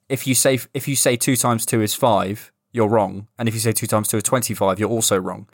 if 0.09 0.27
you 0.27 0.35
say 0.35 0.59
if 0.75 0.87
you 0.89 0.97
say 0.97 1.17
two 1.17 1.37
times 1.37 1.67
two 1.67 1.81
is 1.83 1.95
five, 1.95 2.53
you're 2.73 2.89
wrong, 2.89 3.29
and 3.39 3.49
if 3.49 3.55
you 3.55 3.61
say 3.61 3.73
two 3.73 3.87
times 3.87 4.09
two 4.09 4.17
is 4.19 4.23
twenty-five, 4.23 4.79
you're 4.79 4.91
also 4.91 5.19
wrong. 5.19 5.49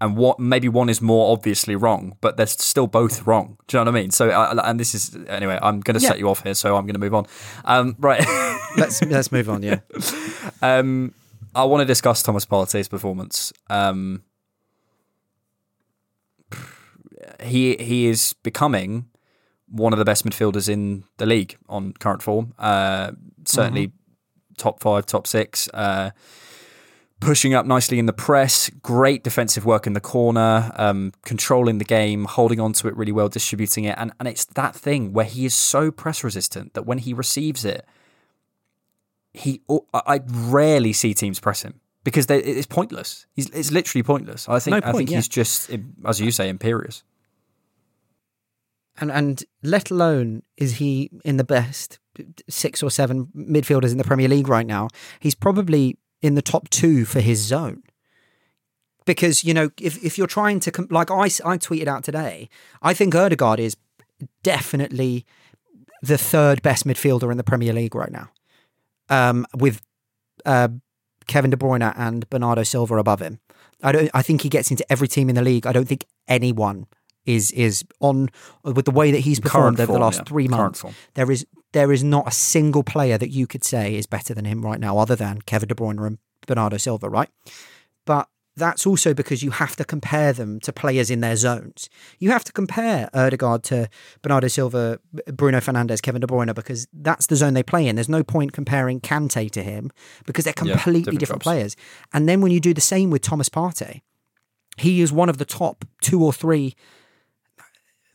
And 0.00 0.16
what 0.16 0.40
maybe 0.40 0.68
one 0.68 0.88
is 0.88 1.00
more 1.00 1.32
obviously 1.32 1.76
wrong, 1.76 2.16
but 2.20 2.36
they're 2.36 2.46
still 2.48 2.88
both 2.88 3.26
wrong. 3.26 3.56
Do 3.68 3.76
you 3.78 3.84
know 3.84 3.90
what 3.92 3.96
I 3.96 4.02
mean? 4.02 4.10
So, 4.10 4.28
I, 4.30 4.68
and 4.68 4.78
this 4.78 4.92
is 4.94 5.16
anyway. 5.28 5.58
I'm 5.62 5.80
going 5.80 5.94
to 5.96 6.02
Yeah. 6.02 6.08
set 6.10 6.18
you 6.18 6.28
off 6.28 6.42
here, 6.42 6.54
so 6.54 6.76
I'm 6.76 6.84
going 6.84 6.94
to 6.94 6.98
move 7.00 7.14
on. 7.14 7.26
Um, 7.64 7.94
right. 8.00 8.20
Let's 8.76 9.00
let's 9.04 9.30
move 9.30 9.48
on. 9.48 9.62
Yeah. 9.62 9.80
Um, 10.62 11.14
I 11.54 11.64
want 11.64 11.82
to 11.82 11.84
discuss 11.84 12.22
Thomas 12.22 12.44
Partey's 12.44 12.88
performance. 12.88 13.52
Um, 13.70 14.22
he 17.42 17.76
he 17.76 18.06
is 18.06 18.34
becoming 18.42 19.06
one 19.68 19.92
of 19.92 19.98
the 19.98 20.04
best 20.04 20.24
midfielders 20.24 20.68
in 20.68 21.04
the 21.16 21.26
league 21.26 21.56
on 21.68 21.92
current 21.94 22.22
form. 22.22 22.54
Uh, 22.58 23.12
certainly 23.44 23.92
top 24.56 24.80
five, 24.80 25.06
top 25.06 25.26
six. 25.26 25.68
Uh, 25.74 26.10
pushing 27.20 27.54
up 27.54 27.64
nicely 27.64 27.98
in 27.98 28.06
the 28.06 28.12
press, 28.12 28.70
great 28.82 29.24
defensive 29.24 29.64
work 29.64 29.86
in 29.86 29.94
the 29.94 30.00
corner, 30.00 30.70
um, 30.76 31.12
controlling 31.22 31.78
the 31.78 31.84
game, 31.84 32.26
holding 32.26 32.60
on 32.60 32.72
to 32.74 32.88
it 32.88 32.96
really 32.96 33.12
well, 33.12 33.28
distributing 33.28 33.84
it, 33.84 33.96
and 33.98 34.12
and 34.18 34.28
it's 34.28 34.44
that 34.44 34.74
thing 34.74 35.12
where 35.12 35.24
he 35.24 35.44
is 35.44 35.54
so 35.54 35.90
press 35.90 36.22
resistant 36.22 36.74
that 36.74 36.84
when 36.84 36.98
he 36.98 37.12
receives 37.12 37.64
it, 37.64 37.86
he 39.32 39.62
I 39.92 40.02
I 40.06 40.20
rarely 40.26 40.92
see 40.92 41.14
teams 41.14 41.40
press 41.40 41.62
him 41.62 41.80
because 42.04 42.26
they, 42.26 42.38
it's 42.38 42.66
pointless. 42.66 43.26
He's 43.34 43.48
it's 43.50 43.72
literally 43.72 44.02
pointless. 44.02 44.48
I 44.48 44.60
think 44.60 44.84
No 44.84 44.90
I 44.90 44.92
think 44.92 45.10
yeah. 45.10 45.16
he's 45.16 45.28
just 45.28 45.70
as 46.04 46.20
you 46.20 46.30
say 46.30 46.48
imperious. 46.48 47.02
And 49.00 49.10
and 49.10 49.44
let 49.62 49.90
alone 49.90 50.42
is 50.56 50.74
he 50.74 51.10
in 51.24 51.36
the 51.36 51.44
best 51.44 51.98
six 52.48 52.82
or 52.82 52.90
seven 52.90 53.26
midfielders 53.36 53.90
in 53.90 53.98
the 53.98 54.04
Premier 54.04 54.28
League 54.28 54.48
right 54.48 54.66
now. 54.66 54.88
He's 55.20 55.34
probably 55.34 55.98
in 56.22 56.34
the 56.34 56.42
top 56.42 56.70
two 56.70 57.04
for 57.04 57.20
his 57.20 57.40
zone. 57.40 57.82
Because 59.04 59.44
you 59.44 59.52
know, 59.52 59.70
if 59.80 60.02
if 60.02 60.16
you're 60.16 60.26
trying 60.26 60.60
to 60.60 60.86
like 60.90 61.10
I 61.10 61.28
tweeted 61.28 61.88
out 61.88 62.04
today, 62.04 62.48
I 62.80 62.94
think 62.94 63.14
Odegaard 63.14 63.60
is 63.60 63.76
definitely 64.42 65.26
the 66.00 66.16
third 66.16 66.62
best 66.62 66.86
midfielder 66.86 67.30
in 67.30 67.36
the 67.36 67.44
Premier 67.44 67.72
League 67.72 67.94
right 67.94 68.10
now, 68.10 68.30
um, 69.10 69.46
with 69.54 69.82
uh, 70.46 70.68
Kevin 71.26 71.50
De 71.50 71.56
Bruyne 71.56 71.92
and 71.96 72.28
Bernardo 72.30 72.62
Silva 72.62 72.96
above 72.96 73.20
him. 73.20 73.40
I 73.82 73.92
don't. 73.92 74.10
I 74.14 74.22
think 74.22 74.40
he 74.40 74.48
gets 74.48 74.70
into 74.70 74.90
every 74.90 75.08
team 75.08 75.28
in 75.28 75.34
the 75.34 75.42
league. 75.42 75.66
I 75.66 75.72
don't 75.72 75.86
think 75.86 76.06
anyone 76.26 76.86
is 77.26 77.50
is 77.52 77.84
on 78.00 78.30
with 78.62 78.84
the 78.84 78.90
way 78.90 79.10
that 79.10 79.20
he's 79.20 79.40
performed 79.40 79.80
over 79.80 79.92
the 79.92 79.98
last 79.98 80.20
yeah. 80.20 80.24
three 80.24 80.48
months. 80.48 80.84
There 81.14 81.30
is 81.30 81.46
there 81.72 81.92
is 81.92 82.04
not 82.04 82.28
a 82.28 82.30
single 82.30 82.82
player 82.82 83.18
that 83.18 83.30
you 83.30 83.46
could 83.46 83.64
say 83.64 83.96
is 83.96 84.06
better 84.06 84.34
than 84.34 84.44
him 84.44 84.64
right 84.64 84.80
now, 84.80 84.98
other 84.98 85.16
than 85.16 85.42
Kevin 85.42 85.68
De 85.68 85.74
Bruyne 85.74 86.04
and 86.06 86.18
Bernardo 86.46 86.76
Silva, 86.76 87.08
right? 87.08 87.28
But 88.06 88.28
that's 88.56 88.86
also 88.86 89.14
because 89.14 89.42
you 89.42 89.50
have 89.50 89.74
to 89.76 89.84
compare 89.84 90.32
them 90.32 90.60
to 90.60 90.72
players 90.72 91.10
in 91.10 91.20
their 91.20 91.36
zones. 91.36 91.88
You 92.18 92.30
have 92.30 92.44
to 92.44 92.52
compare 92.52 93.10
Odegaard 93.12 93.64
to 93.64 93.88
Bernardo 94.22 94.48
Silva, 94.48 95.00
Bruno 95.32 95.58
Fernandes, 95.58 96.00
Kevin 96.00 96.20
De 96.20 96.26
Bruyne, 96.26 96.54
because 96.54 96.86
that's 96.92 97.26
the 97.26 97.36
zone 97.36 97.54
they 97.54 97.62
play 97.62 97.86
in. 97.86 97.96
There's 97.96 98.08
no 98.08 98.22
point 98.22 98.52
comparing 98.52 99.00
Kante 99.00 99.50
to 99.50 99.62
him 99.62 99.90
because 100.26 100.44
they're 100.44 100.54
Yeah, 100.56 100.74
completely 100.74 101.16
different 101.16 101.20
different, 101.20 101.42
players. 101.42 101.76
And 102.12 102.28
then 102.28 102.40
when 102.40 102.52
you 102.52 102.60
do 102.60 102.74
the 102.74 102.80
same 102.80 103.10
with 103.10 103.22
Thomas 103.22 103.48
Partey, 103.48 104.02
he 104.76 105.00
is 105.00 105.12
one 105.12 105.28
of 105.28 105.38
the 105.38 105.44
top 105.44 105.84
two 106.00 106.22
or 106.22 106.32
three 106.32 106.74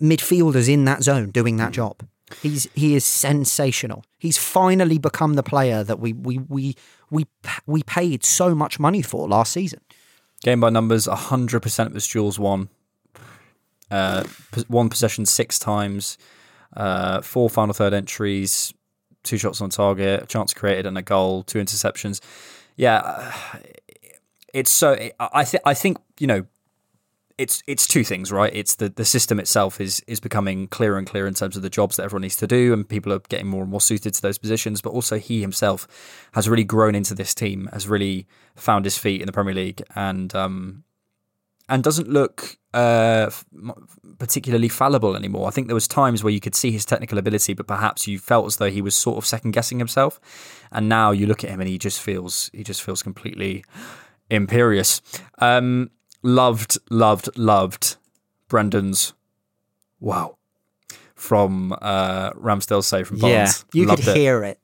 midfielders 0.02 0.72
in 0.72 0.86
that 0.86 1.04
zone 1.04 1.32
doing 1.32 1.58
that 1.58 1.72
job. 1.72 2.08
He's 2.42 2.68
he 2.74 2.96
is 2.96 3.06
sensational. 3.06 4.04
He's 4.18 4.38
finally 4.38 4.98
become 4.98 5.34
the 5.34 5.44
player 5.44 5.84
that 5.84 6.00
we 6.00 6.14
we 6.14 6.40
we 6.48 6.76
we 7.10 7.26
we 7.66 7.84
paid 7.84 8.24
so 8.24 8.54
much 8.54 8.80
money 8.80 9.02
for 9.02 9.28
last 9.28 9.52
season. 9.52 9.82
Game 10.42 10.62
by 10.62 10.70
numbers, 10.70 11.06
100% 11.06 11.86
of 11.88 11.94
his 11.94 12.08
duels 12.08 12.40
won. 12.40 12.70
Uh, 13.92 14.24
won 14.70 14.88
possession 14.88 15.26
six 15.26 15.58
times, 15.58 16.18
uh, 16.78 17.22
four 17.22 17.50
final 17.50 17.74
third 17.74 17.92
entries, 17.92 18.72
two 19.24 19.38
shots 19.38 19.62
on 19.62 19.70
target, 19.72 20.24
a 20.24 20.26
chance 20.28 20.54
created 20.54 20.86
and 20.86 20.96
a 20.96 21.02
goal, 21.02 21.42
two 21.42 21.58
interceptions. 21.60 22.22
Yeah, 22.76 23.02
uh, 23.04 23.32
it's 24.54 24.70
so. 24.70 24.94
I 25.20 25.30
I 25.34 25.44
think 25.44 25.64
I 25.66 25.74
think 25.74 25.98
you 26.20 26.28
know, 26.28 26.46
it's 27.40 27.64
it's 27.68 27.88
two 27.88 28.04
things, 28.04 28.32
right? 28.32 28.54
It's 28.54 28.76
the 28.76 28.90
the 28.90 29.06
system 29.06 29.40
itself 29.40 29.80
is 29.80 30.04
is 30.08 30.20
becoming 30.20 30.68
clearer 30.68 30.98
and 30.98 31.08
clearer 31.08 31.26
in 31.28 31.34
terms 31.34 31.56
of 31.56 31.62
the 31.62 31.70
jobs 31.70 31.96
that 31.96 32.04
everyone 32.04 32.24
needs 32.24 32.36
to 32.36 32.48
do, 32.48 32.74
and 32.74 32.88
people 32.88 33.14
are 33.14 33.20
getting 33.30 33.48
more 33.48 33.62
and 33.62 33.72
more 33.72 33.80
suited 33.80 34.14
to 34.14 34.22
those 34.22 34.38
positions. 34.38 34.82
But 34.82 34.92
also, 34.92 35.18
he 35.18 35.40
himself 35.40 35.88
has 36.34 36.50
really 36.50 36.66
grown 36.66 36.96
into 36.96 37.16
this 37.16 37.34
team, 37.34 37.70
has 37.72 37.88
really 37.88 38.28
found 38.56 38.84
his 38.86 38.98
feet 38.98 39.22
in 39.22 39.26
the 39.26 39.32
Premier 39.32 39.54
League, 39.54 39.82
and 39.96 40.36
um, 40.36 40.84
and 41.70 41.82
doesn't 41.82 42.10
look 42.10 42.58
uh, 42.74 43.30
particularly 44.18 44.68
fallible 44.68 45.16
anymore. 45.16 45.48
I 45.48 45.52
think 45.52 45.68
there 45.68 45.76
was 45.76 45.88
times 45.88 46.22
where 46.22 46.34
you 46.34 46.42
could 46.42 46.56
see 46.56 46.72
his 46.72 46.84
technical 46.84 47.18
ability, 47.18 47.54
but 47.54 47.68
perhaps 47.68 48.06
you 48.06 48.20
felt 48.20 48.48
as 48.48 48.58
though 48.58 48.70
he 48.70 48.82
was 48.82 48.96
sort 48.96 49.18
of 49.18 49.26
second 49.26 49.52
guessing 49.52 49.80
himself. 49.80 50.20
And 50.74 50.90
now 50.90 51.12
you 51.12 51.26
look 51.26 51.46
at 51.46 51.50
him 51.50 51.62
and 51.62 51.70
he 51.70 51.78
just 51.78 52.02
feels 52.02 52.52
he 52.54 52.66
just 52.66 52.84
feels 52.84 53.02
completely 53.02 53.64
imperious. 54.30 55.02
Um, 55.38 55.90
loved, 56.22 56.78
loved, 56.90 57.38
loved 57.38 57.98
Brendan's 58.48 59.14
wow 60.00 60.38
from 61.16 61.74
uh, 61.82 62.32
Ramsdale 62.32 62.84
say 62.84 63.04
from 63.04 63.20
Barnes. 63.20 63.66
Yeah, 63.74 63.82
you 63.82 63.88
Loved 63.88 64.04
could 64.04 64.12
it. 64.12 64.18
hear 64.18 64.44
it. 64.44 64.60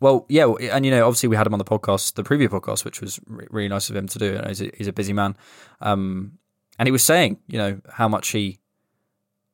Well, 0.00 0.26
yeah, 0.28 0.46
and 0.48 0.84
you 0.84 0.90
know, 0.90 1.06
obviously 1.06 1.28
we 1.28 1.36
had 1.36 1.46
him 1.46 1.54
on 1.54 1.58
the 1.58 1.64
podcast, 1.64 2.14
the 2.14 2.24
preview 2.24 2.48
podcast, 2.48 2.84
which 2.84 3.00
was 3.00 3.20
re- 3.26 3.46
really 3.50 3.68
nice 3.68 3.88
of 3.88 3.96
him 3.96 4.06
to 4.08 4.18
do. 4.18 4.40
He's 4.46 4.60
a, 4.60 4.70
he's 4.76 4.88
a 4.88 4.92
busy 4.92 5.12
man, 5.12 5.36
um, 5.80 6.38
and 6.78 6.86
he 6.88 6.90
was 6.92 7.04
saying, 7.04 7.38
you 7.46 7.56
know, 7.58 7.80
how 7.88 8.08
much 8.08 8.28
he 8.28 8.58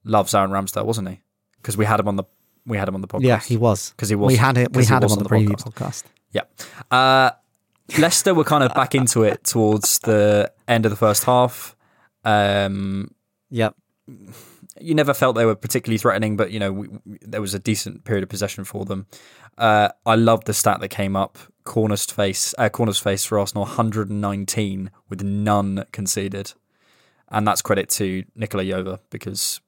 loves 0.05 0.35
Aaron 0.35 0.51
Ramsdale, 0.51 0.87
wasn't 0.87 1.09
he? 1.11 1.21
Because 1.57 1.77
we 1.77 1.85
had 1.85 2.01
him 2.01 2.09
on 2.09 2.17
the 2.17 2.25
we 2.67 2.79
had 2.79 2.89
him 2.89 2.95
on 2.95 3.01
the 3.03 3.09
podcast. 3.09 3.23
Yeah, 3.25 3.41
he 3.41 3.57
was. 3.57 3.91
because 3.91 4.09
he 4.09 4.15
was. 4.15 4.29
We 4.29 4.37
had 4.37 4.57
it. 4.59 4.73
We 4.75 4.85
had 4.85 5.05
him 5.05 5.13
on 5.13 5.19
the 5.19 5.25
preview 5.29 5.51
podcast. 5.51 6.05
Yeah. 6.33 6.43
Uh, 6.91 7.31
Leicester 7.97 8.35
were 8.35 8.45
kind 8.45 8.65
of 8.65 8.75
back 8.75 8.95
into 8.95 9.23
it 9.23 9.45
towards 9.45 10.01
the 10.01 10.53
end 10.67 10.85
of 10.85 10.91
the 10.91 10.97
first 10.97 11.25
half. 11.25 11.75
Um, 12.25 13.13
Yep. 13.51 13.75
you 14.81 14.95
never 14.95 15.15
felt 15.15 15.37
they 15.37 15.47
were 15.47 15.55
particularly 15.55 15.99
threatening, 15.99 16.37
but 16.37 16.51
you 16.51 16.59
know 16.61 16.73
we, 16.73 16.89
we- 17.07 17.19
there 17.23 17.41
was 17.41 17.55
a 17.55 17.59
decent 17.59 18.05
period 18.05 18.23
of 18.23 18.29
possession 18.29 18.65
for 18.65 18.85
them. 18.85 19.07
Uh, 19.57 19.89
I 20.07 20.15
love 20.17 20.45
the 20.45 20.53
stat 20.55 20.81
that 20.81 20.89
came 20.89 21.17
up: 21.17 21.39
corners 21.65 22.05
face, 22.05 22.55
uh, 22.59 22.69
corners 22.69 22.99
face 22.99 23.25
for 23.25 23.39
Arsenal, 23.39 23.65
119 23.65 24.91
with 25.09 25.23
none 25.23 25.85
conceded, 25.93 26.53
and 27.31 27.47
that's 27.47 27.63
credit 27.63 27.89
to 27.91 28.25
Nicolas 28.35 28.67
Jover 28.67 28.99
because 29.11 29.61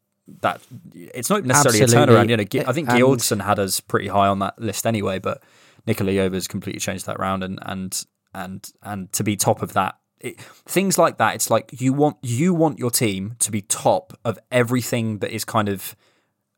that 0.43 0.61
it's 0.93 1.29
not 1.31 1.45
necessarily 1.45 1.83
Absolutely. 1.83 2.15
a 2.15 2.19
turnaround. 2.19 2.29
You 2.55 2.61
know, 2.61 2.69
I 2.69 2.73
think 2.73 2.89
Georgson 2.91 3.41
had 3.41 3.59
us 3.59 3.81
pretty 3.81 4.09
high 4.09 4.29
on 4.29 4.39
that 4.41 4.59
list 4.61 4.87
anyway, 4.87 5.19
but 5.19 5.43
Nicolas 5.91 6.15
Jover's 6.15 6.47
completely 6.47 6.79
changed 6.79 7.07
that 7.07 7.19
round, 7.19 7.43
and 7.43 7.59
and 7.63 8.05
and 8.33 8.71
and 8.83 9.13
to 9.13 9.25
be 9.25 9.37
top 9.37 9.61
of 9.61 9.73
that. 9.73 9.99
It, 10.21 10.41
things 10.41 10.97
like 10.97 11.19
that, 11.19 11.35
it's 11.35 11.51
like 11.51 11.81
you 11.81 11.93
want 11.93 12.17
you 12.23 12.55
want 12.55 12.79
your 12.79 12.93
team 12.93 13.35
to 13.41 13.51
be 13.51 13.63
top 13.63 14.17
of 14.25 14.39
everything 14.53 15.19
that 15.19 15.33
is 15.33 15.45
kind 15.45 15.69
of 15.69 15.97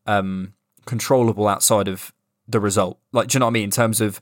um, 0.06 0.52
controllable 0.84 1.48
outside 1.48 1.88
of 1.88 2.12
the 2.46 2.60
result. 2.60 2.98
Like, 3.12 3.28
do 3.28 3.36
you 3.36 3.40
know 3.40 3.46
what 3.46 3.52
I 3.52 3.54
mean? 3.54 3.64
In 3.64 3.70
terms 3.70 4.02
of 4.02 4.20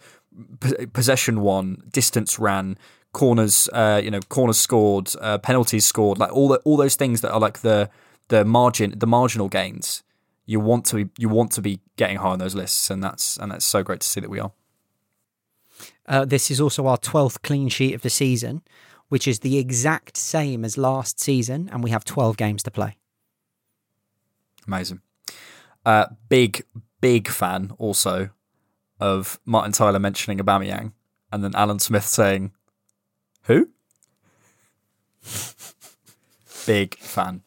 p- 0.60 0.86
possession 0.86 1.40
won, 1.40 1.82
distance 1.90 2.38
ran, 2.38 2.78
corners, 3.12 3.68
uh, 3.72 4.00
you 4.04 4.12
know, 4.12 4.20
corners 4.28 4.58
scored, 4.58 5.10
uh, 5.20 5.38
penalties 5.38 5.86
scored, 5.86 6.18
like 6.18 6.32
all 6.32 6.46
the, 6.46 6.58
all 6.58 6.76
those 6.76 6.94
things 6.94 7.20
that 7.22 7.32
are 7.32 7.40
like 7.40 7.60
the 7.60 7.90
the 8.28 8.44
margin, 8.44 8.94
the 8.96 9.08
marginal 9.08 9.48
gains. 9.48 10.04
You 10.46 10.60
want 10.60 10.84
to 10.86 10.96
be 10.96 11.10
you 11.18 11.28
want 11.28 11.50
to 11.52 11.62
be 11.62 11.80
getting 11.96 12.18
high 12.18 12.30
on 12.30 12.38
those 12.38 12.54
lists, 12.54 12.90
and 12.90 13.02
that's 13.02 13.36
and 13.38 13.50
that's 13.50 13.64
so 13.64 13.82
great 13.82 14.00
to 14.02 14.08
see 14.08 14.20
that 14.20 14.30
we 14.30 14.38
are. 14.38 14.52
Uh, 16.10 16.24
this 16.24 16.50
is 16.50 16.60
also 16.60 16.88
our 16.88 16.98
12th 16.98 17.40
clean 17.42 17.68
sheet 17.68 17.94
of 17.94 18.02
the 18.02 18.10
season, 18.10 18.62
which 19.08 19.28
is 19.28 19.38
the 19.38 19.58
exact 19.58 20.16
same 20.16 20.64
as 20.64 20.76
last 20.76 21.20
season, 21.20 21.70
and 21.72 21.84
we 21.84 21.90
have 21.90 22.04
12 22.04 22.36
games 22.36 22.64
to 22.64 22.70
play. 22.70 22.96
Amazing. 24.66 25.02
Uh, 25.86 26.06
big, 26.28 26.64
big 27.00 27.28
fan 27.28 27.70
also 27.78 28.30
of 28.98 29.38
Martin 29.44 29.70
Tyler 29.72 30.00
mentioning 30.00 30.38
Aubameyang 30.38 30.92
and 31.32 31.44
then 31.44 31.54
Alan 31.54 31.78
Smith 31.78 32.04
saying, 32.04 32.52
"Who?" 33.44 33.68
big 36.66 36.98
fan. 36.98 37.42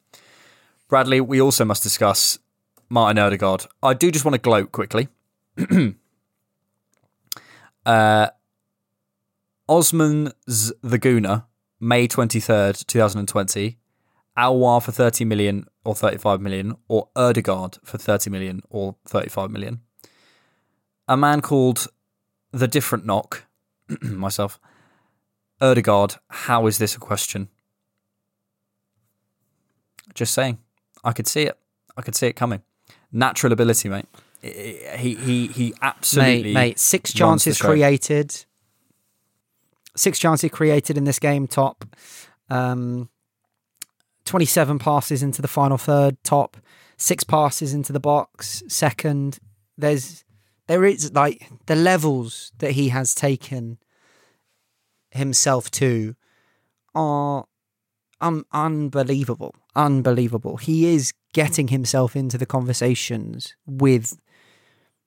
Bradley, 0.88 1.20
we 1.20 1.42
also 1.42 1.66
must 1.66 1.84
discuss 1.84 2.40
Martin 2.90 3.20
Odegaard. 3.20 3.66
I 3.84 3.94
do 3.94 4.10
just 4.10 4.24
want 4.24 4.36
to 4.36 4.40
gloat 4.40 4.72
quickly. 4.72 5.10
uh, 7.86 8.28
Osman's 9.68 10.74
The 10.82 11.00
Gooner, 11.00 11.46
May 11.80 12.08
23rd, 12.08 12.86
2020. 12.86 13.78
Aouar 14.38 14.82
for 14.82 14.92
30 14.92 15.26
million 15.26 15.66
or 15.86 15.94
35 15.94 16.42
million, 16.42 16.76
or 16.88 17.10
Odegaard 17.16 17.78
for 17.84 17.98
30 17.98 18.30
million 18.32 18.62
or 18.70 18.96
35 19.06 19.52
million. 19.52 19.82
A 21.08 21.16
man 21.16 21.42
called 21.42 21.88
The 22.52 22.68
Different 22.68 23.06
Knock, 23.06 23.46
myself, 24.02 24.60
Odegaard, 25.62 26.16
how 26.30 26.66
is 26.68 26.78
this 26.78 26.96
a 26.96 27.00
question? 27.00 27.48
Just 30.14 30.34
saying. 30.34 30.58
I 31.04 31.12
could 31.12 31.28
see 31.28 31.44
it. 31.44 31.58
I 31.96 32.02
could 32.02 32.16
see 32.16 32.28
it 32.28 32.34
coming. 32.34 32.64
Natural 33.12 33.54
ability, 33.54 33.90
mate. 33.90 34.06
He 34.42 35.16
he 35.16 35.48
he 35.48 35.74
absolutely 35.82 36.44
mate, 36.44 36.54
mate 36.54 36.80
six 36.80 37.14
chances 37.14 37.62
created. 37.62 38.46
Six 39.96 40.20
chances 40.20 40.52
created 40.52 40.98
in 40.98 41.04
this 41.04 41.20
game, 41.20 41.48
top. 41.48 41.86
Um, 42.50 43.10
27 44.26 44.80
passes 44.80 45.22
into 45.22 45.42
the 45.42 45.48
final 45.48 45.78
third, 45.78 46.18
top. 46.24 46.58
Six 46.98 47.24
passes 47.24 47.74
into 47.74 47.92
the 47.92 48.00
box, 48.00 48.64
second. 48.68 49.40
There's 49.78 50.24
there 50.68 50.86
is 50.86 51.12
like 51.14 51.50
the 51.66 51.76
levels 51.76 52.52
that 52.60 52.72
he 52.72 52.90
has 52.90 53.14
taken 53.14 53.78
himself 55.12 55.70
to 55.72 56.16
are 56.96 57.46
um, 58.22 58.46
unbelievable. 58.54 59.56
Unbelievable. 59.76 60.58
He 60.58 60.94
is 60.94 61.14
getting 61.34 61.68
himself 61.68 62.16
into 62.16 62.38
the 62.38 62.46
conversations 62.46 63.56
with 63.66 64.18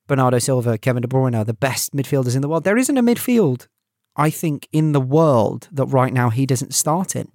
Bernardo 0.06 0.38
Silva, 0.38 0.76
Kevin 0.78 1.02
De 1.02 1.08
Bruyne, 1.08 1.44
the 1.46 1.54
best 1.54 1.94
midfielders 1.94 2.36
in 2.36 2.42
the 2.42 2.48
world. 2.48 2.64
There 2.64 2.76
isn't 2.76 2.96
a 2.96 3.02
midfield, 3.02 3.68
I 4.16 4.30
think, 4.30 4.68
in 4.72 4.92
the 4.92 5.00
world 5.00 5.68
that 5.72 5.86
right 5.86 6.12
now 6.12 6.30
he 6.30 6.46
doesn't 6.46 6.74
start 6.74 7.14
in. 7.14 7.28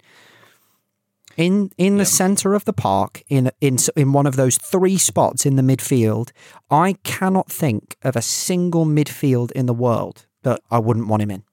In 1.36 1.70
in 1.78 1.96
the 1.96 2.04
centre 2.04 2.54
of 2.54 2.64
the 2.64 2.72
park, 2.74 3.22
in 3.28 3.50
in 3.60 3.78
in 3.96 4.12
one 4.12 4.26
of 4.26 4.36
those 4.36 4.58
three 4.58 4.98
spots 4.98 5.46
in 5.46 5.56
the 5.56 5.62
midfield, 5.62 6.30
I 6.70 6.94
cannot 7.04 7.50
think 7.50 7.96
of 8.02 8.16
a 8.16 8.22
single 8.22 8.84
midfield 8.84 9.50
in 9.52 9.66
the 9.66 9.74
world 9.74 10.26
that 10.42 10.60
I 10.70 10.78
wouldn't 10.78 11.08
want 11.08 11.22
him 11.22 11.30
in. 11.30 11.44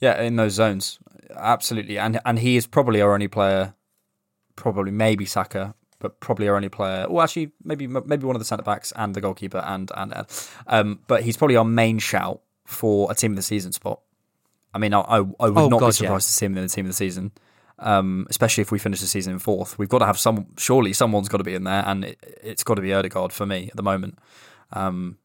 Yeah, 0.00 0.20
in 0.20 0.36
those 0.36 0.52
zones, 0.52 1.00
absolutely, 1.34 1.98
and 1.98 2.20
and 2.24 2.38
he 2.38 2.56
is 2.56 2.66
probably 2.66 3.00
our 3.00 3.14
only 3.14 3.28
player, 3.28 3.74
probably 4.54 4.92
maybe 4.92 5.24
Saka, 5.24 5.74
but 5.98 6.20
probably 6.20 6.48
our 6.48 6.54
only 6.54 6.68
player. 6.68 7.06
Well, 7.08 7.24
actually, 7.24 7.50
maybe 7.64 7.88
maybe 7.88 8.26
one 8.26 8.36
of 8.36 8.40
the 8.40 8.46
centre 8.46 8.62
backs 8.62 8.92
and 8.94 9.14
the 9.14 9.20
goalkeeper, 9.20 9.58
and 9.58 9.90
and 9.96 10.26
um, 10.68 11.00
but 11.08 11.24
he's 11.24 11.36
probably 11.36 11.56
our 11.56 11.64
main 11.64 11.98
shout 11.98 12.40
for 12.72 13.10
a 13.10 13.14
team 13.14 13.32
of 13.32 13.36
the 13.36 13.42
season 13.42 13.72
spot. 13.72 14.00
I 14.74 14.78
mean, 14.78 14.94
I 14.94 15.00
I, 15.00 15.16
I 15.16 15.20
would 15.20 15.34
oh, 15.40 15.68
not 15.68 15.80
God, 15.80 15.86
be 15.88 15.92
surprised 15.92 16.26
yeah. 16.26 16.30
to 16.30 16.32
see 16.32 16.46
him 16.46 16.56
in 16.56 16.62
the 16.62 16.68
team 16.68 16.86
of 16.86 16.90
the 16.90 16.96
season 16.96 17.32
um, 17.82 18.26
especially 18.30 18.62
if 18.62 18.70
we 18.70 18.78
finish 18.78 19.00
the 19.00 19.06
season 19.06 19.32
in 19.32 19.38
fourth. 19.38 19.78
We've 19.78 19.88
got 19.88 19.98
to 19.98 20.06
have 20.06 20.18
some. 20.18 20.46
Surely 20.56 20.92
someone's 20.92 21.28
got 21.28 21.38
to 21.38 21.44
be 21.44 21.54
in 21.54 21.64
there, 21.64 21.84
and 21.86 22.04
it, 22.04 22.40
has 22.44 22.64
got 22.64 22.74
to 22.74 22.82
be 22.82 22.92
Odegaard 22.92 23.32
for 23.32 23.44
me 23.44 23.68
at 23.68 23.76
the 23.76 23.82
moment. 23.82 24.18
Um, 24.72 25.18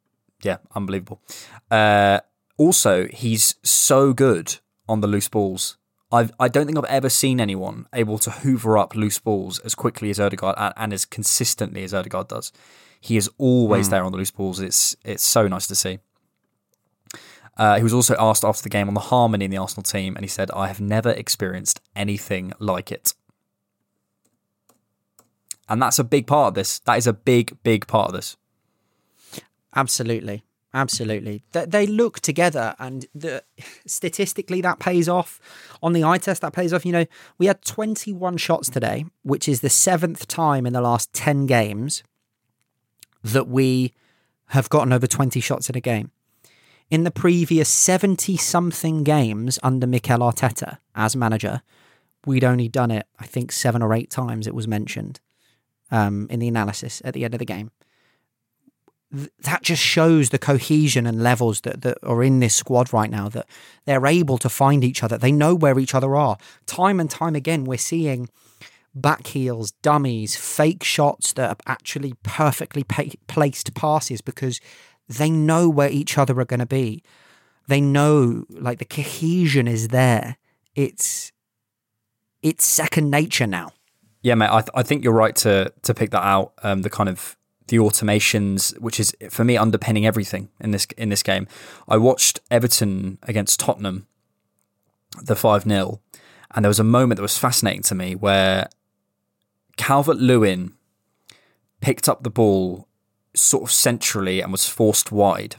yeah, 0.43 0.57
unbelievable. 0.75 1.21
Uh, 1.69 2.19
also, 2.57 3.07
he's 3.07 3.55
so 3.63 4.13
good 4.13 4.57
on 4.89 5.01
the 5.01 5.07
loose 5.07 5.29
balls. 5.29 5.77
I've, 6.11 6.31
I 6.39 6.47
don't 6.47 6.65
think 6.65 6.77
I've 6.77 6.85
ever 6.85 7.09
seen 7.09 7.41
anyone 7.41 7.85
able 7.93 8.17
to 8.19 8.31
hoover 8.31 8.77
up 8.77 8.95
loose 8.95 9.19
balls 9.19 9.59
as 9.59 9.75
quickly 9.75 10.09
as 10.09 10.19
Odegaard 10.19 10.55
and, 10.57 10.73
and 10.77 10.93
as 10.93 11.05
consistently 11.05 11.83
as 11.83 11.93
Odegaard 11.93 12.29
does. 12.29 12.51
He 13.01 13.17
is 13.17 13.29
always 13.37 13.87
mm. 13.87 13.91
there 13.91 14.03
on 14.03 14.11
the 14.11 14.17
loose 14.17 14.31
balls. 14.31 14.59
It's 14.59 14.95
it's 15.03 15.23
so 15.23 15.47
nice 15.47 15.67
to 15.67 15.75
see. 15.75 15.99
Uh, 17.57 17.77
he 17.77 17.83
was 17.83 17.93
also 17.93 18.15
asked 18.19 18.45
after 18.45 18.61
the 18.61 18.69
game 18.69 18.87
on 18.87 18.93
the 18.93 18.99
harmony 18.99 19.45
in 19.45 19.51
the 19.51 19.57
Arsenal 19.57 19.83
team, 19.83 20.15
and 20.15 20.23
he 20.23 20.29
said, 20.29 20.51
I 20.51 20.67
have 20.67 20.79
never 20.79 21.09
experienced 21.09 21.81
anything 21.95 22.53
like 22.59 22.91
it. 22.91 23.13
And 25.67 25.81
that's 25.81 25.99
a 25.99 26.03
big 26.03 26.27
part 26.27 26.49
of 26.49 26.53
this. 26.53 26.79
That 26.79 26.97
is 26.97 27.07
a 27.07 27.13
big, 27.13 27.57
big 27.63 27.87
part 27.87 28.09
of 28.09 28.15
this. 28.15 28.37
Absolutely. 29.75 30.43
Absolutely. 30.73 31.43
They 31.51 31.87
look 31.87 32.19
together, 32.19 32.75
and 32.77 33.07
the, 33.15 33.43
statistically, 33.87 34.61
that 34.61 34.79
pays 34.79 35.09
off. 35.09 35.39
On 35.81 35.93
the 35.93 36.03
eye 36.03 36.19
test, 36.19 36.41
that 36.41 36.53
pays 36.53 36.71
off. 36.71 36.85
You 36.85 36.91
know, 36.91 37.05
we 37.39 37.47
had 37.47 37.63
21 37.63 38.37
shots 38.37 38.69
today, 38.69 39.05
which 39.23 39.49
is 39.49 39.61
the 39.61 39.69
seventh 39.69 40.27
time 40.27 40.67
in 40.67 40.73
the 40.73 40.81
last 40.81 41.11
10 41.13 41.47
games 41.47 42.03
that 43.23 43.47
we 43.47 43.93
have 44.49 44.69
gotten 44.69 44.93
over 44.93 45.07
20 45.07 45.39
shots 45.39 45.69
in 45.69 45.75
a 45.75 45.81
game 45.81 46.11
in 46.89 47.03
the 47.03 47.11
previous 47.11 47.69
70 47.69 48.37
something 48.37 49.03
games 49.03 49.59
under 49.61 49.85
Mikel 49.85 50.19
Arteta 50.19 50.77
as 50.95 51.15
manager, 51.15 51.61
we'd 52.25 52.43
only 52.43 52.69
done 52.69 52.91
it, 52.91 53.07
I 53.19 53.25
think, 53.25 53.51
seven 53.51 53.81
or 53.81 53.93
eight 53.93 54.09
times 54.09 54.47
it 54.47 54.55
was 54.55 54.67
mentioned 54.67 55.19
um, 55.91 56.27
in 56.29 56.39
the 56.39 56.47
analysis 56.47 57.01
at 57.03 57.13
the 57.13 57.25
end 57.25 57.33
of 57.33 57.39
the 57.39 57.45
game. 57.45 57.71
Th- 59.13 59.29
that 59.39 59.63
just 59.63 59.81
shows 59.81 60.29
the 60.29 60.37
cohesion 60.37 61.05
and 61.05 61.23
levels 61.23 61.61
that, 61.61 61.81
that 61.81 61.97
are 62.03 62.23
in 62.23 62.39
this 62.39 62.55
squad 62.55 62.93
right 62.93 63.09
now, 63.09 63.29
that 63.29 63.47
they're 63.85 64.05
able 64.05 64.37
to 64.37 64.49
find 64.49 64.83
each 64.83 65.03
other. 65.03 65.17
They 65.17 65.31
know 65.31 65.55
where 65.55 65.79
each 65.79 65.95
other 65.95 66.15
are. 66.15 66.37
Time 66.65 66.99
and 66.99 67.09
time 67.09 67.35
again, 67.35 67.65
we're 67.65 67.77
seeing 67.77 68.29
back 68.93 69.27
heels, 69.27 69.71
dummies, 69.81 70.35
fake 70.35 70.83
shots 70.83 71.33
that 71.33 71.49
are 71.49 71.57
actually 71.71 72.13
perfectly 72.23 72.83
pa- 72.83 73.03
placed 73.27 73.73
passes 73.73 74.21
because 74.21 74.59
they 75.07 75.29
know 75.29 75.69
where 75.69 75.89
each 75.89 76.17
other 76.17 76.39
are 76.39 76.45
going 76.45 76.59
to 76.59 76.65
be. 76.65 77.03
They 77.67 77.81
know 77.81 78.45
like 78.49 78.79
the 78.79 78.85
cohesion 78.85 79.67
is 79.67 79.89
there. 79.89 80.37
It's 80.75 81.31
it's 82.41 82.65
second 82.65 83.09
nature 83.09 83.47
now. 83.47 83.71
Yeah, 84.21 84.35
mate. 84.35 84.49
I, 84.49 84.61
th- 84.61 84.71
I 84.73 84.83
think 84.83 85.03
you're 85.03 85.13
right 85.13 85.35
to 85.37 85.71
to 85.83 85.93
pick 85.93 86.11
that 86.11 86.23
out. 86.23 86.53
Um, 86.63 86.81
the 86.81 86.89
kind 86.89 87.09
of 87.09 87.35
the 87.67 87.77
automations, 87.77 88.77
which 88.79 88.99
is 88.99 89.13
for 89.29 89.43
me 89.43 89.57
underpinning 89.57 90.05
everything 90.05 90.49
in 90.59 90.71
this 90.71 90.85
in 90.97 91.09
this 91.09 91.23
game. 91.23 91.47
I 91.87 91.97
watched 91.97 92.39
Everton 92.49 93.17
against 93.23 93.59
Tottenham, 93.59 94.07
the 95.21 95.35
five 95.35 95.63
0 95.63 95.99
and 96.51 96.63
there 96.63 96.69
was 96.69 96.79
a 96.79 96.83
moment 96.83 97.17
that 97.17 97.21
was 97.21 97.37
fascinating 97.37 97.83
to 97.83 97.95
me 97.95 98.15
where 98.15 98.69
Calvert 99.75 100.17
Lewin 100.17 100.73
picked 101.81 102.07
up 102.07 102.23
the 102.23 102.29
ball 102.29 102.86
sort 103.37 103.63
of 103.63 103.71
centrally 103.71 104.41
and 104.41 104.51
was 104.51 104.67
forced 104.67 105.11
wide. 105.11 105.57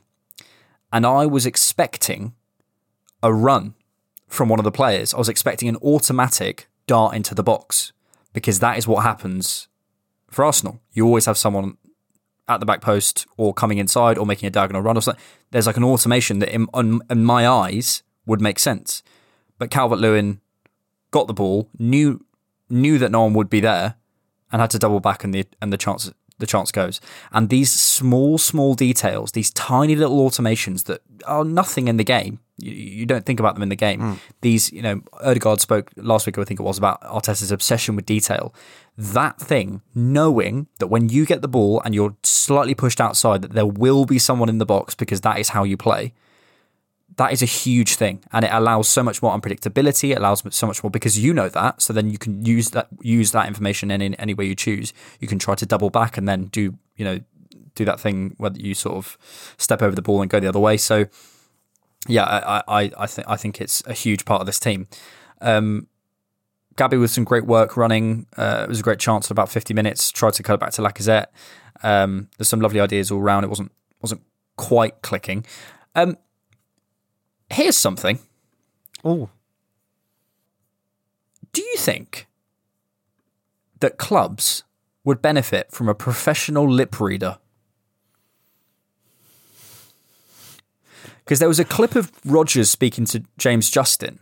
And 0.93 1.07
I 1.07 1.27
was 1.27 1.47
expecting 1.47 2.35
a 3.23 3.33
run 3.33 3.75
from 4.27 4.49
one 4.49 4.59
of 4.59 4.65
the 4.65 4.73
players. 4.73 5.15
I 5.15 5.19
was 5.19 5.29
expecting 5.29 5.69
an 5.69 5.77
automatic 5.77 6.69
dart 6.87 7.15
into 7.15 7.35
the 7.35 7.43
box 7.43 7.93
because 8.33 8.61
that 8.61 8.79
is 8.79 8.87
what 8.87 9.03
happens 9.03 9.69
for 10.31 10.45
Arsenal. 10.45 10.81
You 10.93 11.07
always 11.07 11.27
have 11.27 11.39
someone 11.39 11.77
at 12.49 12.61
the 12.61 12.67
back 12.67 12.81
post 12.81 13.27
or 13.37 13.53
coming 13.53 13.79
inside 13.79 14.17
or 14.17 14.27
making 14.27 14.47
a 14.47 14.51
diagonal 14.51 14.83
run 14.83 14.97
or 14.97 15.01
something. 15.01 15.23
There's 15.51 15.67
like 15.67 15.77
an 15.77 15.85
automation 15.85 16.39
that, 16.39 16.53
in, 16.53 16.67
in 17.11 17.25
my 17.25 17.47
eyes, 17.47 18.03
would 18.27 18.41
make 18.41 18.59
sense. 18.59 19.03
But 19.59 19.71
Calvert 19.71 19.99
Lewin 19.99 20.41
got 21.11 21.27
the 21.27 21.35
ball, 21.35 21.69
knew 21.79 22.25
knew 22.71 22.99
that 22.99 23.11
no 23.11 23.23
one 23.23 23.33
would 23.33 23.49
be 23.49 23.61
there, 23.61 23.95
and 24.53 24.61
had 24.61 24.71
to 24.71 24.79
double 24.79 25.01
back, 25.01 25.25
and 25.25 25.35
the 25.35 25.47
and 25.61 25.73
the 25.73 25.79
chance 25.79 26.13
the 26.39 26.47
chance 26.47 26.73
goes. 26.73 27.01
And 27.33 27.49
these 27.49 27.73
small, 27.73 28.39
small 28.39 28.75
details, 28.75 29.33
these 29.33 29.51
tiny 29.51 29.95
little 29.95 30.19
automations 30.29 30.85
that 30.85 31.03
are 31.27 31.45
nothing 31.45 31.89
in 31.89 31.97
the 31.97 32.05
game, 32.05 32.41
you, 32.57 32.73
you 32.73 33.07
don't 33.07 33.25
think 33.27 33.41
about 33.41 33.55
them 33.55 33.63
in 33.63 33.69
the 33.69 33.77
game. 33.77 34.01
Mm. 34.01 34.19
These, 34.41 34.73
you 34.73 34.83
know, 34.83 35.03
Odegaard 35.21 35.61
spoke 35.61 35.91
last 35.97 36.27
week, 36.27 36.39
I 36.39 36.45
think 36.45 36.61
it 36.61 36.63
was, 36.63 36.79
about 36.79 37.03
Arteta's 37.03 37.53
obsession 37.53 37.97
with 37.97 38.07
detail. 38.07 38.55
That 38.97 39.39
thing, 39.39 39.83
knowing 39.95 40.67
that 40.79 40.89
when 40.89 41.09
you 41.09 41.27
get 41.27 41.43
the 41.43 41.49
ball 41.49 41.81
and 41.85 41.95
you're 41.95 42.17
slightly 42.23 42.75
pushed 42.75 43.01
outside, 43.01 43.43
that 43.43 43.53
there 43.53 43.67
will 43.67 44.05
be 44.05 44.19
someone 44.19 44.49
in 44.49 44.59
the 44.59 44.67
box 44.67 44.95
because 44.95 45.21
that 45.23 45.39
is 45.39 45.51
how 45.51 45.65
you 45.65 45.77
play 45.77 46.15
that 47.19 47.33
is 47.33 47.43
a 47.43 47.47
huge 47.47 47.97
thing 47.97 48.23
and 48.33 48.45
it 48.45 48.51
allows 48.53 48.89
so 48.89 49.03
much 49.03 49.23
more 49.23 49.37
unpredictability 49.37 50.13
it 50.13 50.19
allows 50.19 50.43
so 50.51 50.67
much 50.67 50.83
more 50.83 50.91
because 50.91 51.19
you 51.19 51.35
know 51.35 51.49
that 51.49 51.83
so 51.83 51.93
then 51.93 52.09
you 52.09 52.17
can 52.17 52.45
use 52.45 52.71
that 52.71 52.89
use 53.03 53.33
that 53.33 53.47
information 53.47 53.91
in, 53.91 54.01
in 54.01 54.15
any 54.15 54.35
way 54.35 54.45
you 54.45 54.55
choose 54.55 54.93
you 55.21 55.29
can 55.29 55.39
try 55.39 55.55
to 55.55 55.67
double 55.67 55.91
back 55.91 56.17
and 56.17 56.29
then 56.29 56.47
do 56.47 56.75
you 56.97 57.05
know 57.05 57.21
do 57.75 57.85
that 57.85 58.01
thing 58.01 58.35
where 58.39 58.53
you 58.55 58.75
sort 58.75 58.97
of 58.97 59.19
step 59.59 59.83
over 59.83 59.95
the 59.95 60.03
ball 60.03 60.23
and 60.23 60.31
go 60.31 60.41
the 60.41 60.49
other 60.49 60.61
way 60.61 60.77
so 60.77 61.07
yeah 62.07 62.25
i 62.25 62.63
i, 62.69 62.91
I 62.97 63.07
think 63.07 63.29
i 63.29 63.37
think 63.37 63.61
it's 63.61 63.83
a 63.87 63.93
huge 63.93 64.25
part 64.25 64.41
of 64.41 64.47
this 64.47 64.59
team 64.59 64.87
um 65.41 65.89
Gabby 66.77 66.97
with 66.97 67.11
some 67.11 67.25
great 67.25 67.45
work 67.45 67.77
running. 67.77 68.27
Uh, 68.37 68.61
it 68.63 68.69
was 68.69 68.79
a 68.79 68.85
great 68.85 69.01
chance 69.01 69.27
at 69.27 69.33
about 69.33 69.51
50 69.51 69.75
minutes. 69.75 70.13
Tried 70.13 70.35
to 70.35 70.45
cut 70.45 70.55
it 70.55 70.61
back 70.61 70.71
to 70.75 70.83
Lacazette. 70.83 71.27
Um, 71.83 72.29
there's 72.39 72.49
some 72.49 72.61
lovely 72.61 72.79
ideas 72.79 73.11
all 73.11 73.21
around. 73.21 73.43
It 73.43 73.49
wasn't 73.49 73.73
wasn't 74.01 74.23
quite 74.57 75.03
clicking. 75.03 75.45
Um, 75.97 76.17
here's 77.51 77.77
something. 77.77 78.19
Oh. 79.05 79.31
Do 81.53 81.63
you 81.63 81.77
think 81.77 82.27
that 83.81 83.99
clubs 83.99 84.65
would 85.09 85.23
benefit 85.23 85.73
from 85.73 85.89
a 85.89 85.95
professional 85.95 86.71
lip 86.71 87.01
reader. 87.01 87.39
Because 91.25 91.39
there 91.39 91.49
was 91.49 91.59
a 91.59 91.65
clip 91.65 91.95
of 91.95 92.13
Rodgers 92.27 92.71
speaking 92.71 93.07
to 93.07 93.25
James 93.39 93.71
Justin, 93.71 94.21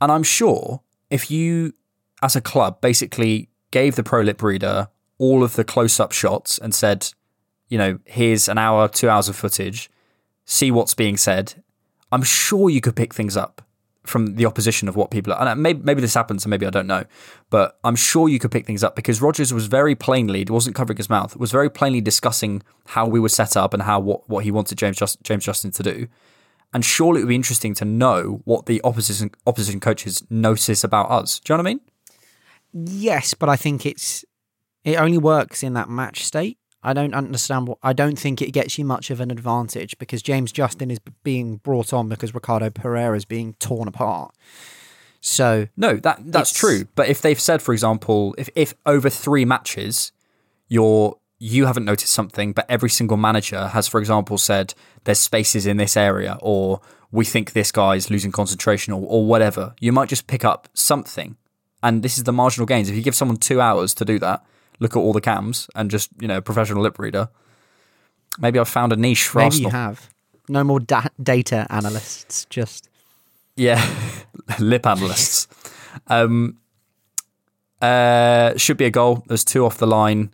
and 0.00 0.12
I'm 0.12 0.22
sure 0.22 0.82
if 1.10 1.32
you, 1.32 1.74
as 2.22 2.36
a 2.36 2.40
club, 2.40 2.80
basically 2.80 3.48
gave 3.72 3.96
the 3.96 4.04
pro 4.04 4.20
lip 4.20 4.40
reader 4.40 4.88
all 5.18 5.42
of 5.42 5.54
the 5.54 5.64
close 5.64 5.98
up 5.98 6.12
shots 6.12 6.58
and 6.58 6.72
said, 6.72 7.08
you 7.68 7.76
know, 7.76 7.98
here's 8.04 8.48
an 8.48 8.58
hour, 8.58 8.86
two 8.86 9.08
hours 9.08 9.28
of 9.28 9.34
footage, 9.34 9.90
see 10.44 10.70
what's 10.70 10.94
being 10.94 11.16
said, 11.16 11.62
I'm 12.12 12.22
sure 12.22 12.70
you 12.70 12.80
could 12.80 12.96
pick 12.96 13.14
things 13.14 13.36
up 13.36 13.62
from 14.04 14.36
the 14.36 14.44
opposition 14.44 14.88
of 14.88 14.96
what 14.96 15.10
people 15.10 15.32
are. 15.32 15.40
And 15.40 15.48
uh, 15.48 15.54
maybe, 15.54 15.80
maybe 15.82 16.00
this 16.00 16.14
happens, 16.14 16.44
and 16.44 16.50
maybe 16.50 16.66
I 16.66 16.70
don't 16.70 16.86
know, 16.86 17.04
but 17.50 17.78
I'm 17.84 17.96
sure 17.96 18.28
you 18.28 18.38
could 18.38 18.50
pick 18.50 18.66
things 18.66 18.84
up 18.84 18.94
because 18.94 19.22
Rodgers 19.22 19.52
was 19.52 19.66
very 19.66 19.94
plainly, 19.94 20.44
wasn't 20.44 20.76
covering 20.76 20.98
his 20.98 21.08
mouth, 21.08 21.36
was 21.36 21.50
very 21.50 21.70
plainly 21.70 22.00
discussing 22.00 22.62
how 22.88 23.06
we 23.06 23.18
were 23.18 23.30
set 23.30 23.56
up 23.56 23.72
and 23.72 23.82
how 23.82 23.98
what, 24.00 24.28
what 24.28 24.44
he 24.44 24.50
wanted 24.50 24.76
James 24.76 24.98
Just, 24.98 25.22
James 25.22 25.44
Justin 25.44 25.70
to 25.72 25.82
do. 25.82 26.06
And 26.74 26.84
surely 26.84 27.20
it 27.20 27.24
would 27.24 27.28
be 27.28 27.34
interesting 27.36 27.72
to 27.74 27.84
know 27.84 28.42
what 28.44 28.66
the 28.66 28.80
opposition 28.84 29.30
opposition 29.46 29.80
coaches 29.80 30.24
notice 30.28 30.82
about 30.82 31.10
us. 31.10 31.38
Do 31.38 31.52
you 31.52 31.56
know 31.56 31.62
what 31.62 31.68
I 31.68 31.74
mean? 31.74 31.80
Yes, 32.72 33.32
but 33.32 33.48
I 33.48 33.54
think 33.54 33.86
it's 33.86 34.24
it 34.82 34.96
only 34.96 35.18
works 35.18 35.62
in 35.62 35.74
that 35.74 35.88
match 35.88 36.24
state. 36.24 36.58
I 36.84 36.92
don't 36.92 37.14
understand 37.14 37.66
what 37.66 37.78
I 37.82 37.94
don't 37.94 38.18
think 38.18 38.42
it 38.42 38.52
gets 38.52 38.78
you 38.78 38.84
much 38.84 39.10
of 39.10 39.18
an 39.20 39.30
advantage 39.30 39.98
because 39.98 40.22
James 40.22 40.52
Justin 40.52 40.90
is 40.90 41.00
being 41.22 41.56
brought 41.56 41.92
on 41.92 42.08
because 42.08 42.34
Ricardo 42.34 42.68
Pereira 42.70 43.16
is 43.16 43.24
being 43.24 43.54
torn 43.54 43.88
apart. 43.88 44.34
So 45.20 45.68
no, 45.76 45.96
that 45.96 46.20
that's 46.30 46.52
true. 46.52 46.84
But 46.94 47.08
if 47.08 47.22
they've 47.22 47.40
said, 47.40 47.62
for 47.62 47.72
example, 47.72 48.34
if 48.36 48.50
if 48.54 48.74
over 48.84 49.08
three 49.08 49.46
matches, 49.46 50.12
you're 50.68 51.16
you 51.38 51.64
haven't 51.66 51.86
noticed 51.86 52.12
something, 52.12 52.52
but 52.52 52.66
every 52.68 52.90
single 52.90 53.16
manager 53.16 53.68
has, 53.68 53.88
for 53.88 53.98
example, 53.98 54.38
said 54.38 54.74
there's 55.04 55.18
spaces 55.18 55.66
in 55.66 55.78
this 55.78 55.96
area, 55.96 56.38
or 56.42 56.80
we 57.10 57.24
think 57.24 57.52
this 57.52 57.72
guy's 57.72 58.10
losing 58.10 58.32
concentration, 58.32 58.92
or, 58.92 59.02
or 59.06 59.26
whatever. 59.26 59.74
You 59.80 59.92
might 59.92 60.10
just 60.10 60.26
pick 60.26 60.44
up 60.44 60.68
something, 60.74 61.36
and 61.82 62.02
this 62.02 62.18
is 62.18 62.24
the 62.24 62.32
marginal 62.32 62.66
gains. 62.66 62.90
If 62.90 62.94
you 62.96 63.02
give 63.02 63.14
someone 63.14 63.38
two 63.38 63.60
hours 63.60 63.94
to 63.94 64.04
do 64.04 64.18
that, 64.18 64.44
look 64.80 64.96
at 64.96 65.00
all 65.00 65.12
the 65.12 65.20
cams 65.20 65.68
and 65.74 65.90
just 65.90 66.10
you 66.20 66.28
know 66.28 66.40
professional 66.40 66.82
lip 66.82 66.98
reader. 66.98 67.28
Maybe 68.38 68.58
I've 68.58 68.68
found 68.68 68.92
a 68.92 68.96
niche 68.96 69.28
for 69.28 69.38
maybe 69.38 69.46
Arsenal. 69.46 69.70
you 69.70 69.76
have 69.76 70.10
no 70.48 70.64
more 70.64 70.80
da- 70.80 71.08
data 71.22 71.66
analysts, 71.70 72.46
just 72.50 72.88
yeah, 73.56 73.84
lip 74.58 74.86
analysts. 74.86 75.46
Um, 76.08 76.58
uh, 77.80 78.56
should 78.56 78.76
be 78.76 78.84
a 78.86 78.90
goal. 78.90 79.22
There's 79.26 79.44
two 79.44 79.64
off 79.64 79.78
the 79.78 79.86
line 79.86 80.32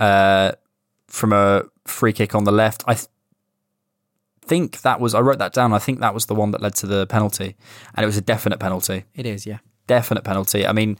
uh, 0.00 0.52
from 1.08 1.32
a 1.32 1.64
free 1.84 2.12
kick 2.12 2.34
on 2.34 2.44
the 2.44 2.52
left. 2.52 2.84
I 2.86 2.94
th- 2.94 3.08
think 4.46 4.82
that 4.82 5.00
was 5.00 5.14
I 5.14 5.20
wrote 5.20 5.38
that 5.38 5.52
down. 5.52 5.72
I 5.72 5.78
think 5.78 6.00
that 6.00 6.14
was 6.14 6.26
the 6.26 6.34
one 6.34 6.50
that 6.52 6.60
led 6.60 6.74
to 6.76 6.86
the 6.86 7.06
penalty, 7.06 7.56
and 7.94 8.04
it 8.04 8.06
was 8.06 8.16
a 8.16 8.20
definite 8.22 8.58
penalty. 8.60 9.04
It 9.14 9.26
is, 9.26 9.46
yeah, 9.46 9.58
definite 9.86 10.24
penalty. 10.24 10.66
I 10.66 10.72
mean, 10.72 10.98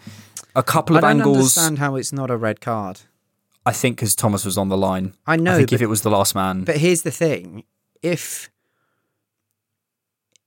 a 0.54 0.62
couple 0.62 0.96
of 0.96 1.04
I 1.04 1.12
don't 1.12 1.20
angles. 1.20 1.36
understand 1.36 1.78
how 1.78 1.96
it's 1.96 2.12
not 2.12 2.30
a 2.30 2.36
red 2.36 2.60
card. 2.60 3.00
I 3.66 3.72
think 3.72 3.96
because 3.96 4.14
Thomas 4.14 4.44
was 4.44 4.58
on 4.58 4.68
the 4.68 4.76
line. 4.76 5.14
I 5.26 5.36
know. 5.36 5.54
I 5.54 5.56
think 5.56 5.70
but, 5.70 5.76
if 5.76 5.82
it 5.82 5.88
was 5.88 6.02
the 6.02 6.10
last 6.10 6.34
man, 6.34 6.64
but 6.64 6.76
here's 6.76 7.02
the 7.02 7.10
thing: 7.10 7.64
if 8.02 8.50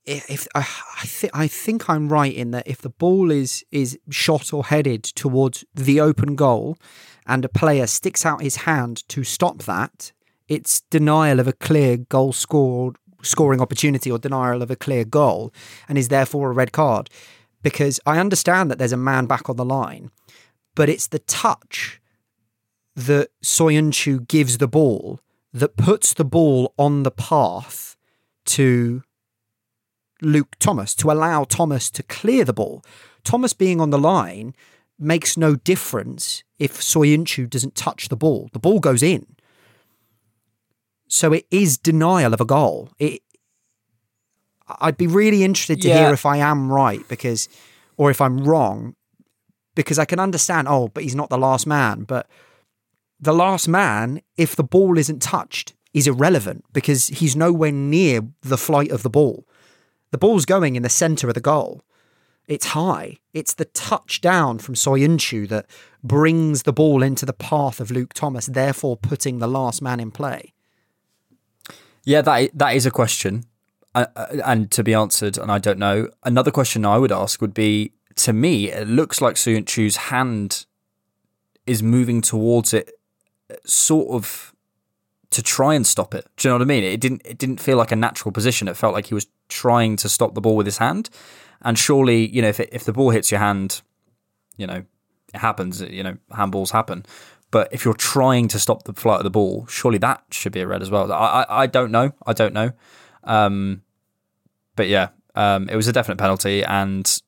if, 0.06 0.30
if 0.30 0.48
I, 0.56 0.60
I 0.60 1.06
think 1.06 1.36
I 1.36 1.48
think 1.48 1.90
I'm 1.90 2.10
right 2.10 2.34
in 2.34 2.52
that 2.52 2.68
if 2.68 2.82
the 2.82 2.90
ball 2.90 3.32
is 3.32 3.66
is 3.72 4.00
shot 4.10 4.54
or 4.54 4.66
headed 4.66 5.04
towards 5.04 5.66
the 5.76 6.00
open 6.00 6.36
goal, 6.36 6.78
and 7.26 7.44
a 7.44 7.50
player 7.50 7.88
sticks 7.88 8.26
out 8.26 8.42
his 8.42 8.58
hand 8.58 9.08
to 9.10 9.24
stop 9.24 9.60
that, 9.64 10.12
it's 10.48 10.82
denial 10.90 11.40
of 11.40 11.48
a 11.48 11.54
clear 11.54 11.98
goal 11.98 12.34
scored 12.34 12.98
scoring 13.24 13.60
opportunity 13.60 14.12
or 14.12 14.18
denial 14.18 14.62
of 14.62 14.72
a 14.72 14.76
clear 14.76 15.04
goal, 15.04 15.52
and 15.90 15.98
is 15.98 16.08
therefore 16.08 16.52
a 16.52 16.54
red 16.54 16.72
card. 16.72 17.10
Because 17.64 18.00
I 18.06 18.20
understand 18.20 18.70
that 18.72 18.78
there's 18.78 18.92
a 18.92 18.98
man 18.98 19.26
back 19.26 19.50
on 19.50 19.56
the 19.56 19.66
line, 19.66 20.12
but 20.76 20.90
it's 20.90 21.08
the 21.08 21.20
touch 21.20 22.00
that 22.96 23.30
Soyuncu 23.44 24.28
gives 24.28 24.58
the 24.58 24.68
ball 24.68 25.20
that 25.54 25.78
puts 25.78 26.14
the 26.14 26.26
ball 26.26 26.74
on 26.78 27.04
the 27.04 27.12
path 27.12 27.96
to 28.46 29.04
Luke 30.22 30.56
Thomas 30.60 30.96
to 30.96 31.12
allow 31.12 31.44
Thomas 31.44 31.90
to 31.92 32.04
clear 32.04 32.44
the 32.44 32.54
ball. 32.54 32.84
Thomas 33.24 33.54
being 33.54 33.80
on 33.80 33.90
the 33.90 34.00
line 34.00 34.56
makes 35.00 35.38
no 35.38 35.56
difference 35.56 36.44
if 36.58 36.80
Soyuncu 36.80 37.50
doesn't 37.50 37.76
touch 37.76 38.10
the 38.10 38.16
ball. 38.16 38.50
The 38.54 38.60
ball 38.60 38.80
goes 38.80 39.04
in. 39.04 39.26
So 41.08 41.32
it 41.34 41.46
is 41.52 41.78
denial 41.78 42.34
of 42.34 42.42
a 42.42 42.46
goal. 42.46 42.90
It 43.00 43.22
I'd 44.82 44.98
be 44.98 45.08
really 45.08 45.44
interested 45.44 45.82
to 45.82 45.88
Yeah. 45.88 46.06
hear 46.06 46.14
if 46.14 46.26
I 46.26 46.38
am 46.38 46.72
right 46.72 47.08
because 47.08 47.48
or 47.98 48.12
if 48.12 48.20
I'm 48.22 48.40
wrong 48.44 48.96
because 49.76 49.98
I 50.00 50.06
can 50.06 50.20
understand 50.20 50.68
oh 50.70 50.88
but 50.90 51.04
he's 51.04 51.16
not 51.16 51.30
the 51.30 51.38
last 51.38 51.66
man 51.68 52.04
but 52.04 52.28
the 53.20 53.34
last 53.34 53.68
man 53.68 54.22
if 54.36 54.56
the 54.56 54.64
ball 54.64 54.98
isn't 54.98 55.22
touched 55.22 55.74
is 55.94 56.06
irrelevant 56.08 56.64
because 56.74 57.08
he's 57.08 57.36
nowhere 57.36 57.72
near 57.72 58.22
the 58.42 58.58
flight 58.58 58.92
of 58.92 59.02
the 59.04 59.10
ball. 59.10 59.48
The 60.12 60.18
ball's 60.18 60.46
going 60.46 60.76
in 60.76 60.84
the 60.84 60.90
center 60.90 61.28
of 61.28 61.34
the 61.34 61.42
goal. 61.42 61.82
It's 62.48 62.68
high. 62.68 63.18
It's 63.34 63.54
the 63.56 63.66
touchdown 63.66 64.60
from 64.60 64.76
Soyuncu 64.76 65.48
that 65.50 65.66
brings 66.04 66.64
the 66.64 66.72
ball 66.74 67.02
into 67.02 67.26
the 67.26 67.34
path 67.34 67.80
of 67.80 67.90
Luke 67.92 68.14
Thomas, 68.14 68.46
therefore 68.46 68.96
putting 68.96 69.40
the 69.40 69.48
last 69.48 69.82
man 69.82 70.00
in 70.00 70.12
play. 70.12 70.54
Yeah, 72.06 72.22
that 72.22 72.52
that 72.58 72.76
is 72.76 72.86
a 72.86 72.92
question, 72.92 73.44
and 74.06 74.72
to 74.72 74.84
be 74.84 74.94
answered, 74.94 75.38
and 75.38 75.52
I 75.52 75.60
don't 75.60 75.80
know. 75.80 76.10
Another 76.24 76.52
question 76.52 76.86
I 76.86 76.98
would 76.98 77.12
ask 77.12 77.42
would 77.42 77.54
be: 77.54 77.94
to 78.16 78.34
me, 78.34 78.72
it 78.72 78.88
looks 78.88 79.22
like 79.22 79.36
Soyuncu's 79.36 79.98
hand 79.98 80.66
is 81.66 81.84
moving 81.84 82.22
towards 82.22 82.74
it, 82.74 82.92
sort 83.66 84.10
of 84.10 84.54
to 85.32 85.44
try 85.44 85.74
and 85.74 85.86
stop 85.86 86.14
it. 86.14 86.26
Do 86.38 86.48
you 86.48 86.52
know 86.52 86.56
what 86.56 86.62
I 86.64 86.66
mean? 86.66 86.84
It 86.84 87.00
didn't. 87.00 87.22
It 87.26 87.38
didn't 87.38 87.60
feel 87.60 87.78
like 87.78 87.92
a 87.92 87.96
natural 87.96 88.32
position. 88.32 88.68
It 88.68 88.78
felt 88.78 88.94
like 88.94 89.08
he 89.08 89.14
was 89.14 89.28
trying 89.50 89.96
to 89.98 90.10
stop 90.10 90.34
the 90.34 90.42
ball 90.42 90.56
with 90.56 90.66
his 90.66 90.78
hand. 90.78 91.10
And 91.62 91.78
surely, 91.78 92.28
you 92.28 92.42
know, 92.42 92.50
if 92.50 92.60
it, 92.60 92.70
if 92.72 92.84
the 92.84 92.94
ball 92.94 93.10
hits 93.10 93.32
your 93.32 93.40
hand, 93.40 93.82
you 94.58 94.68
know, 94.68 94.84
it 95.34 95.40
happens. 95.40 95.82
You 95.82 96.04
know, 96.04 96.18
handballs 96.32 96.72
happen. 96.72 97.06
But 97.50 97.70
if 97.72 97.86
you're 97.86 97.94
trying 97.94 98.48
to 98.50 98.60
stop 98.60 98.84
the 98.84 98.94
flight 98.94 99.20
of 99.20 99.24
the 99.24 99.30
ball, 99.30 99.66
surely 99.68 99.98
that 100.00 100.24
should 100.32 100.52
be 100.52 100.60
a 100.60 100.68
red 100.68 100.82
as 100.82 100.92
well. 100.92 101.12
I 101.12 101.44
I, 101.44 101.62
I 101.64 101.68
don't 101.68 101.92
know. 101.92 102.12
I 102.26 102.34
don't 102.34 102.54
know. 102.54 102.72
Um, 103.24 103.84
but 104.78 104.88
yeah, 104.88 105.10
um, 105.36 105.68
it 105.68 105.76
was 105.76 105.88
a 105.88 105.94
definite 105.94 106.18
penalty, 106.18 106.64
and 106.64 107.22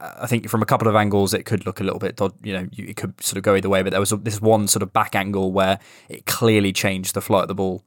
I 0.00 0.26
think 0.26 0.48
from 0.48 0.62
a 0.62 0.66
couple 0.66 0.88
of 0.88 0.96
angles 0.96 1.34
it 1.34 1.44
could 1.44 1.66
look 1.66 1.80
a 1.80 1.84
little 1.84 1.98
bit. 1.98 2.18
You 2.42 2.54
know, 2.54 2.68
it 2.72 2.96
could 2.96 3.22
sort 3.22 3.36
of 3.36 3.42
go 3.42 3.54
either 3.54 3.68
way. 3.68 3.82
But 3.82 3.90
there 3.90 4.00
was 4.00 4.10
this 4.22 4.40
one 4.40 4.66
sort 4.66 4.82
of 4.82 4.92
back 4.92 5.14
angle 5.14 5.52
where 5.52 5.78
it 6.08 6.24
clearly 6.24 6.72
changed 6.72 7.14
the 7.14 7.20
flight 7.20 7.42
of 7.42 7.48
the 7.48 7.54
ball, 7.54 7.84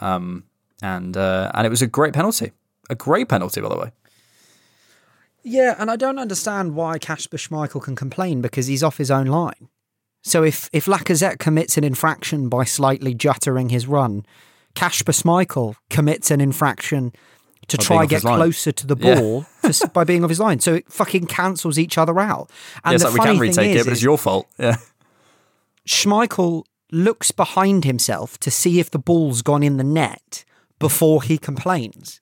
um, 0.00 0.44
and 0.82 1.16
uh, 1.16 1.50
and 1.54 1.66
it 1.66 1.70
was 1.70 1.80
a 1.80 1.86
great 1.86 2.12
penalty, 2.12 2.52
a 2.90 2.94
great 2.94 3.28
penalty 3.28 3.62
by 3.62 3.70
the 3.70 3.78
way. 3.78 3.92
Yeah, 5.42 5.76
and 5.78 5.90
I 5.90 5.96
don't 5.96 6.18
understand 6.18 6.74
why 6.74 6.98
Kasper 6.98 7.38
Schmeichel 7.38 7.82
can 7.82 7.96
complain 7.96 8.42
because 8.42 8.66
he's 8.66 8.82
off 8.82 8.98
his 8.98 9.10
own 9.10 9.26
line. 9.26 9.68
So 10.22 10.42
if 10.42 10.68
if 10.72 10.84
Lacazette 10.84 11.38
commits 11.38 11.78
an 11.78 11.84
infraction 11.84 12.48
by 12.48 12.64
slightly 12.64 13.14
juttering 13.14 13.70
his 13.70 13.86
run, 13.86 14.26
Kasper 14.74 15.12
Schmeichel 15.12 15.76
commits 15.88 16.30
an 16.30 16.40
infraction 16.40 17.12
to 17.68 17.76
By 17.76 17.84
try 17.84 18.06
get 18.06 18.22
closer 18.22 18.72
to 18.72 18.86
the 18.86 18.96
Yeah. 18.98 19.20
ball 19.20 19.46
by 19.92 20.04
being 20.04 20.24
off 20.24 20.30
his 20.30 20.40
line. 20.40 20.60
So 20.60 20.74
it 20.74 20.90
fucking 20.92 21.26
cancels 21.26 21.78
each 21.78 21.96
other 21.98 22.18
out. 22.18 22.50
And 22.84 22.92
yeah, 22.92 22.94
it's 22.94 23.04
the 23.04 23.10
like 23.10 23.20
we 23.20 23.26
can 23.26 23.38
retake 23.38 23.76
is, 23.76 23.82
it, 23.82 23.84
but 23.84 23.92
it's 23.92 24.02
your 24.02 24.18
fault. 24.18 24.46
Yeah. 24.58 24.76
Schmeichel 25.86 26.64
looks 26.90 27.30
behind 27.30 27.84
himself 27.84 28.38
to 28.40 28.50
see 28.50 28.80
if 28.80 28.90
the 28.90 28.98
ball's 28.98 29.42
gone 29.42 29.62
in 29.62 29.76
the 29.76 29.84
net 29.84 30.44
before 30.78 31.22
he 31.22 31.38
complains. 31.38 32.20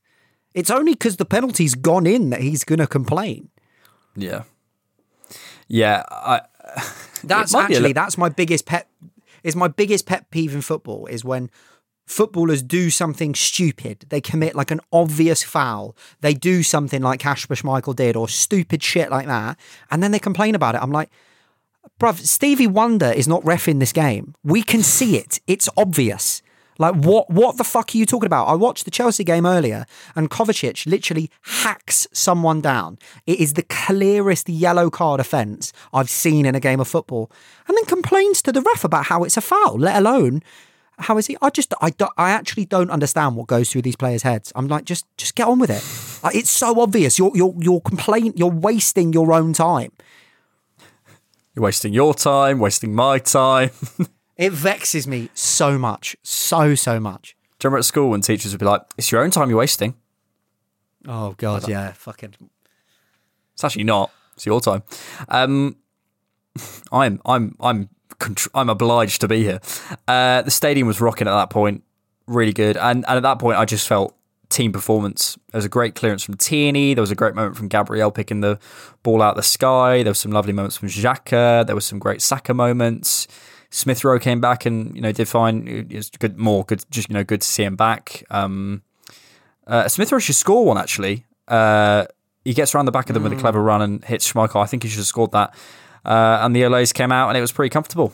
It's 0.54 0.70
only 0.70 0.92
because 0.92 1.16
the 1.16 1.24
penalty's 1.24 1.74
gone 1.74 2.06
in 2.06 2.30
that 2.30 2.40
he's 2.40 2.64
going 2.64 2.78
to 2.78 2.86
complain. 2.86 3.50
Yeah. 4.14 4.44
Yeah, 5.68 6.04
I, 6.10 6.40
That's 7.24 7.52
might 7.52 7.68
be 7.68 7.74
a 7.74 7.76
actually 7.76 7.88
li- 7.88 7.92
that's 7.92 8.16
my 8.16 8.28
biggest 8.28 8.66
pet 8.66 8.88
is 9.42 9.54
my 9.56 9.68
biggest 9.68 10.06
pet 10.06 10.30
peeve 10.30 10.54
in 10.54 10.60
football 10.60 11.06
is 11.06 11.24
when 11.24 11.50
footballers 12.06 12.62
do 12.62 12.88
something 12.88 13.34
stupid. 13.34 14.06
They 14.08 14.20
commit 14.20 14.54
like 14.54 14.70
an 14.70 14.80
obvious 14.92 15.42
foul. 15.42 15.96
They 16.20 16.34
do 16.34 16.62
something 16.62 17.02
like 17.02 17.20
Kasper 17.20 17.54
Schmeichel 17.54 17.96
did 17.96 18.16
or 18.16 18.28
stupid 18.28 18.82
shit 18.82 19.10
like 19.10 19.26
that, 19.26 19.58
and 19.90 20.02
then 20.02 20.12
they 20.12 20.18
complain 20.18 20.54
about 20.54 20.74
it. 20.74 20.82
I'm 20.82 20.92
like, 20.92 21.10
bruv, 22.00 22.18
Stevie 22.26 22.66
Wonder 22.66 23.10
is 23.10 23.28
not 23.28 23.44
ref 23.44 23.68
in 23.68 23.80
this 23.80 23.92
game. 23.92 24.34
We 24.44 24.62
can 24.62 24.82
see 24.82 25.18
it. 25.18 25.40
It's 25.46 25.68
obvious. 25.76 26.42
Like 26.78 26.94
what? 26.94 27.30
What 27.30 27.56
the 27.56 27.64
fuck 27.64 27.94
are 27.94 27.98
you 27.98 28.06
talking 28.06 28.26
about? 28.26 28.48
I 28.48 28.54
watched 28.54 28.84
the 28.84 28.90
Chelsea 28.90 29.24
game 29.24 29.46
earlier, 29.46 29.86
and 30.14 30.30
Kovacic 30.30 30.86
literally 30.86 31.30
hacks 31.42 32.06
someone 32.12 32.60
down. 32.60 32.98
It 33.26 33.40
is 33.40 33.54
the 33.54 33.62
clearest 33.62 34.48
yellow 34.48 34.90
card 34.90 35.18
offence 35.18 35.72
I've 35.92 36.10
seen 36.10 36.44
in 36.44 36.54
a 36.54 36.60
game 36.60 36.78
of 36.80 36.86
football, 36.88 37.30
and 37.66 37.76
then 37.76 37.86
complains 37.86 38.42
to 38.42 38.52
the 38.52 38.60
ref 38.60 38.84
about 38.84 39.06
how 39.06 39.24
it's 39.24 39.38
a 39.38 39.40
foul. 39.40 39.78
Let 39.78 39.96
alone 39.96 40.42
how 40.98 41.18
is 41.18 41.26
he? 41.26 41.36
I 41.42 41.50
just 41.50 41.74
I 41.80 41.90
do, 41.90 42.08
I 42.16 42.30
actually 42.30 42.64
don't 42.64 42.90
understand 42.90 43.36
what 43.36 43.46
goes 43.46 43.70
through 43.70 43.82
these 43.82 43.96
players' 43.96 44.22
heads. 44.22 44.52
I'm 44.54 44.66
like, 44.68 44.84
just 44.84 45.06
just 45.16 45.34
get 45.34 45.46
on 45.46 45.58
with 45.58 45.70
it. 45.70 45.84
Like, 46.24 46.34
it's 46.34 46.50
so 46.50 46.80
obvious. 46.80 47.18
You're 47.18 47.32
you're 47.34 47.54
you're 47.58 47.80
complain. 47.80 48.32
You're 48.36 48.50
wasting 48.50 49.12
your 49.12 49.32
own 49.32 49.52
time. 49.52 49.92
You're 51.54 51.64
wasting 51.64 51.92
your 51.92 52.14
time, 52.14 52.58
wasting 52.58 52.94
my 52.94 53.18
time. 53.18 53.70
It 54.36 54.52
vexes 54.52 55.06
me 55.06 55.30
so 55.32 55.78
much, 55.78 56.14
so 56.22 56.74
so 56.74 57.00
much. 57.00 57.34
Do 57.58 57.66
you 57.66 57.70
remember 57.70 57.78
at 57.78 57.84
school 57.86 58.10
when 58.10 58.20
teachers 58.20 58.52
would 58.52 58.60
be 58.60 58.66
like, 58.66 58.82
"It's 58.98 59.10
your 59.10 59.22
own 59.22 59.30
time 59.30 59.48
you're 59.48 59.58
wasting." 59.58 59.94
Oh 61.08 61.34
god, 61.38 61.66
yeah, 61.66 61.92
fucking. 61.92 62.34
It's 63.54 63.64
actually 63.64 63.84
not. 63.84 64.10
It's 64.34 64.44
your 64.44 64.60
time. 64.60 64.82
Um, 65.28 65.76
I'm 66.92 67.18
I'm 67.24 67.56
I'm 67.60 67.88
I'm 68.54 68.68
obliged 68.68 69.20
to 69.20 69.28
be 69.28 69.42
here. 69.42 69.60
Uh, 70.08 70.42
the 70.42 70.50
stadium 70.50 70.86
was 70.86 71.00
rocking 71.00 71.28
at 71.28 71.34
that 71.34 71.50
point, 71.50 71.82
really 72.26 72.52
good, 72.52 72.76
and 72.76 73.04
and 73.06 73.16
at 73.16 73.22
that 73.22 73.38
point 73.38 73.58
I 73.58 73.64
just 73.64 73.86
felt 73.86 74.16
team 74.48 74.72
performance. 74.72 75.36
There 75.50 75.58
was 75.58 75.64
a 75.64 75.70
great 75.70 75.94
clearance 75.94 76.22
from 76.22 76.36
Tierney. 76.36 76.94
There 76.94 77.02
was 77.02 77.10
a 77.10 77.16
great 77.16 77.34
moment 77.34 77.56
from 77.56 77.68
Gabriel 77.68 78.10
picking 78.10 78.40
the 78.40 78.58
ball 79.02 79.22
out 79.22 79.30
of 79.30 79.36
the 79.36 79.42
sky. 79.42 80.02
There 80.02 80.10
was 80.10 80.18
some 80.18 80.30
lovely 80.30 80.52
moments 80.52 80.76
from 80.76 80.88
Xhaka. 80.88 81.66
There 81.66 81.74
was 81.74 81.84
some 81.84 81.98
great 81.98 82.22
Saka 82.22 82.54
moments. 82.54 83.26
Smith 83.70 84.04
Rowe 84.04 84.18
came 84.18 84.40
back 84.40 84.64
and 84.64 84.94
you 84.94 85.02
know 85.02 85.12
did 85.12 85.28
fine. 85.28 85.66
It 85.68 85.94
was 85.94 86.10
good, 86.10 86.38
more 86.38 86.64
good, 86.64 86.84
just 86.90 87.08
you 87.08 87.14
know 87.14 87.24
good 87.24 87.40
to 87.40 87.46
see 87.46 87.64
him 87.64 87.76
back. 87.76 88.24
Um, 88.30 88.82
uh, 89.66 89.88
Smith 89.88 90.12
Rowe 90.12 90.18
should 90.18 90.36
score 90.36 90.64
one 90.64 90.78
actually. 90.78 91.24
Uh, 91.48 92.06
he 92.44 92.54
gets 92.54 92.74
around 92.74 92.86
the 92.86 92.92
back 92.92 93.10
of 93.10 93.14
them 93.14 93.24
mm. 93.24 93.30
with 93.30 93.38
a 93.38 93.40
clever 93.40 93.60
run 93.60 93.82
and 93.82 94.04
hits 94.04 94.32
Schmeichel. 94.32 94.62
I 94.62 94.66
think 94.66 94.84
he 94.84 94.88
should 94.88 94.98
have 94.98 95.06
scored 95.06 95.32
that. 95.32 95.54
Uh, 96.06 96.38
and 96.42 96.54
the 96.54 96.62
Olays 96.62 96.94
came 96.94 97.10
out 97.10 97.28
and 97.28 97.36
it 97.36 97.40
was 97.40 97.50
pretty 97.50 97.70
comfortable. 97.70 98.12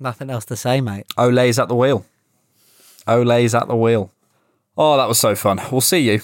Nothing 0.00 0.28
else 0.28 0.44
to 0.46 0.56
say, 0.56 0.80
mate. 0.80 1.06
Ole's 1.16 1.58
at 1.58 1.68
the 1.68 1.76
wheel. 1.76 2.04
Ole's 3.06 3.54
at 3.54 3.68
the 3.68 3.76
wheel. 3.76 4.10
Oh, 4.76 4.96
that 4.96 5.06
was 5.06 5.20
so 5.20 5.36
fun. 5.36 5.60
We'll 5.70 5.80
see 5.80 6.10
you 6.10 6.20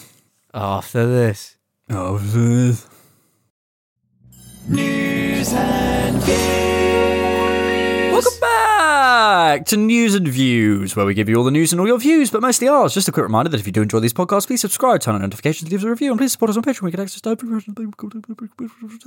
after 0.52 1.06
this. 1.06 1.56
After 1.88 2.26
this. 2.26 2.88
News 4.68 5.52
and 5.52 6.22
views. 6.22 6.55
Back 9.46 9.66
to 9.66 9.76
News 9.76 10.16
and 10.16 10.26
Views, 10.26 10.96
where 10.96 11.06
we 11.06 11.14
give 11.14 11.28
you 11.28 11.36
all 11.36 11.44
the 11.44 11.52
news 11.52 11.70
and 11.70 11.80
all 11.80 11.86
your 11.86 12.00
views, 12.00 12.32
but 12.32 12.42
mostly 12.42 12.66
ours. 12.66 12.92
Just 12.92 13.06
a 13.06 13.12
quick 13.12 13.22
reminder 13.22 13.48
that 13.48 13.60
if 13.60 13.64
you 13.64 13.70
do 13.70 13.80
enjoy 13.80 14.00
these 14.00 14.12
podcasts, 14.12 14.48
please 14.48 14.60
subscribe, 14.60 15.00
turn 15.00 15.14
on 15.14 15.20
notifications, 15.20 15.70
leave 15.70 15.78
us 15.78 15.84
a 15.84 15.90
review, 15.90 16.10
and 16.10 16.18
please 16.18 16.32
support 16.32 16.50
us 16.50 16.56
on 16.56 16.64
Patreon. 16.64 16.82
We 16.82 16.90
get 16.90 16.98
access 16.98 17.20
to 17.20 17.36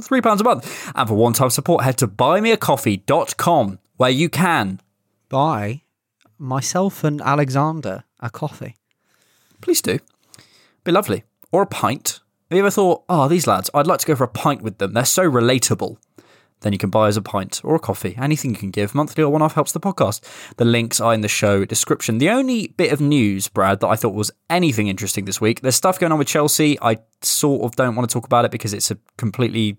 three 0.02 0.22
pounds 0.22 0.40
a 0.40 0.46
month. 0.46 0.92
And 0.96 1.10
for 1.10 1.16
one-time 1.16 1.50
support, 1.50 1.84
head 1.84 1.98
to 1.98 2.08
buymeacoffee.com, 2.08 3.80
where 3.98 4.10
you 4.10 4.30
can 4.30 4.80
buy 5.28 5.82
myself 6.38 7.04
and 7.04 7.20
Alexander 7.20 8.06
a 8.22 8.30
coffee. 8.30 8.78
Please 9.60 9.82
do. 9.82 10.00
Be 10.86 10.94
lovely. 10.94 11.26
Or 11.52 11.64
a 11.64 11.68
pint. 11.68 12.22
Have 12.50 12.56
you 12.56 12.64
ever 12.64 12.72
thought, 12.72 13.04
oh, 13.10 13.28
these 13.28 13.46
lads, 13.46 13.70
I'd 13.74 13.88
like 13.88 14.00
to 14.00 14.08
go 14.08 14.16
for 14.16 14.24
a 14.24 14.30
pint 14.30 14.62
with 14.62 14.78
them. 14.78 14.94
They're 14.94 15.04
so 15.04 15.30
relatable 15.30 15.98
then 16.62 16.74
you 16.74 16.80
can 16.80 16.90
buy 16.90 17.08
us 17.08 17.16
a 17.16 17.22
pint 17.22 17.62
or 17.64 17.76
a 17.76 17.80
coffee. 17.80 18.16
Anything 18.18 18.52
you 18.52 18.58
can 18.58 18.72
give, 18.72 18.94
monthly 18.94 19.24
or 19.24 19.32
one 19.32 19.42
off, 19.42 19.56
helps 19.56 19.72
the 19.72 19.80
podcast. 19.80 20.22
The 20.58 20.66
links 20.66 21.00
are 21.00 21.14
in 21.14 21.22
the 21.22 21.28
show 21.28 21.66
description. 21.66 22.18
The 22.18 22.30
only 22.30 22.68
bit 22.68 22.92
of 22.92 23.00
news, 23.00 23.48
Brad, 23.48 23.80
that 23.80 23.88
I 23.88 23.96
thought 23.96 24.14
was 24.14 24.32
anything 24.50 24.88
interesting 24.88 25.26
this 25.26 25.40
week, 25.40 25.62
there's 25.62 25.76
stuff 25.76 26.00
going 26.00 26.12
on 26.12 26.20
with 26.20 26.28
Chelsea. 26.28 26.78
I 26.82 26.98
sort 27.22 27.64
of 27.64 27.76
don't 27.76 27.96
want 27.96 28.10
to 28.10 28.14
talk 28.14 28.26
about 28.26 28.46
it 28.46 28.52
because 28.52 28.74
it's 28.74 28.92
a 28.92 28.98
completely 29.18 29.78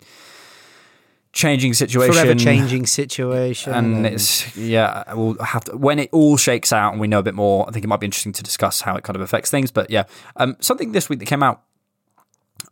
changing 1.32 1.74
situation. 1.74 2.14
Forever 2.14 2.34
changing 2.34 2.86
situation. 2.86 3.72
And, 3.72 3.96
and, 3.98 4.06
it's, 4.06 4.56
yeah, 4.56 5.12
we'll 5.14 5.38
have 5.42 5.64
to, 5.64 5.76
when 5.76 5.98
it 5.98 6.08
all 6.12 6.36
shakes 6.36 6.72
out 6.72 6.92
and 6.92 7.00
we 7.00 7.08
know 7.08 7.18
a 7.18 7.22
bit 7.22 7.34
more, 7.34 7.68
I 7.68 7.72
think 7.72 7.84
it 7.84 7.88
might 7.88 8.00
be 8.00 8.06
interesting 8.06 8.32
to 8.32 8.42
discuss 8.42 8.80
how 8.80 8.96
it 8.96 9.04
kind 9.04 9.16
of 9.16 9.22
affects 9.22 9.50
things. 9.50 9.70
But 9.70 9.90
yeah, 9.90 10.04
um, 10.36 10.56
something 10.60 10.92
this 10.92 11.08
week 11.08 11.18
that 11.20 11.26
came 11.26 11.42
out, 11.42 11.62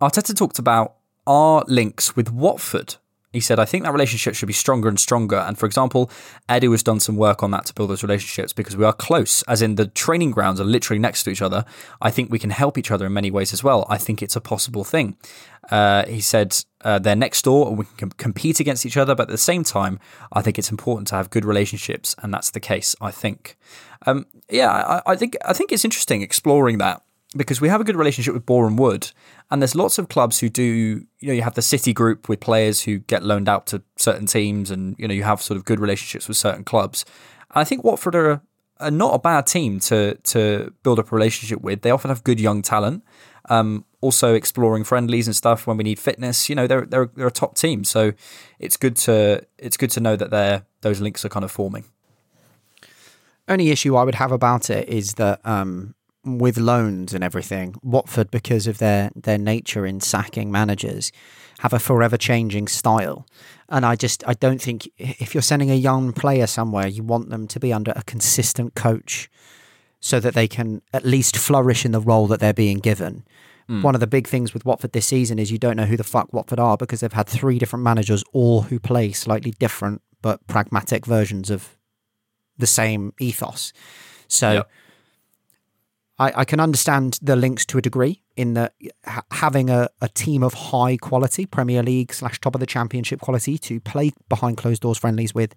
Arteta 0.01 0.35
talked 0.35 0.59
about 0.59 0.95
our 1.27 1.65
links 1.69 2.17
with 2.17 2.31
Watford 2.31 2.97
he 3.33 3.41
said, 3.41 3.59
I 3.59 3.67
think 3.67 3.85
that 3.85 3.93
relationship 3.93 4.35
should 4.35 4.47
be 4.47 4.55
stronger 4.55 4.89
and 4.89 4.99
stronger. 4.99 5.37
And 5.37 5.59
for 5.59 5.67
example, 5.67 6.11
Edu 6.49 6.71
has 6.71 6.83
done 6.83 6.99
some 6.99 7.17
work 7.17 7.43
on 7.43 7.51
that 7.51 7.67
to 7.67 7.75
build 7.75 7.91
those 7.91 8.03
relationships 8.03 8.55
because 8.55 8.77
we 8.77 8.85
are 8.85 8.93
close, 8.93 9.43
as 9.43 9.61
in 9.61 9.75
the 9.75 9.87
training 9.87 10.31
grounds 10.31 10.61
are 10.61 10.65
literally 10.65 10.99
next 10.99 11.25
to 11.25 11.31
each 11.31 11.43
other. 11.43 11.65
I 12.01 12.11
think 12.11 12.31
we 12.31 12.39
can 12.39 12.51
help 12.51 12.79
each 12.79 12.91
other 12.91 13.07
in 13.07 13.13
many 13.13 13.31
ways 13.31 13.53
as 13.53 13.63
well. 13.63 13.87
I 13.89 13.99
think 13.99 14.23
it's 14.23 14.37
a 14.37 14.41
possible 14.41 14.83
thing. 14.83 15.17
Uh, 15.71 16.07
he 16.07 16.23
said 16.23 16.57
uh, 16.83 16.99
they're 16.99 17.15
next 17.15 17.43
door 17.43 17.69
and 17.69 17.79
we 17.79 17.85
can 17.99 18.11
compete 18.11 18.61
against 18.61 18.87
each 18.87 18.97
other, 18.97 19.15
but 19.15 19.25
at 19.25 19.29
the 19.29 19.37
same 19.37 19.63
time, 19.63 20.01
I 20.33 20.41
think 20.41 20.59
it's 20.59 20.71
important 20.71 21.09
to 21.09 21.17
have 21.17 21.29
good 21.29 21.45
relationships, 21.45 22.17
and 22.23 22.33
that's 22.33 22.51
the 22.51 22.61
case. 22.61 22.97
I 23.01 23.11
think. 23.11 23.59
Um, 24.07 24.27
yeah, 24.49 24.71
I, 24.71 25.13
I 25.13 25.17
think 25.17 25.37
I 25.45 25.53
think 25.53 25.73
it's 25.73 25.85
interesting 25.85 26.23
exploring 26.23 26.79
that 26.79 27.03
because 27.37 27.61
we 27.61 27.69
have 27.69 27.81
a 27.81 27.85
good 27.85 27.97
relationship 27.97 28.35
with 28.35 28.47
Boreham 28.47 28.77
Wood, 28.77 29.11
and 29.51 29.61
there's 29.61 29.75
lots 29.75 29.99
of 29.99 30.09
clubs 30.09 30.41
who 30.41 30.49
do. 30.49 31.07
You 31.21 31.29
know, 31.29 31.35
you 31.35 31.43
have 31.43 31.55
the 31.55 31.63
City 31.63 31.93
Group 31.93 32.29
with 32.29 32.41
players 32.41 32.83
who 32.83 32.99
get 32.99 33.23
loaned 33.23 33.49
out 33.49 33.67
to 33.69 33.83
certain 33.97 34.27
teams, 34.27 34.71
and 34.71 34.97
you 34.99 35.07
know, 35.07 35.15
you 35.15 35.25
have 35.25 35.43
sort 35.43 35.59
of 35.59 35.65
good 35.65 35.81
relationships 35.81 36.29
with 36.29 36.37
certain 36.37 36.65
clubs. 36.65 37.05
And 37.55 37.61
I 37.61 37.65
think 37.65 37.85
Watford 37.85 38.15
are, 38.15 38.41
are 38.81 38.91
not 38.91 39.15
a 39.15 39.19
bad 39.19 39.47
team 39.47 39.81
to 39.81 40.15
to 40.15 40.73
build 40.83 40.99
up 40.99 41.13
a 41.13 41.15
relationship 41.15 41.61
with. 41.61 41.83
They 41.83 41.91
often 41.91 42.09
have 42.11 42.25
good 42.25 42.41
young 42.41 42.63
talent. 42.63 43.05
Um, 43.51 43.87
also 44.01 44.35
exploring 44.35 44.85
friendlies 44.85 45.27
and 45.27 45.35
stuff 45.35 45.67
when 45.67 45.77
we 45.77 45.85
need 45.85 45.99
fitness. 45.99 46.49
You 46.49 46.55
know, 46.55 46.67
they're 46.67 46.87
they're 46.87 47.11
they're 47.15 47.27
a 47.27 47.33
top 47.33 47.57
team, 47.57 47.85
so 47.85 48.13
it's 48.59 48.77
good 48.77 48.97
to 48.97 49.45
it's 49.59 49.77
good 49.77 49.91
to 49.93 50.01
know 50.01 50.17
that 50.17 50.31
they're 50.31 50.65
those 50.81 51.01
links 51.01 51.25
are 51.25 51.29
kind 51.29 51.45
of 51.45 51.51
forming. 51.51 51.85
Only 53.49 53.71
issue 53.71 53.97
I 53.97 54.05
would 54.05 54.17
have 54.17 54.31
about 54.31 54.69
it 54.69 54.89
is 54.89 55.15
that 55.15 55.41
um, 55.45 55.95
with 56.37 56.59
loans 56.59 57.15
and 57.15 57.25
everything, 57.25 57.75
Watford, 57.83 58.31
because 58.31 58.67
of 58.67 58.79
their 58.79 59.11
their 59.17 59.39
nature 59.39 59.87
in 59.87 60.01
sacking 60.01 60.53
managers, 60.53 61.11
have 61.61 61.73
a 61.73 61.79
forever 61.79 62.19
changing 62.19 62.69
style. 62.69 63.27
And 63.69 63.87
I 63.87 63.97
just 63.97 64.23
I 64.27 64.35
don't 64.35 64.61
think 64.61 64.91
if 64.99 65.35
you're 65.35 65.43
sending 65.43 65.71
a 65.71 65.75
young 65.75 66.13
player 66.13 66.47
somewhere, 66.47 66.87
you 66.87 67.03
want 67.03 67.31
them 67.31 67.49
to 67.49 67.59
be 67.59 67.73
under 67.73 67.93
a 67.97 68.03
consistent 68.03 68.75
coach 68.75 69.31
so 70.01 70.21
that 70.21 70.35
they 70.35 70.47
can 70.47 70.83
at 70.93 71.05
least 71.05 71.37
flourish 71.37 71.85
in 71.85 71.93
the 71.93 72.01
role 72.01 72.27
that 72.27 72.41
they're 72.41 72.53
being 72.53 72.79
given. 72.79 73.25
Mm. 73.69 73.83
One 73.83 73.95
of 73.95 74.01
the 74.01 74.07
big 74.07 74.27
things 74.27 74.53
with 74.53 74.65
Watford 74.65 74.93
this 74.93 75.07
season 75.07 75.39
is 75.39 75.51
you 75.51 75.59
don't 75.59 75.77
know 75.77 75.87
who 75.87 75.97
the 75.97 76.05
fuck 76.05 76.33
Watford 76.33 76.61
are 76.61 76.77
because 76.77 77.01
they've 77.01 77.13
had 77.13 77.27
three 77.27 77.59
different 77.59 77.85
managers, 77.85 78.23
all 78.33 78.63
who 78.63 78.79
play 78.79 79.13
slightly 79.13 79.53
different 79.53 80.03
but 80.21 80.47
pragmatic 80.47 81.07
versions 81.07 81.51
of 81.51 81.77
the 82.57 82.67
same 82.67 83.13
ethos. 83.19 83.73
So 84.29 84.53
yep 84.53 84.71
I, 86.19 86.33
I 86.41 86.45
can 86.45 86.61
understand 86.61 87.19
the 87.23 87.37
links 87.37 87.65
to 87.67 87.79
a 87.79 87.83
degree 87.83 88.23
in 88.37 88.55
that 88.55 88.75
ha- 89.05 89.25
having 89.31 89.71
a, 89.71 89.89
a 90.01 90.09
team 90.09 90.43
of 90.43 90.55
high 90.55 90.97
quality 90.97 91.47
Premier 91.47 91.83
League 91.83 92.13
slash 92.13 92.41
top 92.41 92.55
of 92.55 92.61
the 92.61 92.67
championship 92.67 93.21
quality 93.21 93.59
to 93.59 93.81
play 93.81 94.13
behind 94.29 94.57
closed 94.57 94.83
doors 94.83 94.99
friendlies 94.99 95.35
with 95.35 95.55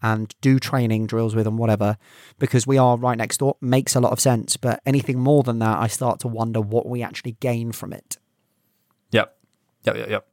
and 0.00 0.34
do 0.40 0.58
training 0.58 1.06
drills 1.06 1.34
with 1.34 1.46
and 1.46 1.58
whatever, 1.58 1.96
because 2.38 2.66
we 2.66 2.78
are 2.78 2.96
right 2.96 3.18
next 3.18 3.38
door, 3.38 3.56
makes 3.60 3.96
a 3.96 4.00
lot 4.00 4.12
of 4.12 4.20
sense. 4.20 4.56
But 4.56 4.80
anything 4.86 5.18
more 5.18 5.42
than 5.42 5.58
that, 5.58 5.78
I 5.78 5.88
start 5.88 6.20
to 6.20 6.28
wonder 6.28 6.60
what 6.60 6.86
we 6.86 7.02
actually 7.02 7.32
gain 7.40 7.72
from 7.72 7.92
it. 7.92 8.16
Yep. 9.10 9.36
Yep. 9.84 9.96
Yep. 9.96 10.08
Yep. 10.08 10.28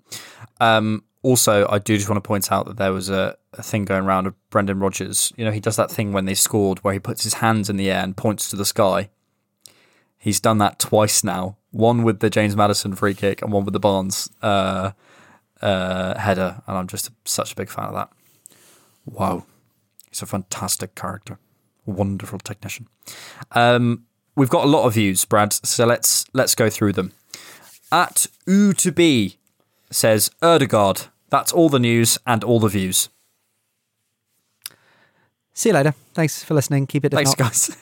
Um, 0.59 1.03
also, 1.23 1.67
I 1.67 1.79
do 1.79 1.97
just 1.97 2.07
want 2.07 2.23
to 2.23 2.27
point 2.27 2.51
out 2.51 2.67
that 2.67 2.77
there 2.77 2.93
was 2.93 3.09
a, 3.09 3.35
a 3.53 3.63
thing 3.63 3.85
going 3.85 4.05
around 4.05 4.27
of 4.27 4.35
Brendan 4.51 4.79
Rodgers. 4.79 5.33
You 5.35 5.45
know, 5.45 5.51
he 5.51 5.59
does 5.59 5.75
that 5.77 5.89
thing 5.89 6.13
when 6.13 6.25
they 6.25 6.35
scored 6.35 6.79
where 6.79 6.93
he 6.93 6.99
puts 6.99 7.23
his 7.23 7.35
hands 7.35 7.67
in 7.67 7.77
the 7.77 7.89
air 7.89 8.03
and 8.03 8.15
points 8.15 8.51
to 8.51 8.55
the 8.55 8.65
sky. 8.65 9.09
He's 10.25 10.39
done 10.39 10.57
that 10.57 10.79
twice 10.79 11.23
now. 11.23 11.55
One 11.69 12.01
with 12.01 12.19
the 12.19 12.31
James 12.31 12.55
Maddison 12.55 12.95
free 12.95 13.13
kick 13.13 13.43
and 13.43 13.51
one 13.51 13.63
with 13.63 13.73
the 13.73 13.79
Barnes 13.79 14.27
uh, 14.41 14.93
uh, 15.61 16.17
header, 16.17 16.63
and 16.65 16.75
I'm 16.75 16.87
just 16.87 17.11
such 17.25 17.51
a 17.51 17.55
big 17.55 17.69
fan 17.69 17.85
of 17.85 17.93
that. 17.93 18.09
Wow, 19.05 19.45
he's 20.09 20.23
a 20.23 20.25
fantastic 20.25 20.95
character, 20.95 21.37
wonderful 21.85 22.39
technician. 22.39 22.87
Um, 23.51 24.05
we've 24.35 24.49
got 24.49 24.65
a 24.65 24.67
lot 24.67 24.87
of 24.87 24.95
views, 24.95 25.23
Brad. 25.25 25.53
So 25.53 25.85
let's 25.85 26.25
let's 26.33 26.55
go 26.55 26.71
through 26.71 26.93
them. 26.93 27.11
At 27.91 28.25
U 28.47 28.73
to 28.73 28.91
B 28.91 29.37
says 29.91 30.31
Odegaard. 30.41 31.03
That's 31.29 31.51
all 31.51 31.69
the 31.69 31.77
news 31.77 32.17
and 32.25 32.43
all 32.43 32.59
the 32.59 32.67
views. 32.67 33.09
See 35.53 35.69
you 35.69 35.75
later. 35.75 35.93
Thanks 36.15 36.43
for 36.43 36.55
listening. 36.55 36.87
Keep 36.87 37.05
it. 37.05 37.11
Thanks, 37.11 37.35
guys. 37.35 37.77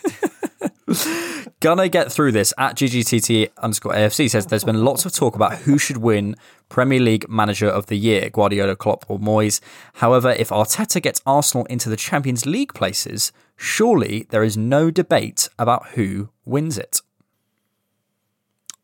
Gonna 1.64 1.88
get 1.88 2.12
through 2.12 2.34
this 2.34 2.54
at 2.58 2.76
GGTT 2.76 3.48
underscore 3.60 3.94
AFC 3.94 4.30
says 4.30 4.48
there's 4.48 4.66
been 4.66 4.84
lots 4.84 5.06
of 5.06 5.14
talk 5.14 5.34
about 5.34 5.60
who 5.60 5.78
should 5.78 5.96
win 5.96 6.36
Premier 6.68 7.00
League 7.00 7.30
Manager 7.30 7.70
of 7.70 7.86
the 7.86 7.96
Year, 7.96 8.30
Guardiola, 8.30 8.76
Klopp, 8.76 9.06
or 9.08 9.18
Moyes. 9.18 9.62
However, 9.94 10.32
if 10.32 10.50
Arteta 10.50 11.02
gets 11.02 11.22
Arsenal 11.26 11.66
into 11.68 11.88
the 11.88 11.96
Champions 11.96 12.46
League 12.46 12.74
places, 12.74 13.32
surely 13.56 14.28
there 14.30 14.44
is 14.44 14.58
no 14.58 14.92
debate 14.92 15.48
about 15.58 15.88
who 15.92 16.28
wins 16.44 16.78
it. 16.78 17.00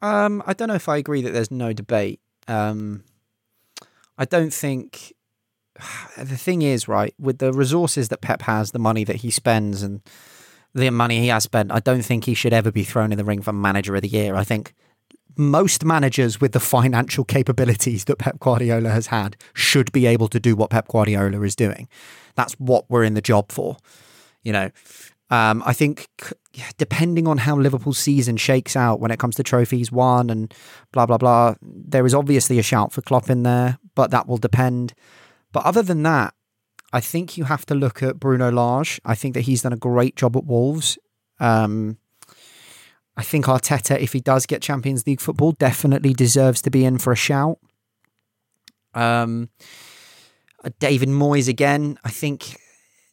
Um, 0.02 0.42
I 0.48 0.54
don't 0.54 0.70
know 0.70 0.76
if 0.76 0.88
I 0.88 0.96
agree 0.96 1.22
that 1.22 1.34
there's 1.34 1.52
no 1.52 1.74
debate. 1.74 2.22
Um, 2.48 3.04
I 4.18 4.24
don't 4.24 4.54
think 4.54 5.12
the 6.18 6.38
thing 6.38 6.62
is 6.62 6.88
right 6.88 7.14
with 7.20 7.40
the 7.40 7.52
resources 7.52 8.08
that 8.08 8.22
Pep 8.22 8.44
has, 8.44 8.72
the 8.72 8.80
money 8.80 9.04
that 9.04 9.18
he 9.18 9.32
spends, 9.32 9.84
and 9.84 10.00
the 10.74 10.90
money 10.90 11.20
he 11.20 11.28
has 11.28 11.44
spent. 11.44 11.72
I 11.72 11.80
don't 11.80 12.04
think 12.04 12.26
he 12.26 12.34
should 12.34 12.54
ever 12.54 12.72
be 12.72 12.84
thrown 12.84 13.12
in 13.12 13.18
the 13.18 13.26
ring 13.26 13.42
for 13.42 13.54
Manager 13.54 13.96
of 13.96 14.02
the 14.02 14.08
Year. 14.08 14.36
I 14.36 14.44
think 14.44 14.74
most 15.38 15.86
managers 15.86 16.42
with 16.42 16.52
the 16.52 16.60
financial 16.60 17.24
capabilities 17.24 18.06
that 18.06 18.18
Pep 18.18 18.40
Guardiola 18.40 18.90
has 18.90 19.08
had 19.08 19.38
should 19.54 19.92
be 19.92 20.06
able 20.06 20.28
to 20.28 20.40
do 20.40 20.56
what 20.56 20.70
Pep 20.70 20.88
Guardiola 20.88 21.42
is 21.42 21.56
doing. 21.56 21.88
That's 22.36 22.54
what 22.54 22.90
we're 22.90 23.04
in 23.04 23.14
the 23.14 23.22
job 23.22 23.52
for. 23.52 23.78
You 24.44 24.54
know, 24.54 24.72
um, 25.30 25.64
I 25.66 25.74
think 25.74 26.08
depending 26.78 27.28
on 27.28 27.38
how 27.38 27.56
Liverpool's 27.56 27.98
season 27.98 28.38
shakes 28.38 28.76
out 28.76 29.00
when 29.00 29.12
it 29.12 29.20
comes 29.20 29.36
to 29.36 29.44
trophies 29.44 29.92
won 29.92 30.30
and 30.30 30.54
blah 30.92 31.06
blah 31.06 31.18
blah, 31.18 31.56
there 31.62 32.06
is 32.06 32.14
obviously 32.14 32.60
a 32.60 32.64
shout 32.64 32.92
for 32.92 33.02
Klopp 33.02 33.30
in 33.30 33.44
there, 33.44 33.78
but 33.96 34.12
that 34.12 34.28
will 34.28 34.38
depend. 34.38 34.94
But 35.52 35.66
other 35.66 35.82
than 35.82 36.04
that, 36.04 36.34
I 36.92 37.00
think 37.02 37.38
you 37.38 37.44
have 37.46 37.66
to 37.68 37.76
look 37.76 38.02
at 38.02 38.20
Bruno 38.20 38.52
Lage. 38.52 39.00
I 39.06 39.16
think 39.16 39.34
that 39.36 39.42
he's 39.42 39.62
done 39.62 39.74
a 39.74 39.78
great 39.78 40.16
job 40.16 40.36
at 40.36 40.46
Wolves. 40.46 40.98
Um, 41.40 41.98
I 43.16 43.22
think 43.22 43.46
Arteta, 43.46 44.00
if 44.00 44.14
he 44.14 44.22
does 44.22 44.46
get 44.46 44.62
Champions 44.62 45.06
League 45.06 45.22
football, 45.22 45.52
definitely 45.52 46.14
deserves 46.14 46.62
to 46.64 46.70
be 46.70 46.86
in 46.86 46.98
for 46.98 47.12
a 47.12 47.18
shout. 47.18 47.60
Um, 48.94 49.50
uh, 50.64 50.70
David 50.80 51.10
Moyes 51.10 51.48
again. 51.48 52.00
I 52.04 52.10
think 52.10 52.58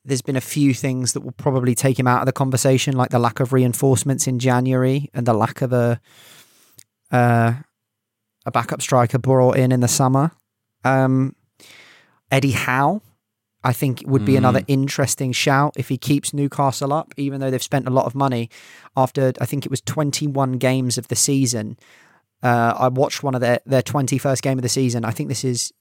there's 0.05 0.22
been 0.22 0.37
a 0.37 0.41
few 0.41 0.72
things 0.72 1.12
that 1.12 1.20
will 1.20 1.33
probably 1.33 1.74
take 1.74 1.99
him 1.99 2.07
out 2.07 2.20
of 2.20 2.27
the 2.27 2.33
conversation, 2.33 2.97
like 2.97 3.11
the 3.11 3.18
lack 3.18 3.41
of 3.41 3.53
reinforcements 3.53 4.27
in 4.27 4.39
January 4.39 5.11
and 5.12 5.27
the 5.27 5.35
lack 5.35 5.61
of 5.61 5.72
a 5.72 6.01
uh, 7.11 7.55
a 8.47 8.51
backup 8.51 8.81
striker 8.81 9.18
brought 9.18 9.57
in 9.57 9.72
in 9.72 9.81
the 9.81 9.89
summer. 9.89 10.31
Um, 10.85 11.35
Eddie 12.31 12.53
Howe, 12.53 13.03
I 13.67 13.73
think 13.73 14.01
it 14.01 14.07
would 14.07 14.25
be 14.25 14.35
mm. 14.35 14.39
another 14.39 14.62
interesting 14.69 15.33
shout 15.33 15.75
if 15.77 15.89
he 15.89 15.99
keeps 15.99 16.33
Newcastle 16.33 16.93
up, 16.93 17.12
even 17.17 17.41
though 17.41 17.51
they've 17.51 17.61
spent 17.61 17.89
a 17.89 17.91
lot 17.91 18.07
of 18.07 18.14
money. 18.14 18.49
After 18.97 19.33
I 19.41 19.45
think 19.45 19.67
it 19.67 19.71
was 19.71 19.81
21 19.81 20.53
games 20.53 20.97
of 20.97 21.09
the 21.09 21.17
season, 21.17 21.77
uh, 22.45 22.75
I 22.79 22.87
watched 22.87 23.25
one 23.25 23.35
of 23.35 23.41
their 23.41 23.59
their 23.67 23.83
21st 23.83 24.41
game 24.41 24.57
of 24.57 24.62
the 24.62 24.69
season. 24.69 25.05
I 25.05 25.11
think 25.11 25.29
this 25.29 25.43
is 25.43 25.73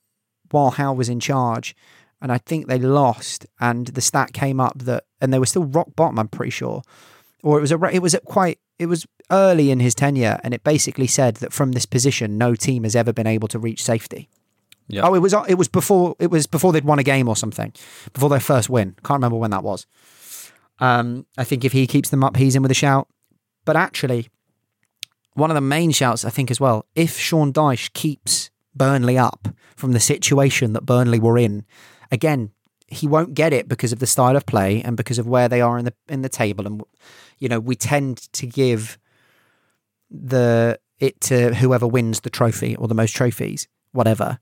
while 0.50 0.72
Howe 0.72 0.94
was 0.94 1.10
in 1.10 1.20
charge, 1.20 1.76
and 2.24 2.32
I 2.32 2.40
think 2.40 2.66
they 2.66 2.80
lost. 2.80 3.46
And 3.60 3.86
the 3.86 4.02
stat 4.02 4.34
came 4.34 4.60
up 4.60 4.80
that, 4.80 5.04
and 5.22 5.32
they 5.32 5.38
were 5.38 5.46
still 5.46 5.66
rock 5.66 5.90
bottom. 5.96 6.18
I'm 6.18 6.28
pretty 6.28 6.50
sure, 6.50 6.82
or 7.44 7.60
it 7.60 7.62
was 7.62 7.72
a 7.72 7.80
it 7.94 8.02
was 8.02 8.16
quite 8.26 8.58
it 8.80 8.88
was 8.88 9.06
early 9.30 9.70
in 9.70 9.80
his 9.80 9.94
tenure, 9.94 10.40
and 10.44 10.56
it 10.56 10.64
basically 10.64 11.06
said 11.06 11.36
that 11.36 11.54
from 11.54 11.74
this 11.74 11.86
position, 11.86 12.40
no 12.40 12.56
team 12.56 12.82
has 12.82 12.96
ever 12.96 13.14
been 13.14 13.28
able 13.28 13.48
to 13.50 13.60
reach 13.60 13.84
safety. 13.84 14.28
Yeah. 14.88 15.02
Oh, 15.04 15.16
it 15.16 15.20
was 15.20 15.34
it 15.48 15.56
was 15.56 15.68
before 15.68 16.16
it 16.20 16.30
was 16.30 16.48
before 16.48 16.72
they'd 16.72 16.86
won 16.86 17.00
a 17.00 17.04
game 17.04 17.28
or 17.28 17.36
something, 17.36 17.74
before 18.14 18.30
their 18.30 18.40
first 18.40 18.70
win. 18.70 18.96
Can't 19.04 19.18
remember 19.18 19.38
when 19.38 19.52
that 19.52 19.64
was. 19.64 19.88
Um, 20.80 21.26
I 21.38 21.44
think 21.44 21.64
if 21.64 21.72
he 21.72 21.88
keeps 21.88 22.10
them 22.10 22.24
up, 22.24 22.38
he's 22.38 22.56
in 22.56 22.62
with 22.62 22.72
a 22.72 22.76
shout. 22.76 23.08
But 23.64 23.76
actually, 23.76 24.30
one 25.34 25.50
of 25.50 25.56
the 25.56 25.62
main 25.62 25.92
shouts 25.92 26.24
I 26.24 26.30
think 26.30 26.52
as 26.52 26.60
well, 26.60 26.86
if 26.96 27.18
Sean 27.18 27.52
Dyche 27.52 27.92
keeps 27.94 28.52
Burnley 28.76 29.18
up 29.18 29.48
from 29.76 29.94
the 29.94 30.00
situation 30.00 30.74
that 30.74 30.86
Burnley 30.86 31.20
were 31.20 31.38
in, 31.38 31.66
again, 32.12 32.52
he 32.88 33.08
won't 33.08 33.34
get 33.34 33.54
it 33.54 33.68
because 33.68 33.92
of 33.92 34.00
the 34.00 34.06
style 34.06 34.36
of 34.36 34.46
play 34.46 34.82
and 34.84 34.96
because 34.96 35.18
of 35.18 35.28
where 35.28 35.50
they 35.50 35.62
are 35.62 35.78
in 35.78 35.86
the 35.86 35.94
in 36.08 36.22
the 36.22 36.30
table. 36.30 36.68
And 36.68 36.84
you 37.40 37.50
know, 37.50 37.60
we 37.60 37.76
tend 37.76 38.32
to 38.34 38.46
give 38.46 39.00
the 40.12 40.80
it 41.00 41.20
to 41.22 41.56
whoever 41.56 41.88
wins 41.88 42.22
the 42.22 42.30
trophy 42.30 42.76
or 42.76 42.88
the 42.88 42.94
most 42.94 43.16
trophies, 43.16 43.68
whatever. 43.92 44.40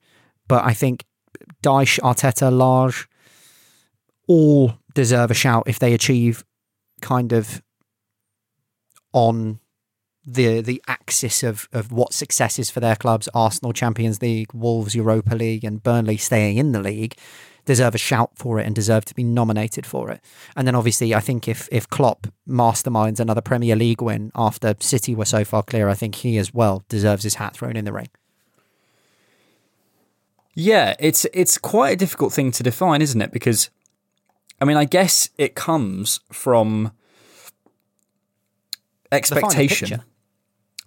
But 0.54 0.66
I 0.66 0.76
think 0.76 1.04
Dyche, 1.64 2.00
Arteta, 2.02 2.56
Lage, 2.56 3.08
all 4.28 4.78
deserve 4.94 5.32
a 5.32 5.34
shout 5.34 5.64
if 5.66 5.80
they 5.80 5.96
achieve 5.96 6.44
kind 7.02 7.34
of 7.34 7.64
on 9.14 9.60
the 10.24 10.62
the 10.62 10.80
axis 10.88 11.42
of 11.42 11.68
of 11.74 11.92
what 11.92 12.14
success 12.14 12.60
is 12.60 12.70
for 12.70 12.82
their 12.82 12.96
clubs. 12.96 13.28
Arsenal 13.34 13.74
Champions 13.74 14.22
League 14.22 14.54
Wolves 14.54 14.94
Europa 14.94 15.34
League 15.34 15.64
and 15.64 15.82
Burnley 15.82 16.18
staying 16.18 16.58
in 16.58 16.72
the 16.72 16.80
league 16.80 17.18
deserve 17.66 17.96
a 17.96 17.98
shout 17.98 18.34
for 18.36 18.60
it 18.60 18.68
and 18.68 18.76
deserve 18.76 19.06
to 19.06 19.16
be 19.16 19.24
nominated 19.24 19.88
for 19.88 20.12
it. 20.12 20.24
And 20.56 20.68
then 20.68 20.76
obviously 20.76 21.16
I 21.16 21.20
think 21.20 21.48
if 21.48 21.68
if 21.72 21.90
Klopp 21.90 22.28
masterminds 22.48 23.20
another 23.20 23.42
Premier 23.42 23.76
League 23.76 24.04
win 24.04 24.32
after 24.36 24.76
City 24.80 25.16
were 25.16 25.26
so 25.26 25.44
far 25.44 25.64
clear 25.64 25.90
I 25.90 25.96
think 25.96 26.14
he 26.14 26.38
as 26.38 26.54
well 26.54 26.84
deserves 26.90 27.24
his 27.24 27.36
hat 27.36 27.56
thrown 27.56 27.76
in 27.76 27.86
the 27.86 27.92
ring 27.92 28.10
yeah, 30.56 30.96
it's 31.00 31.26
it's 31.34 31.58
quite 31.58 31.94
a 31.94 31.96
difficult 31.96 32.34
thing 32.34 32.52
to 32.52 32.64
define, 32.64 33.02
isn't 33.02 33.22
it? 33.22 33.32
Because 33.32 33.70
I 34.62 34.66
mean, 34.66 34.78
I 34.78 34.86
guess 34.86 35.30
it 35.38 35.56
comes 35.56 36.20
from 36.32 36.92
expectation. 39.12 39.90
The 39.90 39.94
final 39.94 40.08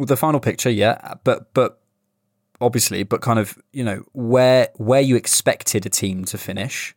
picture, 0.00 0.06
the 0.06 0.16
final 0.16 0.40
picture 0.40 0.70
yeah, 0.70 1.14
but 1.24 1.52
but 1.52 1.80
obviously, 2.60 3.02
but 3.02 3.20
kind 3.20 3.38
of 3.38 3.58
you 3.72 3.84
know 3.84 4.04
where 4.12 4.68
where 4.76 5.00
you 5.00 5.16
expected 5.16 5.84
a 5.84 5.90
team 5.90 6.24
to 6.26 6.38
finish, 6.38 6.94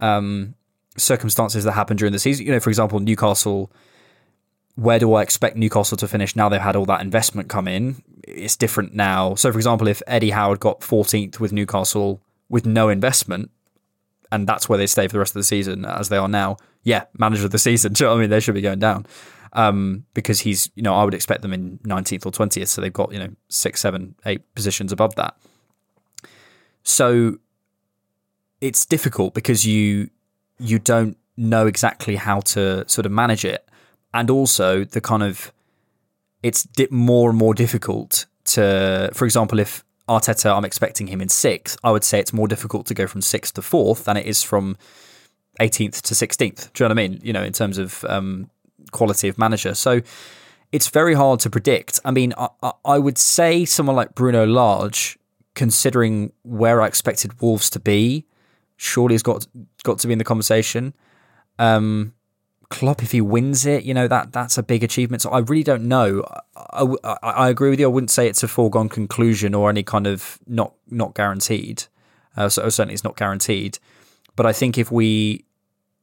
um, 0.00 0.54
circumstances 0.96 1.64
that 1.64 1.72
happened 1.72 1.98
during 1.98 2.12
the 2.12 2.18
season. 2.18 2.46
You 2.46 2.52
know, 2.52 2.60
for 2.60 2.70
example, 2.70 3.00
Newcastle 3.00 3.72
where 4.76 4.98
do 4.98 5.14
I 5.14 5.22
expect 5.22 5.56
Newcastle 5.56 5.96
to 5.98 6.08
finish 6.08 6.34
now 6.34 6.48
they've 6.48 6.60
had 6.60 6.76
all 6.76 6.86
that 6.86 7.00
investment 7.00 7.48
come 7.48 7.68
in? 7.68 8.02
It's 8.24 8.56
different 8.56 8.94
now. 8.94 9.34
So, 9.34 9.52
for 9.52 9.58
example, 9.58 9.86
if 9.86 10.02
Eddie 10.06 10.30
Howard 10.30 10.60
got 10.60 10.80
14th 10.80 11.38
with 11.38 11.52
Newcastle 11.52 12.20
with 12.48 12.66
no 12.66 12.88
investment, 12.88 13.50
and 14.32 14.48
that's 14.48 14.68
where 14.68 14.78
they 14.78 14.86
stay 14.86 15.06
for 15.06 15.12
the 15.12 15.18
rest 15.20 15.30
of 15.30 15.40
the 15.40 15.44
season 15.44 15.84
as 15.84 16.08
they 16.08 16.16
are 16.16 16.28
now, 16.28 16.56
yeah, 16.82 17.04
manager 17.16 17.44
of 17.44 17.52
the 17.52 17.58
season. 17.58 17.92
Do 17.94 18.04
you 18.04 18.10
know 18.10 18.16
I 18.16 18.20
mean? 18.20 18.30
They 18.30 18.40
should 18.40 18.54
be 18.54 18.60
going 18.60 18.80
down 18.80 19.06
um, 19.52 20.04
because 20.12 20.40
he's, 20.40 20.70
you 20.74 20.82
know, 20.82 20.94
I 20.94 21.04
would 21.04 21.14
expect 21.14 21.42
them 21.42 21.52
in 21.52 21.78
19th 21.78 22.26
or 22.26 22.32
20th. 22.32 22.68
So 22.68 22.80
they've 22.80 22.92
got, 22.92 23.12
you 23.12 23.18
know, 23.20 23.30
six, 23.48 23.80
seven, 23.80 24.16
eight 24.26 24.54
positions 24.54 24.90
above 24.90 25.14
that. 25.14 25.36
So 26.82 27.38
it's 28.60 28.84
difficult 28.84 29.34
because 29.34 29.66
you 29.66 30.10
you 30.58 30.78
don't 30.78 31.16
know 31.36 31.66
exactly 31.66 32.16
how 32.16 32.40
to 32.40 32.88
sort 32.88 33.06
of 33.06 33.12
manage 33.12 33.44
it 33.44 33.68
and 34.14 34.30
also 34.30 34.84
the 34.84 35.00
kind 35.00 35.22
of 35.22 35.52
it's 36.42 36.66
more 36.90 37.30
and 37.30 37.38
more 37.38 37.54
difficult 37.54 38.26
to, 38.44 39.10
for 39.12 39.24
example, 39.24 39.58
if 39.58 39.84
Arteta, 40.08 40.54
I'm 40.54 40.64
expecting 40.64 41.06
him 41.06 41.20
in 41.20 41.28
sixth, 41.28 41.78
I 41.82 41.90
would 41.90 42.04
say 42.04 42.20
it's 42.20 42.32
more 42.32 42.46
difficult 42.46 42.86
to 42.86 42.94
go 42.94 43.06
from 43.06 43.22
sixth 43.22 43.54
to 43.54 43.62
fourth 43.62 44.04
than 44.04 44.16
it 44.16 44.26
is 44.26 44.42
from 44.42 44.76
18th 45.60 46.02
to 46.02 46.14
16th. 46.14 46.72
Do 46.72 46.84
you 46.84 46.88
know 46.88 46.94
what 46.94 47.02
I 47.02 47.08
mean? 47.08 47.20
You 47.22 47.32
know, 47.32 47.42
in 47.42 47.54
terms 47.54 47.78
of 47.78 48.04
um, 48.04 48.50
quality 48.92 49.28
of 49.28 49.38
manager. 49.38 49.74
So 49.74 50.02
it's 50.70 50.88
very 50.88 51.14
hard 51.14 51.40
to 51.40 51.50
predict. 51.50 52.00
I 52.04 52.10
mean, 52.10 52.34
I, 52.36 52.72
I 52.84 52.98
would 52.98 53.16
say 53.16 53.64
someone 53.64 53.96
like 53.96 54.14
Bruno 54.14 54.46
Lage, 54.46 55.18
considering 55.54 56.32
where 56.42 56.82
I 56.82 56.86
expected 56.86 57.40
Wolves 57.40 57.70
to 57.70 57.80
be, 57.80 58.26
surely 58.76 59.14
has 59.14 59.22
got 59.22 59.46
got 59.82 59.98
to 60.00 60.06
be 60.06 60.12
in 60.12 60.18
the 60.18 60.24
conversation. 60.24 60.92
Um, 61.58 62.12
Klopp, 62.70 63.02
if 63.02 63.12
he 63.12 63.20
wins 63.20 63.66
it, 63.66 63.84
you 63.84 63.94
know 63.94 64.08
that 64.08 64.32
that's 64.32 64.58
a 64.58 64.62
big 64.62 64.82
achievement. 64.82 65.22
So 65.22 65.30
I 65.30 65.38
really 65.40 65.62
don't 65.62 65.84
know. 65.84 66.24
I, 66.56 66.86
I, 67.04 67.16
I 67.22 67.48
agree 67.48 67.70
with 67.70 67.80
you. 67.80 67.86
I 67.86 67.88
wouldn't 67.88 68.10
say 68.10 68.28
it's 68.28 68.42
a 68.42 68.48
foregone 68.48 68.88
conclusion 68.88 69.54
or 69.54 69.70
any 69.70 69.82
kind 69.82 70.06
of 70.06 70.38
not 70.46 70.74
not 70.88 71.14
guaranteed. 71.14 71.84
Uh, 72.36 72.48
so 72.48 72.68
certainly 72.68 72.94
it's 72.94 73.04
not 73.04 73.16
guaranteed. 73.16 73.78
But 74.36 74.46
I 74.46 74.52
think 74.52 74.78
if 74.78 74.90
we, 74.90 75.44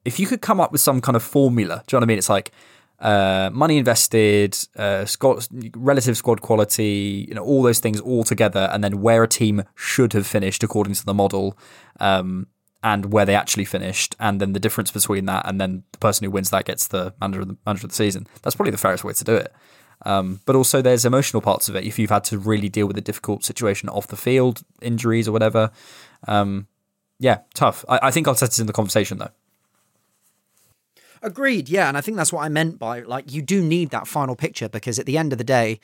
if 0.05 0.19
you 0.19 0.27
could 0.27 0.41
come 0.41 0.61
up 0.61 0.71
with 0.71 0.81
some 0.81 1.01
kind 1.01 1.15
of 1.15 1.23
formula, 1.23 1.83
do 1.85 1.95
you 1.95 1.99
know 1.99 2.01
what 2.01 2.05
I 2.05 2.07
mean? 2.07 2.17
It's 2.17 2.29
like 2.29 2.51
uh, 2.99 3.49
money 3.51 3.77
invested, 3.77 4.57
uh, 4.77 5.05
squad, 5.05 5.47
relative 5.75 6.15
squad 6.15 6.41
quality, 6.41 7.25
you 7.27 7.35
know, 7.35 7.43
all 7.43 7.63
those 7.63 7.79
things 7.79 7.99
all 7.99 8.23
together, 8.23 8.69
and 8.71 8.83
then 8.83 9.01
where 9.01 9.23
a 9.23 9.27
team 9.27 9.63
should 9.75 10.13
have 10.13 10.25
finished 10.25 10.63
according 10.63 10.93
to 10.93 11.05
the 11.05 11.13
model. 11.13 11.57
Um, 11.99 12.47
and 12.83 13.11
where 13.11 13.25
they 13.25 13.35
actually 13.35 13.65
finished, 13.65 14.15
and 14.19 14.41
then 14.41 14.53
the 14.53 14.59
difference 14.59 14.91
between 14.91 15.25
that, 15.25 15.47
and 15.47 15.61
then 15.61 15.83
the 15.91 15.97
person 15.99 16.25
who 16.25 16.31
wins 16.31 16.49
that 16.49 16.65
gets 16.65 16.87
the 16.87 17.13
manager 17.21 17.41
of 17.41 17.47
the, 17.49 17.57
manager 17.65 17.85
of 17.85 17.91
the 17.91 17.95
season. 17.95 18.27
That's 18.41 18.55
probably 18.55 18.71
the 18.71 18.77
fairest 18.77 19.03
way 19.03 19.13
to 19.13 19.23
do 19.23 19.35
it. 19.35 19.53
Um, 20.03 20.39
but 20.45 20.55
also, 20.55 20.81
there's 20.81 21.05
emotional 21.05 21.41
parts 21.41 21.69
of 21.69 21.75
it. 21.75 21.83
If 21.83 21.99
you've 21.99 22.09
had 22.09 22.23
to 22.25 22.39
really 22.39 22.69
deal 22.69 22.87
with 22.87 22.97
a 22.97 23.01
difficult 23.01 23.45
situation 23.45 23.87
off 23.89 24.07
the 24.07 24.17
field, 24.17 24.63
injuries 24.81 25.27
or 25.27 25.31
whatever, 25.31 25.71
um, 26.27 26.67
yeah, 27.19 27.39
tough. 27.53 27.85
I, 27.87 27.97
think 27.97 28.03
I 28.03 28.11
think 28.11 28.27
Arteta's 28.27 28.59
in 28.59 28.67
the 28.67 28.73
conversation 28.73 29.19
though. 29.19 29.29
Agreed. 31.23 31.69
Yeah, 31.69 31.87
and 31.87 31.95
I 31.95 32.01
think 32.01 32.17
that's 32.17 32.33
what 32.33 32.43
I 32.43 32.49
meant 32.49 32.79
by 32.79 33.01
like 33.01 33.31
you 33.31 33.43
do 33.43 33.63
need 33.63 33.91
that 33.91 34.07
final 34.07 34.35
picture 34.35 34.67
because 34.67 34.97
at 34.97 35.05
the 35.05 35.19
end 35.19 35.31
of 35.31 35.37
the 35.37 35.43
day, 35.43 35.79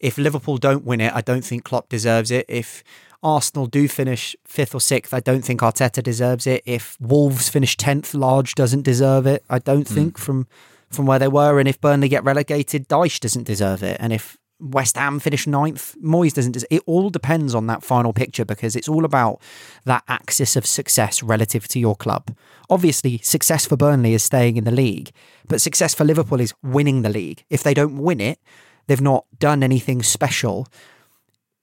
if 0.00 0.18
Liverpool 0.18 0.58
don't 0.58 0.84
win 0.84 1.00
it, 1.00 1.14
I 1.14 1.20
don't 1.20 1.44
think 1.44 1.62
Klopp 1.62 1.88
deserves 1.88 2.32
it. 2.32 2.44
If 2.48 2.82
Arsenal 3.22 3.66
do 3.66 3.88
finish 3.88 4.34
fifth 4.46 4.74
or 4.74 4.80
sixth, 4.80 5.12
I 5.12 5.20
don't 5.20 5.42
think 5.42 5.60
Arteta 5.60 6.02
deserves 6.02 6.46
it. 6.46 6.62
If 6.64 6.96
Wolves 7.00 7.48
finish 7.48 7.76
tenth, 7.76 8.14
Lage 8.14 8.54
doesn't 8.54 8.82
deserve 8.82 9.26
it. 9.26 9.44
I 9.50 9.58
don't 9.58 9.86
mm. 9.86 9.94
think 9.94 10.18
from 10.18 10.46
from 10.90 11.06
where 11.06 11.18
they 11.20 11.28
were. 11.28 11.60
And 11.60 11.68
if 11.68 11.80
Burnley 11.80 12.08
get 12.08 12.24
relegated, 12.24 12.88
Dyche 12.88 13.20
doesn't 13.20 13.44
deserve 13.44 13.82
it. 13.84 13.96
And 14.00 14.12
if 14.12 14.36
West 14.60 14.96
Ham 14.96 15.18
finish 15.18 15.46
ninth. 15.46 15.96
Moyes 16.02 16.34
doesn't. 16.34 16.62
It 16.70 16.82
all 16.86 17.10
depends 17.10 17.54
on 17.54 17.66
that 17.66 17.82
final 17.82 18.12
picture 18.12 18.44
because 18.44 18.76
it's 18.76 18.88
all 18.88 19.04
about 19.04 19.40
that 19.84 20.04
axis 20.06 20.54
of 20.54 20.66
success 20.66 21.22
relative 21.22 21.66
to 21.68 21.80
your 21.80 21.96
club. 21.96 22.36
Obviously, 22.68 23.18
success 23.18 23.66
for 23.66 23.76
Burnley 23.76 24.14
is 24.14 24.22
staying 24.22 24.56
in 24.56 24.64
the 24.64 24.70
league, 24.70 25.10
but 25.48 25.60
success 25.60 25.94
for 25.94 26.04
Liverpool 26.04 26.40
is 26.40 26.54
winning 26.62 27.02
the 27.02 27.08
league. 27.08 27.44
If 27.48 27.62
they 27.62 27.74
don't 27.74 27.98
win 27.98 28.20
it, 28.20 28.38
they've 28.86 29.00
not 29.00 29.24
done 29.38 29.62
anything 29.62 30.02
special 30.02 30.68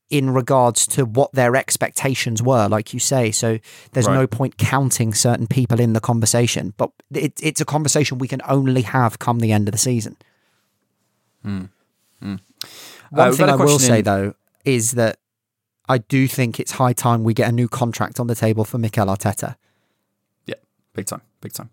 in 0.10 0.30
regards 0.30 0.88
to 0.88 1.06
what 1.06 1.32
their 1.34 1.56
expectations 1.56 2.42
were, 2.42 2.68
like 2.68 2.94
you 2.94 3.00
say. 3.00 3.32
So 3.32 3.60
there's 3.92 4.08
right. 4.08 4.16
no 4.16 4.28
point 4.28 4.58
counting 4.58 5.14
certain 5.14 5.48
people 5.48 5.80
in 5.80 5.94
the 5.94 6.00
conversation, 6.00 6.74
but 6.78 6.92
it, 7.14 7.34
it's 7.42 7.60
a 7.60 7.66
conversation 7.66 8.18
we 8.18 8.28
can 8.28 8.42
only 8.48 8.84
have 8.84 9.20
come 9.20 9.40
the 9.40 9.52
end 9.52 9.68
of 9.68 9.74
the 9.74 9.78
season. 9.78 10.16
Hmm. 11.44 11.66
Mm. 12.24 12.40
One 13.12 13.28
uh, 13.30 13.32
thing 13.32 13.50
I 13.50 13.56
will 13.56 13.80
say 13.80 14.02
though 14.02 14.34
is 14.66 14.92
that 14.94 15.20
I 15.88 16.00
do 16.00 16.28
think 16.28 16.60
it's 16.60 16.74
high 16.74 16.94
time 16.94 17.24
we 17.24 17.34
get 17.34 17.50
a 17.50 17.52
new 17.52 17.68
contract 17.68 18.20
on 18.20 18.28
the 18.28 18.36
table 18.36 18.66
for 18.66 18.78
Mikel 18.78 19.08
Arteta. 19.08 19.56
Yeah, 20.46 20.56
big 20.94 21.06
time, 21.06 21.22
big 21.42 21.54
time. 21.54 21.70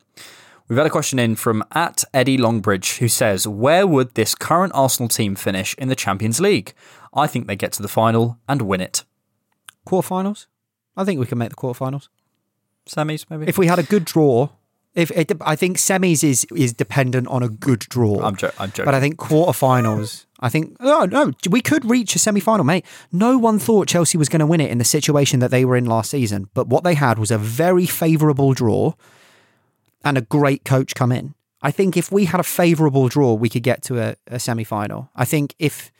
We've 0.68 0.78
had 0.78 0.86
a 0.86 0.90
question 0.90 1.18
in 1.18 1.36
from 1.36 1.62
at 1.72 2.04
Eddie 2.14 2.38
Longbridge 2.38 2.98
who 2.98 3.08
says, 3.08 3.46
Where 3.46 3.86
would 3.86 4.14
this 4.14 4.34
current 4.34 4.72
Arsenal 4.74 5.08
team 5.08 5.34
finish 5.34 5.74
in 5.74 5.88
the 5.88 5.94
Champions 5.94 6.40
League? 6.40 6.72
I 7.14 7.26
think 7.26 7.46
they 7.46 7.56
get 7.56 7.72
to 7.74 7.82
the 7.82 7.88
final 7.88 8.38
and 8.48 8.62
win 8.62 8.80
it. 8.80 9.04
Quarterfinals? 9.86 10.46
I 10.96 11.04
think 11.04 11.20
we 11.20 11.26
can 11.26 11.38
make 11.38 11.50
the 11.50 11.56
quarterfinals. 11.56 12.08
Semis, 12.86 13.26
maybe? 13.30 13.46
If 13.46 13.56
we 13.58 13.66
had 13.66 13.78
a 13.78 13.82
good 13.82 14.04
draw, 14.04 14.50
if 14.94 15.10
it, 15.12 15.32
I 15.40 15.56
think 15.56 15.78
semis 15.78 16.22
is 16.22 16.44
is 16.54 16.72
dependent 16.72 17.26
on 17.28 17.42
a 17.42 17.48
good 17.48 17.80
draw. 17.80 18.22
I'm, 18.22 18.36
jo- 18.36 18.50
I'm 18.58 18.70
joking. 18.70 18.84
But 18.84 18.94
I 18.94 19.00
think 19.00 19.16
quarterfinals. 19.16 20.26
I 20.40 20.48
think 20.48 20.76
oh 20.80 21.06
no, 21.10 21.32
we 21.48 21.60
could 21.60 21.84
reach 21.84 22.14
a 22.14 22.18
semi-final, 22.18 22.64
mate. 22.64 22.84
No 23.10 23.38
one 23.38 23.58
thought 23.58 23.88
Chelsea 23.88 24.18
was 24.18 24.28
going 24.28 24.40
to 24.40 24.46
win 24.46 24.60
it 24.60 24.70
in 24.70 24.78
the 24.78 24.84
situation 24.84 25.40
that 25.40 25.50
they 25.50 25.64
were 25.64 25.76
in 25.76 25.86
last 25.86 26.10
season, 26.10 26.48
but 26.54 26.68
what 26.68 26.84
they 26.84 26.94
had 26.94 27.18
was 27.18 27.30
a 27.30 27.38
very 27.38 27.86
favourable 27.86 28.52
draw 28.52 28.92
and 30.04 30.18
a 30.18 30.20
great 30.20 30.64
coach 30.64 30.94
come 30.94 31.10
in. 31.12 31.34
I 31.62 31.70
think 31.70 31.96
if 31.96 32.12
we 32.12 32.26
had 32.26 32.40
a 32.40 32.44
favourable 32.44 33.08
draw, 33.08 33.32
we 33.32 33.48
could 33.48 33.62
get 33.62 33.82
to 33.84 33.98
a, 33.98 34.16
a 34.26 34.38
semi-final. 34.38 35.10
I 35.16 35.24
think 35.24 35.54
if 35.58 35.90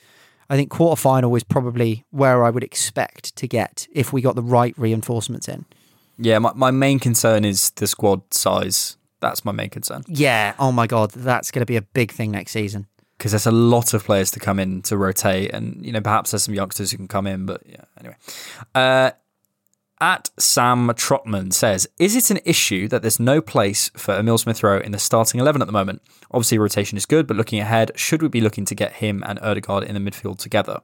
I 0.48 0.56
think 0.56 0.70
quarterfinal 0.70 1.36
is 1.36 1.44
probably 1.44 2.04
where 2.10 2.44
I 2.44 2.50
would 2.50 2.64
expect 2.64 3.34
to 3.36 3.46
get 3.46 3.86
if 3.92 4.12
we 4.12 4.20
got 4.20 4.36
the 4.36 4.42
right 4.42 4.76
reinforcements 4.76 5.48
in. 5.48 5.64
Yeah, 6.18 6.38
my, 6.38 6.52
my 6.54 6.70
main 6.70 6.98
concern 6.98 7.44
is 7.44 7.70
the 7.70 7.86
squad 7.86 8.22
size. 8.32 8.96
That's 9.20 9.44
my 9.44 9.52
main 9.52 9.70
concern. 9.70 10.04
Yeah. 10.06 10.54
Oh 10.58 10.70
my 10.70 10.86
god, 10.86 11.10
that's 11.10 11.50
going 11.50 11.62
to 11.62 11.66
be 11.66 11.76
a 11.76 11.82
big 11.82 12.12
thing 12.12 12.30
next 12.30 12.52
season. 12.52 12.86
Because 13.16 13.32
there's 13.32 13.46
a 13.46 13.52
lot 13.52 13.94
of 13.94 14.04
players 14.04 14.30
to 14.32 14.40
come 14.40 14.58
in 14.58 14.82
to 14.82 14.96
rotate, 14.96 15.52
and 15.52 15.84
you 15.84 15.92
know 15.92 16.00
perhaps 16.00 16.32
there's 16.32 16.42
some 16.42 16.54
youngsters 16.54 16.90
who 16.90 16.96
can 16.96 17.08
come 17.08 17.26
in. 17.26 17.46
But 17.46 17.62
yeah, 17.64 17.84
anyway. 17.98 18.16
Uh, 18.74 19.12
at 20.04 20.28
Sam 20.38 20.92
Trotman 20.94 21.50
says, 21.50 21.88
"Is 21.98 22.14
it 22.14 22.30
an 22.30 22.38
issue 22.44 22.88
that 22.88 23.00
there's 23.00 23.18
no 23.18 23.40
place 23.40 23.90
for 23.96 24.14
Emil 24.14 24.36
Smith 24.36 24.62
Rowe 24.62 24.78
in 24.78 24.92
the 24.92 24.98
starting 24.98 25.40
eleven 25.40 25.62
at 25.62 25.66
the 25.66 25.72
moment? 25.72 26.02
Obviously, 26.30 26.58
rotation 26.58 26.98
is 26.98 27.06
good, 27.06 27.26
but 27.26 27.38
looking 27.38 27.58
ahead, 27.58 27.90
should 27.96 28.20
we 28.20 28.28
be 28.28 28.42
looking 28.42 28.66
to 28.66 28.74
get 28.74 28.94
him 29.04 29.24
and 29.26 29.38
Odegaard 29.38 29.82
in 29.82 29.94
the 29.94 30.10
midfield 30.10 30.38
together?" 30.38 30.82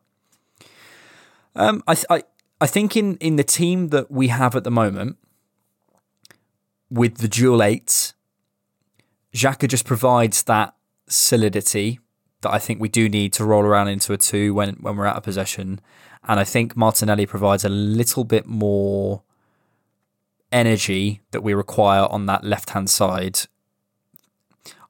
Um, 1.55 1.83
I, 1.87 1.97
I 2.09 2.23
I 2.63 2.67
think 2.67 2.97
in 2.97 3.19
in 3.19 3.37
the 3.37 3.45
team 3.45 3.89
that 3.89 4.11
we 4.11 4.29
have 4.29 4.57
at 4.57 4.65
the 4.65 4.71
moment, 4.71 5.19
with 6.89 7.19
the 7.19 7.29
dual 7.29 7.63
eights, 7.63 8.15
Xhaka 9.35 9.69
just 9.69 9.85
provides 9.85 10.45
that 10.45 10.75
solidity 11.09 12.01
that 12.41 12.55
I 12.55 12.59
think 12.59 12.81
we 12.81 12.89
do 12.89 13.07
need 13.07 13.35
to 13.35 13.45
roll 13.45 13.65
around 13.65 13.89
into 13.89 14.15
a 14.15 14.17
two 14.17 14.55
when 14.55 14.77
when 14.81 14.97
we're 14.97 15.07
out 15.07 15.17
of 15.17 15.25
possession. 15.25 15.81
And 16.25 16.39
I 16.39 16.45
think 16.45 16.77
Martinelli 16.77 17.27
provides 17.27 17.65
a 17.65 17.69
little 17.69 18.25
bit 18.25 18.47
more 18.47 19.23
energy 20.53 21.21
that 21.31 21.43
we 21.43 21.55
require 21.55 22.07
on 22.11 22.27
that 22.27 22.45
left 22.45 22.71
hand 22.71 22.91
side. 22.91 23.41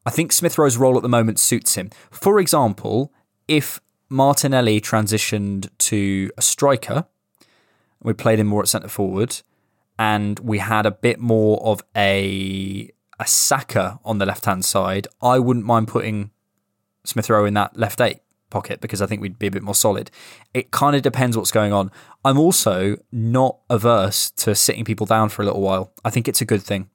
I 0.05 0.11
think 0.11 0.33
Smith 0.33 0.59
Rowe's 0.59 0.77
role 0.77 0.97
at 0.97 1.03
the 1.03 1.09
moment 1.09 1.39
suits 1.39 1.75
him. 1.75 1.91
For 2.11 2.41
example, 2.41 3.13
if 3.47 3.81
Martinelli 4.09 4.81
transitioned 4.81 5.69
to 5.79 6.31
a 6.37 6.43
striker, 6.43 7.07
we 8.03 8.13
played 8.13 8.39
him 8.39 8.47
more 8.47 8.63
at 8.63 8.69
centre 8.69 8.89
forward, 8.89 9.43
and 9.99 10.39
we 10.41 10.59
had 10.59 10.87
a 10.87 10.91
bit 10.91 11.21
more 11.21 11.63
of 11.63 11.83
a 11.95 12.91
a 13.21 13.27
Saka 13.27 14.01
on 14.03 14.17
the 14.17 14.25
left 14.25 14.47
hand 14.47 14.65
side, 14.65 15.07
I 15.21 15.39
wouldn't 15.39 15.67
mind 15.67 15.89
putting 15.89 16.31
Smith 17.05 17.29
Rowe 17.29 17.45
in 17.45 17.55
that 17.55 17.77
left 17.77 18.01
eight 18.01 18.21
pocket 18.51 18.81
because 18.81 19.01
I 19.01 19.07
think 19.07 19.23
we'd 19.23 19.39
be 19.39 19.47
a 19.47 19.51
bit 19.51 19.63
more 19.63 19.75
solid. 19.75 20.11
It 20.53 20.71
kind 20.71 20.97
of 20.97 21.03
depends 21.03 21.37
what's 21.37 21.53
going 21.53 21.73
on. 21.73 21.91
I'm 22.25 22.39
also 22.39 22.97
not 23.13 23.59
averse 23.69 24.31
to 24.33 24.55
sitting 24.55 24.85
people 24.85 25.07
down 25.07 25.29
for 25.29 25.43
a 25.43 25.45
little 25.45 25.61
while. 25.61 25.93
I 26.05 26.11
think 26.11 26.29
it's 26.29 26.41
a 26.41 26.45
good 26.45 26.63
thing. 26.63 26.91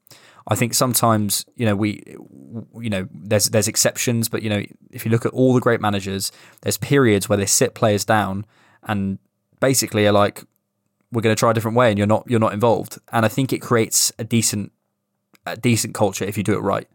I 0.47 0.56
think 0.56 0.76
sometimes 0.76 1.45
you 1.56 1.66
know 1.66 1.76
we 1.76 2.03
you 2.80 2.89
know 2.89 3.08
there's 3.12 3.49
there's 3.49 3.68
exceptions, 3.68 4.30
but 4.30 4.43
you 4.43 4.49
know 4.49 4.64
if 4.91 5.06
you 5.06 5.12
look 5.12 5.26
at 5.26 5.32
all 5.32 5.53
the 5.53 5.62
great 5.62 5.82
managers, 5.82 6.32
there's 6.62 6.78
periods 6.78 7.28
where 7.28 7.38
they 7.38 7.47
sit 7.47 7.74
players 7.74 8.06
down 8.06 8.45
and 8.84 9.18
basically 9.60 10.06
are 10.06 10.12
like 10.12 10.43
we're 11.12 11.22
going 11.22 11.36
to 11.36 11.39
try 11.39 11.51
a 11.51 11.53
different 11.53 11.78
way 11.78 11.89
and 11.89 11.97
you're 11.97 12.08
not 12.08 12.24
you're 12.28 12.39
not 12.39 12.53
involved 12.53 12.99
and 13.12 13.26
i 13.26 13.30
think 13.30 13.53
it 13.53 13.60
creates 13.60 14.12
a 14.20 14.24
decent 14.24 14.72
a 15.45 15.55
decent 15.55 15.93
culture 15.93 16.25
if 16.25 16.37
you 16.37 16.43
do 16.43 16.53
it 16.53 16.61
right. 16.61 16.87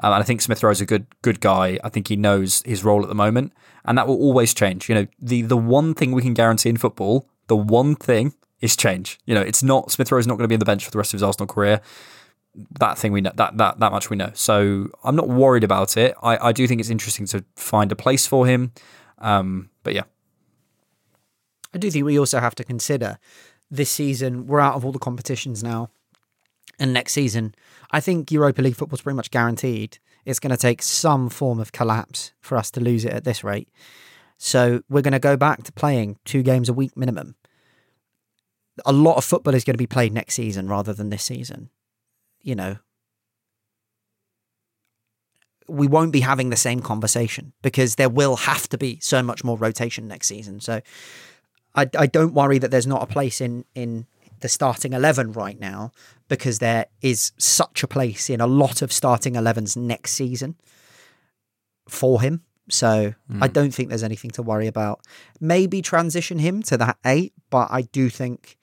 Um, 0.00 0.12
and 0.12 0.22
i 0.22 0.26
think 0.26 0.42
smith 0.42 0.62
rowe 0.62 0.70
is 0.70 0.80
a 0.80 0.86
good 0.86 1.06
good 1.22 1.40
guy. 1.40 1.78
I 1.82 1.88
think 1.88 2.08
he 2.08 2.16
knows 2.16 2.62
his 2.64 2.84
role 2.84 3.02
at 3.02 3.08
the 3.08 3.14
moment 3.14 3.52
and 3.86 3.96
that 3.96 4.06
will 4.06 4.16
always 4.16 4.52
change. 4.52 4.88
You 4.88 4.94
know 4.96 5.06
the 5.18 5.42
the 5.42 5.56
one 5.56 5.94
thing 5.94 6.12
we 6.12 6.22
can 6.22 6.34
guarantee 6.34 6.68
in 6.68 6.76
football 6.76 7.28
the 7.46 7.56
one 7.56 7.94
thing 7.94 8.34
is 8.60 8.76
change. 8.76 9.18
You 9.24 9.34
know 9.34 9.40
it's 9.40 9.62
not 9.62 9.90
smith 9.90 10.10
rowe 10.12 10.18
is 10.18 10.26
not 10.26 10.34
going 10.34 10.44
to 10.44 10.48
be 10.48 10.54
on 10.54 10.60
the 10.60 10.66
bench 10.66 10.84
for 10.84 10.90
the 10.90 10.98
rest 10.98 11.14
of 11.14 11.18
his 11.18 11.22
arsenal 11.22 11.46
career. 11.46 11.80
That 12.80 12.98
thing 12.98 13.12
we 13.12 13.20
know 13.20 13.32
that 13.34 13.56
that 13.56 13.78
that 13.78 13.92
much 13.92 14.10
we 14.10 14.16
know. 14.16 14.30
So 14.34 14.88
i'm 15.04 15.16
not 15.16 15.28
worried 15.28 15.64
about 15.64 15.96
it. 15.96 16.14
I 16.22 16.48
i 16.48 16.52
do 16.52 16.66
think 16.66 16.80
it's 16.80 16.90
interesting 16.90 17.26
to 17.26 17.44
find 17.54 17.90
a 17.92 17.96
place 17.96 18.26
for 18.26 18.46
him. 18.46 18.72
Um 19.18 19.70
but 19.82 19.94
yeah. 19.94 20.04
I 21.72 21.78
do 21.78 21.90
think 21.90 22.04
we 22.04 22.18
also 22.18 22.40
have 22.40 22.54
to 22.56 22.64
consider 22.64 23.18
this 23.70 23.90
season 23.90 24.46
we're 24.46 24.60
out 24.60 24.74
of 24.74 24.84
all 24.84 24.92
the 24.92 24.98
competitions 24.98 25.62
now. 25.62 25.90
And 26.78 26.92
next 26.92 27.12
season, 27.12 27.54
I 27.90 28.00
think 28.00 28.30
Europa 28.30 28.60
League 28.62 28.76
football's 28.76 29.00
pretty 29.00 29.16
much 29.16 29.30
guaranteed. 29.30 29.98
It's 30.24 30.40
going 30.40 30.50
to 30.50 30.56
take 30.56 30.82
some 30.82 31.28
form 31.28 31.58
of 31.60 31.72
collapse 31.72 32.32
for 32.40 32.58
us 32.58 32.70
to 32.72 32.80
lose 32.80 33.04
it 33.04 33.12
at 33.12 33.24
this 33.24 33.42
rate. 33.42 33.68
So 34.38 34.82
we're 34.88 35.02
going 35.02 35.12
to 35.12 35.18
go 35.18 35.36
back 35.36 35.62
to 35.64 35.72
playing 35.72 36.18
two 36.24 36.42
games 36.42 36.68
a 36.68 36.74
week 36.74 36.96
minimum. 36.96 37.36
A 38.84 38.92
lot 38.92 39.16
of 39.16 39.24
football 39.24 39.54
is 39.54 39.64
going 39.64 39.74
to 39.74 39.78
be 39.78 39.86
played 39.86 40.12
next 40.12 40.34
season 40.34 40.68
rather 40.68 40.92
than 40.92 41.08
this 41.08 41.22
season. 41.22 41.70
You 42.42 42.54
know, 42.54 42.76
we 45.68 45.86
won't 45.86 46.12
be 46.12 46.20
having 46.20 46.50
the 46.50 46.56
same 46.56 46.80
conversation 46.80 47.52
because 47.62 47.94
there 47.94 48.08
will 48.08 48.36
have 48.36 48.68
to 48.68 48.78
be 48.78 48.98
so 49.00 49.22
much 49.22 49.42
more 49.42 49.56
rotation 49.56 50.06
next 50.06 50.28
season. 50.28 50.60
So 50.60 50.80
I, 51.74 51.88
I 51.98 52.06
don't 52.06 52.34
worry 52.34 52.58
that 52.58 52.70
there's 52.70 52.86
not 52.86 53.02
a 53.02 53.06
place 53.06 53.40
in 53.40 53.64
in 53.74 54.06
the 54.46 54.50
starting 54.50 54.92
11 54.92 55.32
right 55.32 55.58
now 55.58 55.90
because 56.28 56.60
there 56.60 56.86
is 57.02 57.32
such 57.36 57.82
a 57.82 57.88
place 57.88 58.30
in 58.30 58.40
a 58.40 58.46
lot 58.46 58.80
of 58.80 58.92
starting 58.92 59.34
11s 59.34 59.76
next 59.76 60.12
season 60.12 60.54
for 61.88 62.20
him. 62.20 62.42
So 62.70 63.14
mm. 63.28 63.42
I 63.42 63.48
don't 63.48 63.74
think 63.74 63.88
there's 63.88 64.04
anything 64.04 64.30
to 64.32 64.42
worry 64.42 64.68
about. 64.68 65.00
Maybe 65.40 65.82
transition 65.82 66.38
him 66.38 66.62
to 66.64 66.76
that 66.76 66.96
eight, 67.04 67.32
but 67.50 67.66
I 67.72 67.82
do 67.82 68.08
think 68.08 68.56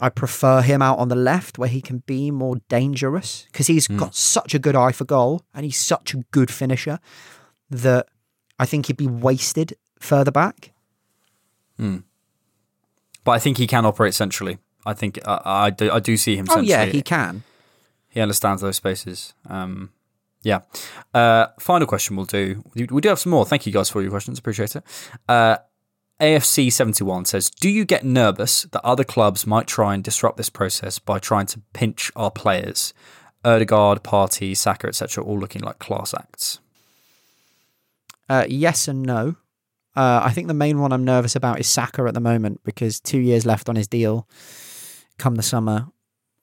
I 0.00 0.08
prefer 0.08 0.60
him 0.60 0.82
out 0.82 0.98
on 0.98 1.06
the 1.06 1.14
left 1.14 1.56
where 1.56 1.68
he 1.68 1.80
can 1.80 1.98
be 1.98 2.32
more 2.32 2.56
dangerous 2.68 3.46
because 3.52 3.68
he's 3.68 3.86
mm. 3.86 3.96
got 3.96 4.16
such 4.16 4.54
a 4.54 4.58
good 4.58 4.74
eye 4.74 4.92
for 4.92 5.04
goal 5.04 5.42
and 5.54 5.64
he's 5.64 5.78
such 5.78 6.14
a 6.14 6.18
good 6.32 6.50
finisher 6.50 6.98
that 7.70 8.08
I 8.58 8.66
think 8.66 8.86
he'd 8.86 8.96
be 8.96 9.06
wasted 9.06 9.76
further 10.00 10.32
back. 10.32 10.72
Mm. 11.78 12.02
But 13.22 13.32
I 13.32 13.38
think 13.38 13.58
he 13.58 13.68
can 13.68 13.86
operate 13.86 14.14
centrally. 14.14 14.58
I 14.86 14.94
think 14.94 15.18
uh, 15.24 15.40
I, 15.44 15.70
do, 15.70 15.90
I 15.90 16.00
do 16.00 16.16
see 16.16 16.36
him. 16.36 16.46
Oh 16.50 16.60
yeah, 16.60 16.86
he 16.86 17.02
can. 17.02 17.42
He 18.08 18.20
understands 18.20 18.62
those 18.62 18.76
spaces. 18.76 19.34
Um, 19.48 19.90
yeah. 20.42 20.60
Uh, 21.14 21.46
final 21.58 21.86
question 21.86 22.16
we'll 22.16 22.26
do. 22.26 22.64
We 22.74 23.00
do 23.00 23.08
have 23.08 23.18
some 23.18 23.30
more. 23.30 23.44
Thank 23.44 23.66
you 23.66 23.72
guys 23.72 23.90
for 23.90 24.02
your 24.02 24.10
questions. 24.10 24.38
Appreciate 24.38 24.74
it. 24.74 24.82
Uh, 25.28 25.58
AFC 26.20 26.72
71 26.72 27.26
says, 27.26 27.50
Do 27.50 27.70
you 27.70 27.84
get 27.84 28.04
nervous 28.04 28.62
that 28.64 28.84
other 28.84 29.04
clubs 29.04 29.46
might 29.46 29.66
try 29.66 29.94
and 29.94 30.04
disrupt 30.04 30.36
this 30.36 30.50
process 30.50 30.98
by 30.98 31.18
trying 31.18 31.46
to 31.46 31.62
pinch 31.72 32.10
our 32.16 32.30
players? 32.30 32.92
Odegaard, 33.44 34.02
Partey, 34.02 34.54
Saka, 34.54 34.88
etc., 34.88 35.24
all 35.24 35.38
looking 35.38 35.62
like 35.62 35.78
class 35.78 36.12
acts? 36.12 36.60
Uh, 38.28 38.44
yes 38.48 38.86
and 38.86 39.02
no. 39.02 39.36
Uh, 39.96 40.20
I 40.22 40.30
think 40.30 40.46
the 40.46 40.54
main 40.54 40.78
one 40.78 40.92
I'm 40.92 41.04
nervous 41.04 41.34
about 41.34 41.58
is 41.58 41.66
Saka 41.66 42.04
at 42.04 42.14
the 42.14 42.20
moment 42.20 42.60
because 42.64 43.00
two 43.00 43.18
years 43.18 43.46
left 43.46 43.68
on 43.68 43.76
his 43.76 43.88
deal. 43.88 44.28
Come 45.20 45.34
the 45.34 45.42
summer, 45.42 45.86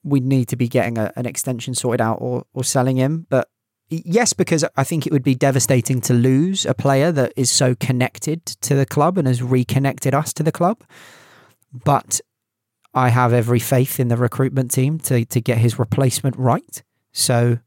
we 0.04 0.20
need 0.20 0.48
to 0.50 0.56
be 0.56 0.68
getting 0.68 1.00
a, 1.00 1.12
an 1.16 1.26
extension 1.26 1.74
sorted 1.74 2.00
out 2.00 2.20
or, 2.22 2.46
or 2.54 2.64
selling 2.64 2.96
him. 2.96 3.26
But 3.28 3.50
yes, 3.90 4.34
because 4.34 4.64
I 4.76 4.84
think 4.84 5.08
it 5.08 5.12
would 5.12 5.24
be 5.24 5.34
devastating 5.34 6.00
to 6.02 6.14
lose 6.14 6.64
a 6.64 6.76
player 6.76 7.12
that 7.12 7.34
is 7.36 7.50
so 7.50 7.74
connected 7.74 8.46
to 8.46 8.76
the 8.76 8.86
club 8.86 9.18
and 9.18 9.28
has 9.28 9.42
reconnected 9.42 10.14
us 10.14 10.32
to 10.34 10.44
the 10.44 10.52
club. 10.52 10.84
But 11.74 12.22
I 12.94 13.10
have 13.10 13.34
every 13.34 13.60
faith 13.60 14.00
in 14.00 14.10
the 14.10 14.18
recruitment 14.18 14.70
team 14.72 15.00
to, 15.00 15.26
to 15.26 15.42
get 15.42 15.58
his 15.58 15.80
replacement 15.80 16.38
right. 16.38 16.84
So 17.12 17.58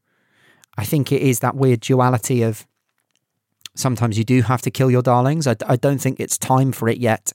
I 0.77 0.85
think 0.85 1.11
it 1.11 1.21
is 1.21 1.39
that 1.39 1.55
weird 1.55 1.81
duality 1.81 2.41
of 2.41 2.65
sometimes 3.75 4.17
you 4.17 4.23
do 4.23 4.43
have 4.43 4.61
to 4.61 4.71
kill 4.71 4.89
your 4.89 5.01
darlings. 5.01 5.45
I, 5.45 5.55
I 5.67 5.75
don't 5.75 5.99
think 5.99 6.21
it's 6.21 6.37
time 6.37 6.71
for 6.71 6.87
it 6.87 6.99
yet. 6.99 7.33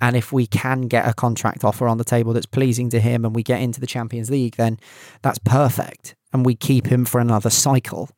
And 0.00 0.16
if 0.16 0.32
we 0.32 0.46
can 0.46 0.82
get 0.82 1.06
a 1.06 1.12
contract 1.12 1.64
offer 1.64 1.86
on 1.86 1.98
the 1.98 2.04
table 2.04 2.32
that's 2.32 2.46
pleasing 2.46 2.88
to 2.90 3.00
him 3.00 3.24
and 3.24 3.34
we 3.34 3.42
get 3.42 3.60
into 3.60 3.80
the 3.80 3.86
Champions 3.86 4.30
League, 4.30 4.56
then 4.56 4.78
that's 5.22 5.38
perfect. 5.38 6.14
And 6.32 6.46
we 6.46 6.54
keep 6.54 6.86
him 6.86 7.04
for 7.04 7.20
another 7.20 7.50
cycle. 7.50 8.08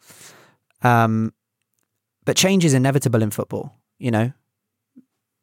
Um, 0.82 1.32
but 2.24 2.36
change 2.36 2.64
is 2.64 2.74
inevitable 2.74 3.22
in 3.22 3.30
football. 3.30 3.74
You 3.98 4.10
know, 4.10 4.32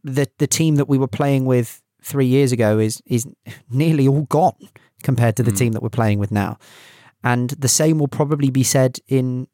the 0.03 0.29
the 0.37 0.47
team 0.47 0.75
that 0.75 0.87
we 0.87 0.97
were 0.97 1.07
playing 1.07 1.45
with 1.45 1.81
three 2.01 2.25
years 2.25 2.51
ago 2.51 2.79
is 2.79 3.01
is 3.05 3.27
nearly 3.69 4.07
all 4.07 4.23
gone 4.23 4.69
compared 5.03 5.35
to 5.37 5.43
the 5.43 5.51
mm. 5.51 5.57
team 5.57 5.71
that 5.73 5.83
we're 5.83 5.89
playing 5.89 6.19
with 6.19 6.31
now. 6.31 6.57
And 7.23 7.49
the 7.51 7.67
same 7.67 7.99
will 7.99 8.07
probably 8.07 8.49
be 8.49 8.63
said 8.63 8.99
in 9.07 9.47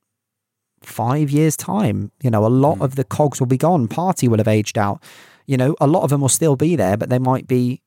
five 0.82 1.32
years' 1.32 1.58
time. 1.58 2.12
You 2.22 2.30
know, 2.30 2.46
a 2.46 2.48
lot 2.48 2.78
mm. 2.78 2.84
of 2.84 2.96
the 2.96 3.04
cogs 3.04 3.40
will 3.40 3.48
be 3.48 3.58
gone. 3.58 3.88
Partey 3.88 4.28
will 4.28 4.38
have 4.38 4.48
aged 4.48 4.78
out. 4.78 5.02
You 5.46 5.58
know, 5.58 5.76
a 5.80 5.88
lot 5.88 6.04
of 6.04 6.10
them 6.10 6.22
will 6.22 6.30
still 6.30 6.56
be 6.56 6.76
there, 6.76 6.98
but 6.98 7.10
they 7.10 7.20
might 7.20 7.48
be 7.48 7.82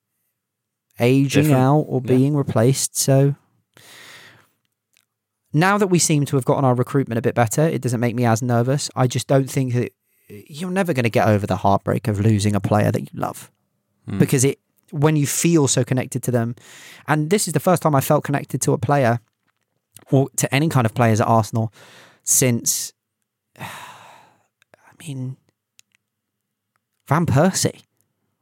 aging 1.00 1.44
Different. 1.44 1.62
out 1.62 1.80
or 1.88 2.00
yeah. 2.04 2.08
being 2.08 2.36
replaced. 2.36 2.96
So 2.96 3.34
now 5.52 5.78
that 5.78 5.88
we 5.88 5.98
seem 5.98 6.24
to 6.26 6.36
have 6.36 6.44
gotten 6.44 6.64
our 6.64 6.74
recruitment 6.74 7.18
a 7.18 7.22
bit 7.22 7.34
better, 7.34 7.62
it 7.62 7.82
doesn't 7.82 8.00
make 8.00 8.14
me 8.14 8.24
as 8.24 8.42
nervous. 8.42 8.90
I 8.94 9.06
just 9.06 9.26
don't 9.26 9.50
think 9.50 9.74
that 9.74 9.92
you're 10.28 10.70
never 10.70 10.92
going 10.92 11.04
to 11.04 11.10
get 11.10 11.26
over 11.26 11.46
the 11.46 11.56
heartbreak 11.56 12.06
of 12.06 12.20
losing 12.20 12.54
a 12.54 12.60
player 12.60 12.92
that 12.92 13.00
you 13.00 13.08
love 13.14 13.50
mm. 14.08 14.18
because 14.18 14.44
it 14.44 14.58
when 14.90 15.16
you 15.16 15.26
feel 15.26 15.68
so 15.68 15.84
connected 15.84 16.22
to 16.22 16.30
them, 16.30 16.54
and 17.06 17.28
this 17.28 17.46
is 17.46 17.52
the 17.52 17.60
first 17.60 17.82
time 17.82 17.94
I 17.94 18.00
felt 18.00 18.24
connected 18.24 18.62
to 18.62 18.72
a 18.72 18.78
player 18.78 19.20
or 20.10 20.28
to 20.36 20.54
any 20.54 20.68
kind 20.68 20.86
of 20.86 20.94
players 20.94 21.20
at 21.20 21.26
Arsenal 21.26 21.72
since, 22.22 22.92
I 23.58 23.68
mean, 25.06 25.36
Van 27.08 27.26
Persie. 27.26 27.82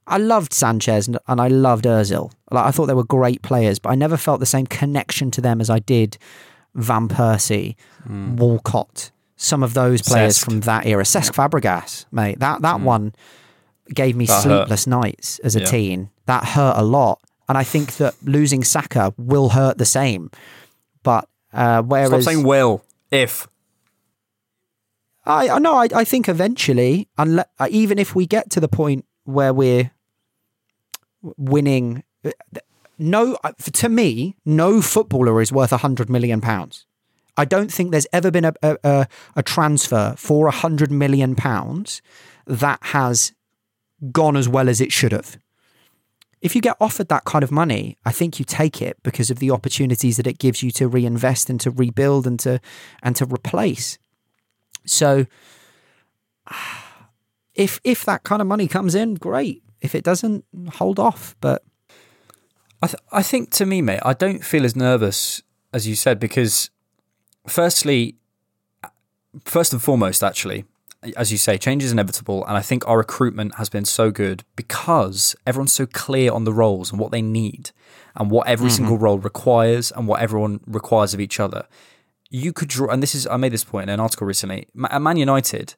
I 0.09 0.19
loved 0.19 0.53
Sanchez 0.53 1.09
and, 1.09 1.19
I 1.41 1.49
loved 1.49 1.85
Özil. 1.85 2.33
Like 2.51 2.67
I 2.67 2.71
thought 2.71 2.87
they 2.87 2.95
were 2.95 3.05
great 3.05 3.43
players, 3.43 3.79
but 3.79 3.91
I 3.91 3.95
never 3.95 4.17
felt 4.17 4.41
the 4.41 4.47
same 4.47 4.67
connection 4.67 5.31
to 5.33 5.41
them 5.41 5.61
as 5.61 5.71
I 5.71 5.79
did 5.79 6.19
Van 6.75 7.09
Persie, 7.09 7.75
mm. 8.09 8.37
Walcott, 8.37 9.11
some 9.37 9.63
of 9.63 9.75
those 9.75 10.03
players 10.03 10.39
Cesc. 10.39 10.45
from 10.45 10.61
that 10.61 10.87
era. 10.87 11.03
Cesc 11.03 11.33
Fabregas, 11.33 12.05
mate. 12.13 12.39
That 12.39 12.63
that 12.63 12.77
mm. 12.77 12.85
one 12.85 13.15
gave 13.93 14.15
me 14.15 14.27
that 14.27 14.43
sleepless 14.43 14.85
hurt. 14.85 14.91
nights 14.91 15.39
as 15.41 15.57
a 15.57 15.61
yeah. 15.61 15.67
teen. 15.67 16.11
That 16.27 16.45
hurt 16.45 16.75
a 16.77 16.83
lot, 16.83 17.21
and 17.49 17.57
I 17.57 17.65
think 17.65 17.97
that 17.97 18.15
losing 18.23 18.63
Saka 18.63 19.15
will 19.17 19.51
hurt 19.51 19.79
the 19.79 19.87
same. 19.87 20.31
But 21.03 21.29
uh, 21.53 21.83
whereas 21.83 22.09
stop 22.09 22.23
saying 22.23 22.45
will 22.45 22.85
if 23.11 23.49
I 25.27 25.59
know 25.59 25.75
I, 25.75 25.89
I 25.95 26.05
think 26.05 26.29
eventually, 26.29 27.09
unless, 27.19 27.47
uh, 27.59 27.69
even 27.71 27.99
if 27.99 28.15
we 28.15 28.27
get 28.27 28.51
to 28.51 28.61
the 28.61 28.69
point 28.69 29.05
where 29.25 29.53
we're 29.53 29.91
winning, 31.37 32.05
uh, 32.25 32.31
no, 32.99 33.37
uh, 33.43 33.53
to 33.73 33.89
me, 33.89 34.37
no 34.45 34.81
footballer 34.81 35.41
is 35.41 35.53
worth 35.53 35.73
a 35.73 35.79
hundred 35.79 36.09
million 36.09 36.41
pounds. 36.41 36.87
I 37.37 37.45
don't 37.45 37.71
think 37.71 37.91
there's 37.91 38.07
ever 38.13 38.31
been 38.31 38.47
a, 38.47 38.55
a, 38.63 39.07
a 39.35 39.43
transfer 39.43 40.15
for 40.17 40.47
a 40.47 40.53
hundred 40.53 40.91
million 40.91 41.35
pounds 41.35 42.01
that 42.47 42.79
has 42.83 43.33
gone 44.13 44.37
as 44.37 44.49
well 44.49 44.69
as 44.69 44.81
it 44.81 44.93
should 44.93 45.13
have. 45.13 45.39
If 46.41 46.55
you 46.55 46.61
get 46.61 46.77
offered 46.81 47.09
that 47.09 47.25
kind 47.25 47.43
of 47.43 47.51
money, 47.51 47.99
I 48.05 48.13
think 48.13 48.39
you 48.39 48.45
take 48.45 48.81
it 48.81 48.97
because 49.03 49.31
of 49.31 49.39
the 49.39 49.51
opportunities 49.51 50.17
that 50.17 50.27
it 50.27 50.39
gives 50.39 50.63
you 50.63 50.71
to 50.73 50.87
reinvest 50.87 51.51
and 51.51 51.61
to 51.61 51.71
rebuild 51.71 52.27
and 52.27 52.39
to 52.41 52.61
and 53.03 53.17
to 53.17 53.27
replace. 53.27 53.99
So 54.87 55.27
if 57.55 57.81
if 57.83 58.05
that 58.05 58.23
kind 58.23 58.41
of 58.41 58.47
money 58.47 58.69
comes 58.69 58.95
in, 58.95 59.15
great. 59.15 59.63
If 59.81 59.95
it 59.95 60.05
doesn't, 60.05 60.45
hold 60.75 60.99
off. 60.99 61.35
But 61.41 61.65
I 62.83 62.87
th- 62.87 63.03
I 63.11 63.23
think 63.23 63.51
to 63.53 63.67
me, 63.67 63.83
mate, 63.83 64.01
I 64.05 64.13
don't 64.13 64.45
feel 64.45 64.65
as 64.65 64.77
nervous 64.77 65.43
as 65.73 65.89
you 65.89 65.95
said 65.95 66.21
because 66.21 66.71
firstly, 67.47 68.17
first 69.45 69.73
and 69.73 69.83
foremost, 69.83 70.23
actually, 70.23 70.65
as 71.17 71.31
you 71.33 71.39
say, 71.39 71.59
change 71.59 71.83
is 71.83 71.93
inevitable, 71.93 72.45
and 72.47 72.57
I 72.57 72.63
think 72.63 72.87
our 72.87 72.99
recruitment 72.99 73.57
has 73.57 73.69
been 73.69 73.85
so 73.85 74.11
good 74.11 74.45
because 74.55 75.37
everyone's 75.47 75.73
so 75.73 75.87
clear 75.87 76.33
on 76.33 76.45
the 76.45 76.53
roles 76.53 76.91
and 76.91 77.01
what 77.01 77.13
they 77.13 77.23
need, 77.23 77.71
and 78.15 78.31
what 78.31 78.47
every 78.47 78.69
mm-hmm. 78.69 78.77
single 78.77 78.99
role 78.99 79.19
requires, 79.19 79.91
and 79.91 80.07
what 80.07 80.21
everyone 80.21 80.61
requires 80.67 81.15
of 81.15 81.21
each 81.21 81.41
other 81.41 81.67
you 82.31 82.53
could 82.53 82.69
draw, 82.69 82.89
and 82.89 83.03
this 83.03 83.15
is, 83.15 83.27
I 83.27 83.37
made 83.37 83.53
this 83.53 83.65
point 83.65 83.85
in 83.85 83.95
an 83.95 84.01
article 84.01 84.27
recently. 84.27 84.67
At 84.91 85.01
Man 85.01 85.17
United, 85.17 85.75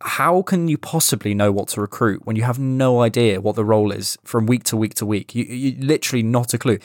how 0.00 0.42
can 0.42 0.68
you 0.68 0.78
possibly 0.78 1.34
know 1.34 1.50
what 1.50 1.68
to 1.68 1.80
recruit 1.80 2.24
when 2.24 2.36
you 2.36 2.44
have 2.44 2.58
no 2.58 3.02
idea 3.02 3.40
what 3.40 3.56
the 3.56 3.64
role 3.64 3.90
is 3.90 4.16
from 4.24 4.46
week 4.46 4.64
to 4.64 4.76
week 4.76 4.94
to 4.94 5.06
week? 5.06 5.34
You, 5.34 5.44
you 5.44 5.76
literally 5.84 6.22
not 6.22 6.54
a 6.54 6.58
clue. 6.58 6.78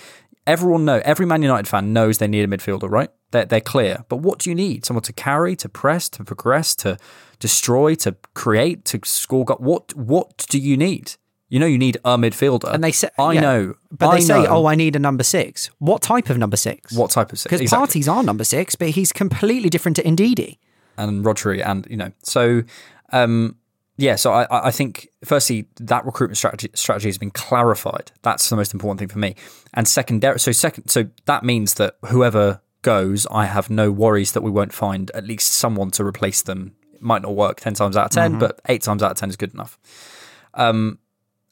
Everyone 0.46 0.84
know, 0.84 1.02
every 1.06 1.26
Man 1.26 1.42
United 1.42 1.68
fan 1.68 1.94
knows 1.94 2.18
they 2.18 2.28
need 2.28 2.44
a 2.44 2.48
midfielder, 2.48 2.90
right? 2.90 3.10
They're, 3.32 3.46
they're 3.46 3.62
clear. 3.62 4.04
But 4.10 4.18
what 4.18 4.40
do 4.40 4.50
you 4.50 4.56
need? 4.56 4.86
Someone 4.86 5.04
to 5.04 5.14
carry, 5.14 5.56
to 5.56 5.70
press, 5.70 6.10
to 6.10 6.24
progress, 6.24 6.76
to 6.76 6.98
destroy, 7.40 7.96
to 7.96 8.16
create, 8.34 8.84
to 8.86 9.00
score. 9.06 9.46
What 9.46 9.96
what 9.96 10.46
do 10.50 10.60
you 10.60 10.76
need? 10.76 11.16
You 11.54 11.60
know, 11.60 11.68
you 11.68 11.78
need 11.78 11.98
a 11.98 12.18
midfielder. 12.18 12.74
And 12.74 12.84
they 12.84 12.92
say, 12.92 13.10
I 13.20 13.34
yeah, 13.34 13.42
know, 13.42 13.76
but 13.92 14.08
I 14.08 14.16
they 14.16 14.22
say, 14.22 14.48
oh, 14.48 14.66
I 14.66 14.74
need 14.74 14.96
a 14.96 15.00
number 15.00 15.22
six. 15.22 15.70
What 15.78 16.02
type 16.02 16.32
of 16.32 16.40
number 16.40 16.58
six? 16.58 16.94
What 16.94 17.12
type 17.12 17.32
of 17.32 17.38
six? 17.38 17.44
Because 17.44 17.62
exactly. 17.62 18.02
Partey's 18.02 18.08
our 18.08 18.24
number 18.24 18.44
six, 18.44 18.74
but 18.74 18.90
he's 18.90 19.12
completely 19.12 19.70
different 19.70 19.98
to 19.98 20.02
Ndidi 20.02 20.58
and 20.98 21.24
Rodri, 21.24 21.64
and 21.64 21.86
you 21.88 21.96
know, 21.96 22.12
so 22.24 22.64
um, 23.12 23.56
yeah. 23.98 24.16
So 24.16 24.34
I, 24.34 24.48
I 24.50 24.72
think 24.72 25.10
firstly 25.24 25.68
that 25.80 26.04
recruitment 26.08 26.38
strategy 26.38 26.72
strategy 26.74 27.10
has 27.10 27.20
been 27.20 27.30
clarified. 27.30 28.12
That's 28.24 28.50
the 28.50 28.56
most 28.56 28.74
important 28.74 28.98
thing 28.98 29.10
for 29.10 29.20
me. 29.20 29.36
And 29.76 29.88
secondary, 29.88 30.40
so 30.40 30.52
second, 30.52 30.88
so 30.88 31.06
that 31.26 31.44
means 31.44 31.76
that 31.76 31.98
whoever 32.08 32.62
goes, 32.82 33.28
I 33.30 33.46
have 33.46 33.70
no 33.70 33.92
worries 33.92 34.32
that 34.32 34.42
we 34.42 34.50
won't 34.50 34.74
find 34.74 35.12
at 35.12 35.28
least 35.28 35.52
someone 35.52 35.92
to 35.92 36.04
replace 36.04 36.42
them. 36.42 36.74
It 36.96 37.04
might 37.04 37.22
not 37.22 37.36
work 37.36 37.62
ten 37.62 37.76
times 37.76 37.96
out 37.96 38.06
of 38.06 38.12
10 38.12 38.32
mm-hmm. 38.32 38.40
but 38.40 38.60
eight 38.70 38.82
times 38.82 39.04
out 39.04 39.12
of 39.12 39.18
ten 39.18 39.30
is 39.30 39.36
good 39.36 39.54
enough. 39.54 39.78
Um, 40.56 40.98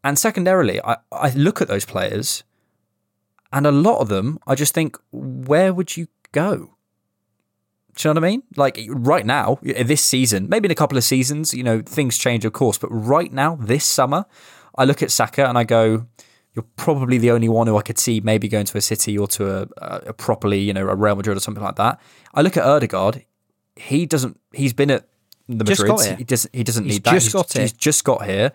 and 0.03 0.17
secondarily, 0.17 0.81
I, 0.81 0.97
I 1.11 1.31
look 1.31 1.61
at 1.61 1.67
those 1.67 1.85
players 1.85 2.43
and 3.53 3.67
a 3.67 3.71
lot 3.71 3.99
of 3.99 4.07
them, 4.07 4.39
I 4.47 4.55
just 4.55 4.73
think, 4.73 4.97
where 5.11 5.73
would 5.73 5.97
you 5.97 6.07
go? 6.31 6.75
Do 7.95 8.07
you 8.07 8.13
know 8.13 8.21
what 8.21 8.27
I 8.27 8.31
mean? 8.31 8.43
Like 8.55 8.79
right 8.89 9.25
now, 9.25 9.59
eh, 9.65 9.83
this 9.83 10.03
season, 10.03 10.47
maybe 10.47 10.67
in 10.67 10.71
a 10.71 10.75
couple 10.75 10.97
of 10.97 11.03
seasons, 11.03 11.53
you 11.53 11.63
know, 11.63 11.81
things 11.81 12.17
change, 12.17 12.45
of 12.45 12.53
course. 12.53 12.77
But 12.77 12.87
right 12.89 13.31
now, 13.31 13.55
this 13.55 13.83
summer, 13.83 14.25
I 14.75 14.85
look 14.85 15.03
at 15.03 15.11
Saka 15.11 15.47
and 15.47 15.57
I 15.57 15.65
go, 15.65 16.07
you're 16.53 16.65
probably 16.77 17.17
the 17.17 17.31
only 17.31 17.49
one 17.49 17.67
who 17.67 17.77
I 17.77 17.81
could 17.81 17.97
see 17.97 18.21
maybe 18.21 18.47
going 18.47 18.65
to 18.65 18.77
a 18.77 18.81
City 18.81 19.17
or 19.17 19.27
to 19.27 19.61
a, 19.61 19.67
a 20.07 20.13
properly, 20.13 20.59
you 20.59 20.73
know, 20.73 20.87
a 20.87 20.95
Real 20.95 21.15
Madrid 21.15 21.35
or 21.35 21.39
something 21.41 21.63
like 21.63 21.75
that. 21.75 21.99
I 22.33 22.41
look 22.41 22.55
at 22.57 22.63
Odegaard. 22.63 23.25
He 23.75 24.05
doesn't. 24.05 24.39
He's 24.53 24.73
been 24.73 24.91
at 24.91 25.07
the 25.47 25.63
Madrid. 25.63 26.17
He 26.17 26.23
doesn't. 26.23 26.55
He 26.55 26.63
doesn't 26.63 26.83
he's 26.85 26.93
need 26.93 27.03
that. 27.03 27.13
He's 27.13 27.23
just 27.23 27.35
he's, 27.35 27.53
got 27.53 27.61
he's 27.61 27.73
just 27.73 28.03
got 28.03 28.25
here 28.25 28.51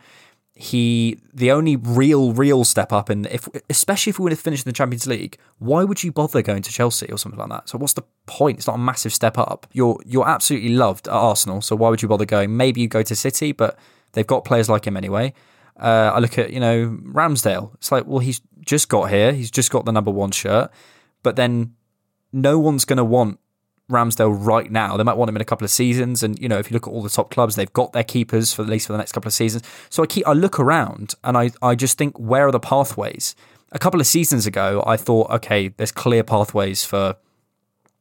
he 0.58 1.20
the 1.34 1.52
only 1.52 1.76
real 1.76 2.32
real 2.32 2.64
step 2.64 2.90
up 2.90 3.10
and 3.10 3.26
if 3.26 3.46
especially 3.68 4.08
if 4.08 4.18
we 4.18 4.22
would 4.22 4.32
have 4.32 4.40
finished 4.40 4.64
in 4.64 4.70
the 4.70 4.74
Champions 4.74 5.06
League, 5.06 5.36
why 5.58 5.84
would 5.84 6.02
you 6.02 6.10
bother 6.10 6.40
going 6.40 6.62
to 6.62 6.72
Chelsea 6.72 7.06
or 7.12 7.18
something 7.18 7.38
like 7.38 7.50
that? 7.50 7.68
So 7.68 7.76
what's 7.76 7.92
the 7.92 8.04
point? 8.24 8.56
It's 8.56 8.66
not 8.66 8.76
a 8.76 8.78
massive 8.78 9.12
step 9.12 9.36
up. 9.36 9.66
You're 9.72 10.00
you're 10.06 10.26
absolutely 10.26 10.70
loved 10.70 11.08
at 11.08 11.12
Arsenal, 11.12 11.60
so 11.60 11.76
why 11.76 11.90
would 11.90 12.00
you 12.00 12.08
bother 12.08 12.24
going? 12.24 12.56
Maybe 12.56 12.80
you 12.80 12.88
go 12.88 13.02
to 13.02 13.14
City, 13.14 13.52
but 13.52 13.78
they've 14.12 14.26
got 14.26 14.46
players 14.46 14.70
like 14.70 14.86
him 14.86 14.96
anyway. 14.96 15.34
Uh, 15.78 16.12
I 16.14 16.20
look 16.20 16.38
at 16.38 16.50
you 16.50 16.60
know 16.60 16.98
Ramsdale. 17.02 17.74
It's 17.74 17.92
like 17.92 18.06
well 18.06 18.20
he's 18.20 18.40
just 18.64 18.88
got 18.88 19.10
here, 19.10 19.34
he's 19.34 19.50
just 19.50 19.70
got 19.70 19.84
the 19.84 19.92
number 19.92 20.10
one 20.10 20.30
shirt, 20.30 20.70
but 21.22 21.36
then 21.36 21.74
no 22.32 22.58
one's 22.58 22.86
going 22.86 22.96
to 22.96 23.04
want 23.04 23.38
Ramsdale 23.90 24.36
right 24.38 24.70
now. 24.70 24.96
They 24.96 25.04
might 25.04 25.16
want 25.16 25.28
him 25.28 25.36
in 25.36 25.42
a 25.42 25.46
couple 25.46 25.64
of 25.64 25.70
seasons, 25.70 26.22
and 26.22 26.38
you 26.38 26.48
know, 26.48 26.58
if 26.58 26.70
you 26.70 26.74
look 26.74 26.86
at 26.86 26.90
all 26.90 27.02
the 27.02 27.10
top 27.10 27.30
clubs, 27.30 27.56
they've 27.56 27.72
got 27.72 27.92
their 27.92 28.04
keepers 28.04 28.52
for 28.52 28.62
at 28.62 28.68
least 28.68 28.86
for 28.86 28.92
the 28.92 28.98
next 28.98 29.12
couple 29.12 29.28
of 29.28 29.34
seasons. 29.34 29.62
So 29.90 30.02
I 30.02 30.06
keep 30.06 30.26
I 30.26 30.32
look 30.32 30.58
around 30.58 31.14
and 31.24 31.36
I 31.36 31.50
I 31.62 31.74
just 31.74 31.98
think 31.98 32.18
where 32.18 32.46
are 32.46 32.52
the 32.52 32.60
pathways? 32.60 33.34
A 33.72 33.78
couple 33.78 34.00
of 34.00 34.06
seasons 34.06 34.46
ago, 34.46 34.82
I 34.86 34.96
thought, 34.96 35.30
okay, 35.30 35.68
there's 35.68 35.92
clear 35.92 36.22
pathways 36.22 36.84
for 36.84 37.16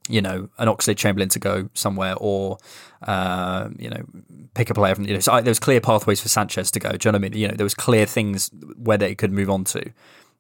you 0.08 0.22
know, 0.22 0.50
an 0.58 0.68
Oxlade 0.68 0.98
Chamberlain 0.98 1.30
to 1.30 1.40
go 1.40 1.70
somewhere, 1.74 2.16
or 2.18 2.58
uh, 3.04 3.70
you 3.78 3.90
know, 3.90 4.04
pick 4.54 4.70
a 4.70 4.74
player 4.74 4.96
from. 4.96 5.06
You 5.06 5.16
know, 5.16 5.20
so 5.20 5.34
I, 5.34 5.42
there 5.42 5.50
was 5.52 5.60
clear 5.60 5.82
pathways 5.82 6.22
for 6.22 6.30
Sanchez 6.30 6.70
to 6.72 6.80
go. 6.80 6.92
Do 6.92 7.08
you 7.08 7.12
know 7.12 7.18
what 7.18 7.26
I 7.26 7.30
mean? 7.30 7.34
You 7.40 7.48
know, 7.48 7.56
there 7.56 7.66
was 7.66 7.74
clear 7.74 8.06
things 8.06 8.52
where 8.78 8.98
they 8.98 9.16
could 9.16 9.32
move 9.32 9.50
on 9.50 9.64
to. 9.66 9.92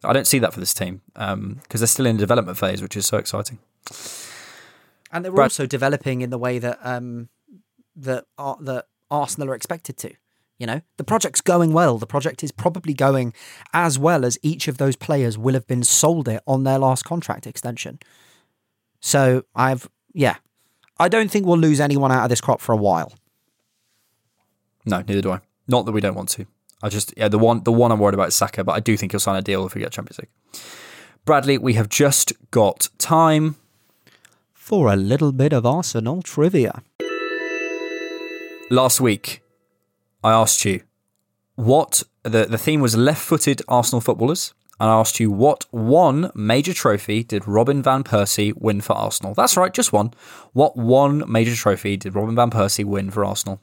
I 0.03 0.13
don't 0.13 0.27
see 0.27 0.39
that 0.39 0.53
for 0.53 0.59
this 0.59 0.73
team 0.73 1.01
because 1.13 1.33
um, 1.33 1.61
they're 1.69 1.87
still 1.87 2.05
in 2.05 2.17
the 2.17 2.21
development 2.21 2.57
phase, 2.57 2.81
which 2.81 2.95
is 2.95 3.05
so 3.07 3.17
exciting. 3.17 3.57
And 5.11 5.23
they're 5.23 5.31
Brad- 5.31 5.45
also 5.45 5.65
developing 5.65 6.21
in 6.21 6.29
the 6.29 6.37
way 6.37 6.59
that 6.59 6.79
um, 6.81 7.29
that 7.95 8.25
uh, 8.37 8.55
that 8.61 8.85
Arsenal 9.09 9.49
are 9.49 9.55
expected 9.55 9.97
to. 9.97 10.13
You 10.57 10.67
know, 10.67 10.81
the 10.95 11.03
project's 11.03 11.41
going 11.41 11.73
well. 11.73 11.97
The 11.97 12.07
project 12.07 12.41
is 12.41 12.51
probably 12.53 12.93
going 12.93 13.33
as 13.73 13.99
well 13.99 14.23
as 14.23 14.37
each 14.41 14.69
of 14.69 14.77
those 14.77 14.95
players 14.95 15.37
will 15.37 15.53
have 15.53 15.67
been 15.67 15.83
sold 15.83 16.29
it 16.29 16.41
on 16.47 16.63
their 16.63 16.79
last 16.79 17.03
contract 17.03 17.45
extension. 17.45 17.99
So 19.01 19.43
I've, 19.53 19.89
yeah, 20.13 20.37
I 20.97 21.09
don't 21.09 21.29
think 21.29 21.45
we'll 21.45 21.57
lose 21.57 21.81
anyone 21.81 22.09
out 22.09 22.23
of 22.23 22.29
this 22.29 22.39
crop 22.39 22.61
for 22.61 22.71
a 22.71 22.77
while. 22.77 23.11
No, 24.85 25.03
neither 25.05 25.21
do 25.21 25.31
I. 25.31 25.41
Not 25.67 25.85
that 25.85 25.91
we 25.91 25.99
don't 25.99 26.15
want 26.15 26.29
to. 26.29 26.45
I 26.81 26.87
just, 26.87 27.13
yeah, 27.17 27.27
the 27.27 27.39
one, 27.39 27.63
the 27.63 27.73
one 27.73 27.91
I'm 27.91 27.99
worried 27.99 28.13
about 28.13 28.29
is 28.29 28.35
Saka, 28.35 28.63
but 28.63 28.73
I 28.73 28.79
do 28.79 28.95
think 28.95 29.11
he'll 29.11 29.19
sign 29.19 29.35
a 29.35 29.41
deal 29.41 29.65
if 29.65 29.75
we 29.75 29.81
get 29.81 29.91
Champions 29.91 30.19
League. 30.19 30.61
Bradley, 31.25 31.57
we 31.57 31.73
have 31.73 31.89
just 31.89 32.31
got 32.51 32.87
time 32.97 33.55
for 34.65 34.91
a 34.91 34.95
little 34.95 35.31
bit 35.31 35.53
of 35.53 35.63
Arsenal 35.63 36.23
trivia. 36.23 36.81
Last 38.71 38.99
week, 38.99 39.43
I 40.23 40.31
asked 40.31 40.65
you 40.65 40.81
what 41.53 42.01
the, 42.23 42.45
the 42.45 42.57
theme 42.57 42.81
was 42.81 42.97
left 42.97 43.21
footed 43.21 43.61
Arsenal 43.67 44.01
footballers. 44.01 44.55
And 44.79 44.89
I 44.89 44.95
asked 44.95 45.19
you 45.19 45.29
what 45.29 45.65
one 45.69 46.31
major 46.33 46.73
trophy 46.73 47.23
did 47.23 47.47
Robin 47.47 47.83
Van 47.83 48.03
Persie 48.03 48.59
win 48.59 48.81
for 48.81 48.93
Arsenal? 48.93 49.35
That's 49.35 49.55
right, 49.55 49.71
just 49.71 49.93
one. 49.93 50.15
What 50.53 50.75
one 50.75 51.23
major 51.31 51.55
trophy 51.55 51.95
did 51.95 52.15
Robin 52.15 52.35
Van 52.35 52.49
Persie 52.49 52.83
win 52.83 53.11
for 53.11 53.23
Arsenal? 53.23 53.61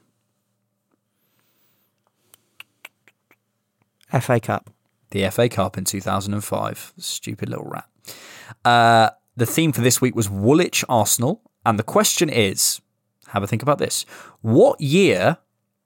FA 4.21 4.39
Cup. 4.39 4.69
The 5.09 5.29
FA 5.29 5.49
Cup 5.49 5.77
in 5.77 5.83
2005. 5.83 6.93
Stupid 6.97 7.49
little 7.49 7.65
rat. 7.65 7.89
Uh, 8.63 9.09
the 9.35 9.45
theme 9.45 9.71
for 9.71 9.81
this 9.81 10.01
week 10.01 10.15
was 10.15 10.29
Woolwich 10.29 10.83
Arsenal. 10.87 11.41
And 11.65 11.79
the 11.79 11.83
question 11.83 12.29
is 12.29 12.81
have 13.29 13.43
a 13.43 13.47
think 13.47 13.63
about 13.63 13.79
this. 13.79 14.05
What 14.41 14.79
year 14.79 15.37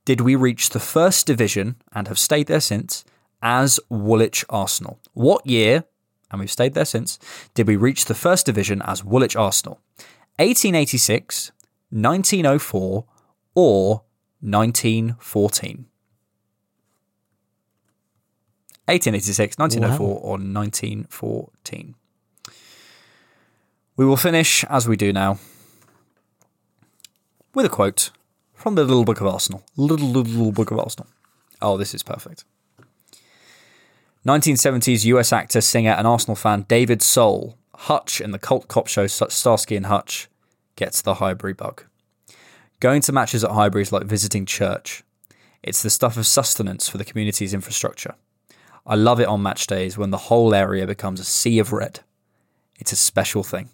did 0.06 0.22
we 0.22 0.36
reach 0.36 0.70
the 0.70 0.80
first 0.80 1.26
division 1.26 1.76
and 1.94 2.08
have 2.08 2.20
stayed 2.20 2.48
there 2.48 2.60
since 2.60 3.06
as 3.42 3.80
Woolwich 3.90 4.44
Arsenal? 4.50 5.00
What 5.14 5.46
year, 5.46 5.86
and 6.30 6.40
we've 6.40 6.52
stayed 6.52 6.74
there 6.74 6.86
since, 6.86 7.20
did 7.54 7.68
we 7.68 7.76
reach 7.76 8.06
the 8.06 8.16
first 8.16 8.46
division 8.46 8.82
as 8.84 9.04
Woolwich 9.04 9.36
Arsenal? 9.36 9.80
1886, 10.40 11.52
1904, 11.90 13.06
or 13.56 14.04
1914? 14.42 15.86
1886, 18.86 19.58
1904, 19.58 20.08
wow. 20.08 20.14
or 20.14 20.32
1914. 20.32 21.96
We 23.98 24.06
will 24.06 24.16
finish, 24.16 24.64
as 24.66 24.88
we 24.88 24.96
do 24.96 25.12
now, 25.12 25.40
with 27.56 27.66
a 27.66 27.70
quote 27.70 28.12
from 28.54 28.76
the 28.76 28.84
Little 28.84 29.04
Book 29.04 29.20
of 29.22 29.26
Arsenal. 29.26 29.64
Little, 29.76 30.08
little, 30.08 30.32
little 30.32 30.52
Book 30.52 30.70
of 30.70 30.78
Arsenal. 30.78 31.08
Oh, 31.64 31.78
this 31.78 31.96
is 31.96 32.04
perfect. 32.04 32.44
1970s 34.24 35.04
US 35.06 35.34
actor, 35.34 35.62
singer, 35.62 35.94
and 35.94 36.06
Arsenal 36.06 36.36
fan 36.36 36.68
David 36.68 37.02
Soul, 37.02 37.58
Hutch 37.74 38.22
in 38.22 38.30
the 38.30 38.38
cult 38.38 38.68
cop 38.68 38.86
show 38.86 39.08
Starsky 39.08 39.76
and 39.76 39.88
Hutch, 39.88 40.28
gets 40.76 41.02
the 41.02 41.16
Highbury 41.16 41.54
bug. 41.54 41.84
Going 42.80 43.02
to 43.02 43.12
matches 43.12 43.44
at 43.44 43.50
Highbury 43.50 43.82
is 43.82 43.92
like 43.92 44.04
visiting 44.04 44.46
church. 44.46 45.04
It's 45.64 45.82
the 45.82 45.90
stuff 45.90 46.18
of 46.18 46.28
sustenance 46.28 46.88
for 46.88 47.00
the 47.00 47.06
community's 47.06 47.52
infrastructure. 47.52 48.14
I 48.86 48.94
love 48.94 49.20
it 49.20 49.28
on 49.28 49.42
match 49.42 49.66
days 49.66 49.98
when 49.98 50.12
the 50.12 50.18
whole 50.18 50.54
area 50.54 50.86
becomes 50.86 51.20
a 51.20 51.26
sea 51.26 51.58
of 51.58 51.74
red. 51.74 52.02
It's 52.78 52.92
a 52.92 52.96
special 52.96 53.42
thing. 53.42 53.70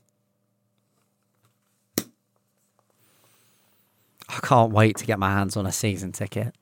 I 4.36 4.40
can't 4.42 4.72
wait 4.72 4.98
to 4.98 5.06
get 5.06 5.20
my 5.20 5.32
hands 5.32 5.56
on 5.56 5.66
a 5.66 5.72
season 5.72 6.12
ticket. 6.12 6.56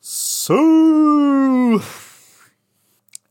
So 0.00 1.78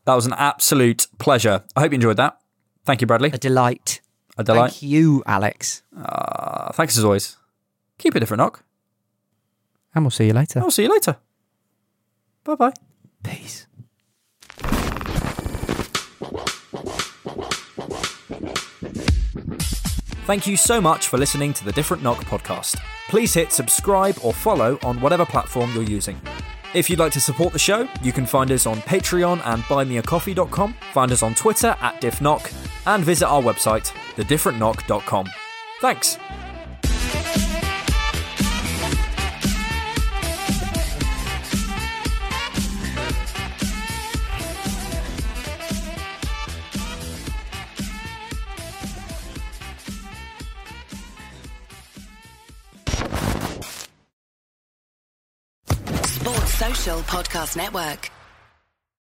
that 0.04 0.14
was 0.14 0.26
an 0.26 0.34
absolute 0.36 1.06
pleasure. 1.18 1.62
I 1.76 1.80
hope 1.80 1.92
you 1.92 1.96
enjoyed 1.96 2.16
that. 2.16 2.38
Thank 2.84 3.00
you, 3.00 3.06
Bradley. 3.06 3.30
A 3.32 3.38
delight. 3.38 4.00
A 4.36 4.44
delight. 4.44 4.72
Thank 4.72 4.82
you, 4.82 5.22
Alex. 5.26 5.82
Uh, 5.96 6.72
thanks 6.72 6.98
as 6.98 7.04
always. 7.04 7.36
Keep 7.98 8.14
a 8.16 8.20
different 8.20 8.38
knock. 8.38 8.64
And 9.94 10.04
we'll 10.04 10.10
see 10.10 10.26
you 10.26 10.32
later. 10.32 10.60
I'll 10.60 10.70
see 10.70 10.82
you 10.82 10.92
later. 10.92 11.16
Bye 12.42 12.56
bye. 12.56 12.72
Peace. 13.22 13.66
Thank 20.26 20.46
you 20.46 20.56
so 20.56 20.80
much 20.80 21.08
for 21.08 21.18
listening 21.18 21.52
to 21.52 21.64
the 21.64 21.72
Different 21.72 22.02
Knock 22.02 22.24
podcast. 22.24 22.80
Please 23.08 23.34
hit 23.34 23.52
subscribe 23.52 24.16
or 24.22 24.32
follow 24.32 24.78
on 24.82 25.00
whatever 25.00 25.24
platform 25.26 25.72
you're 25.74 25.82
using. 25.82 26.20
If 26.74 26.90
you'd 26.90 26.98
like 26.98 27.12
to 27.12 27.20
support 27.20 27.52
the 27.52 27.58
show, 27.58 27.88
you 28.02 28.12
can 28.12 28.26
find 28.26 28.50
us 28.50 28.66
on 28.66 28.78
Patreon 28.78 29.40
and 29.44 29.62
buymeacoffee.com, 29.64 30.74
find 30.92 31.12
us 31.12 31.22
on 31.22 31.34
Twitter 31.34 31.76
at 31.80 32.00
diffknock, 32.00 32.52
and 32.86 33.04
visit 33.04 33.26
our 33.26 33.40
website, 33.40 33.92
thedifferentknock.com. 34.16 35.28
Thanks. 35.80 36.18
Podcast 56.84 57.56
Network. 57.56 58.23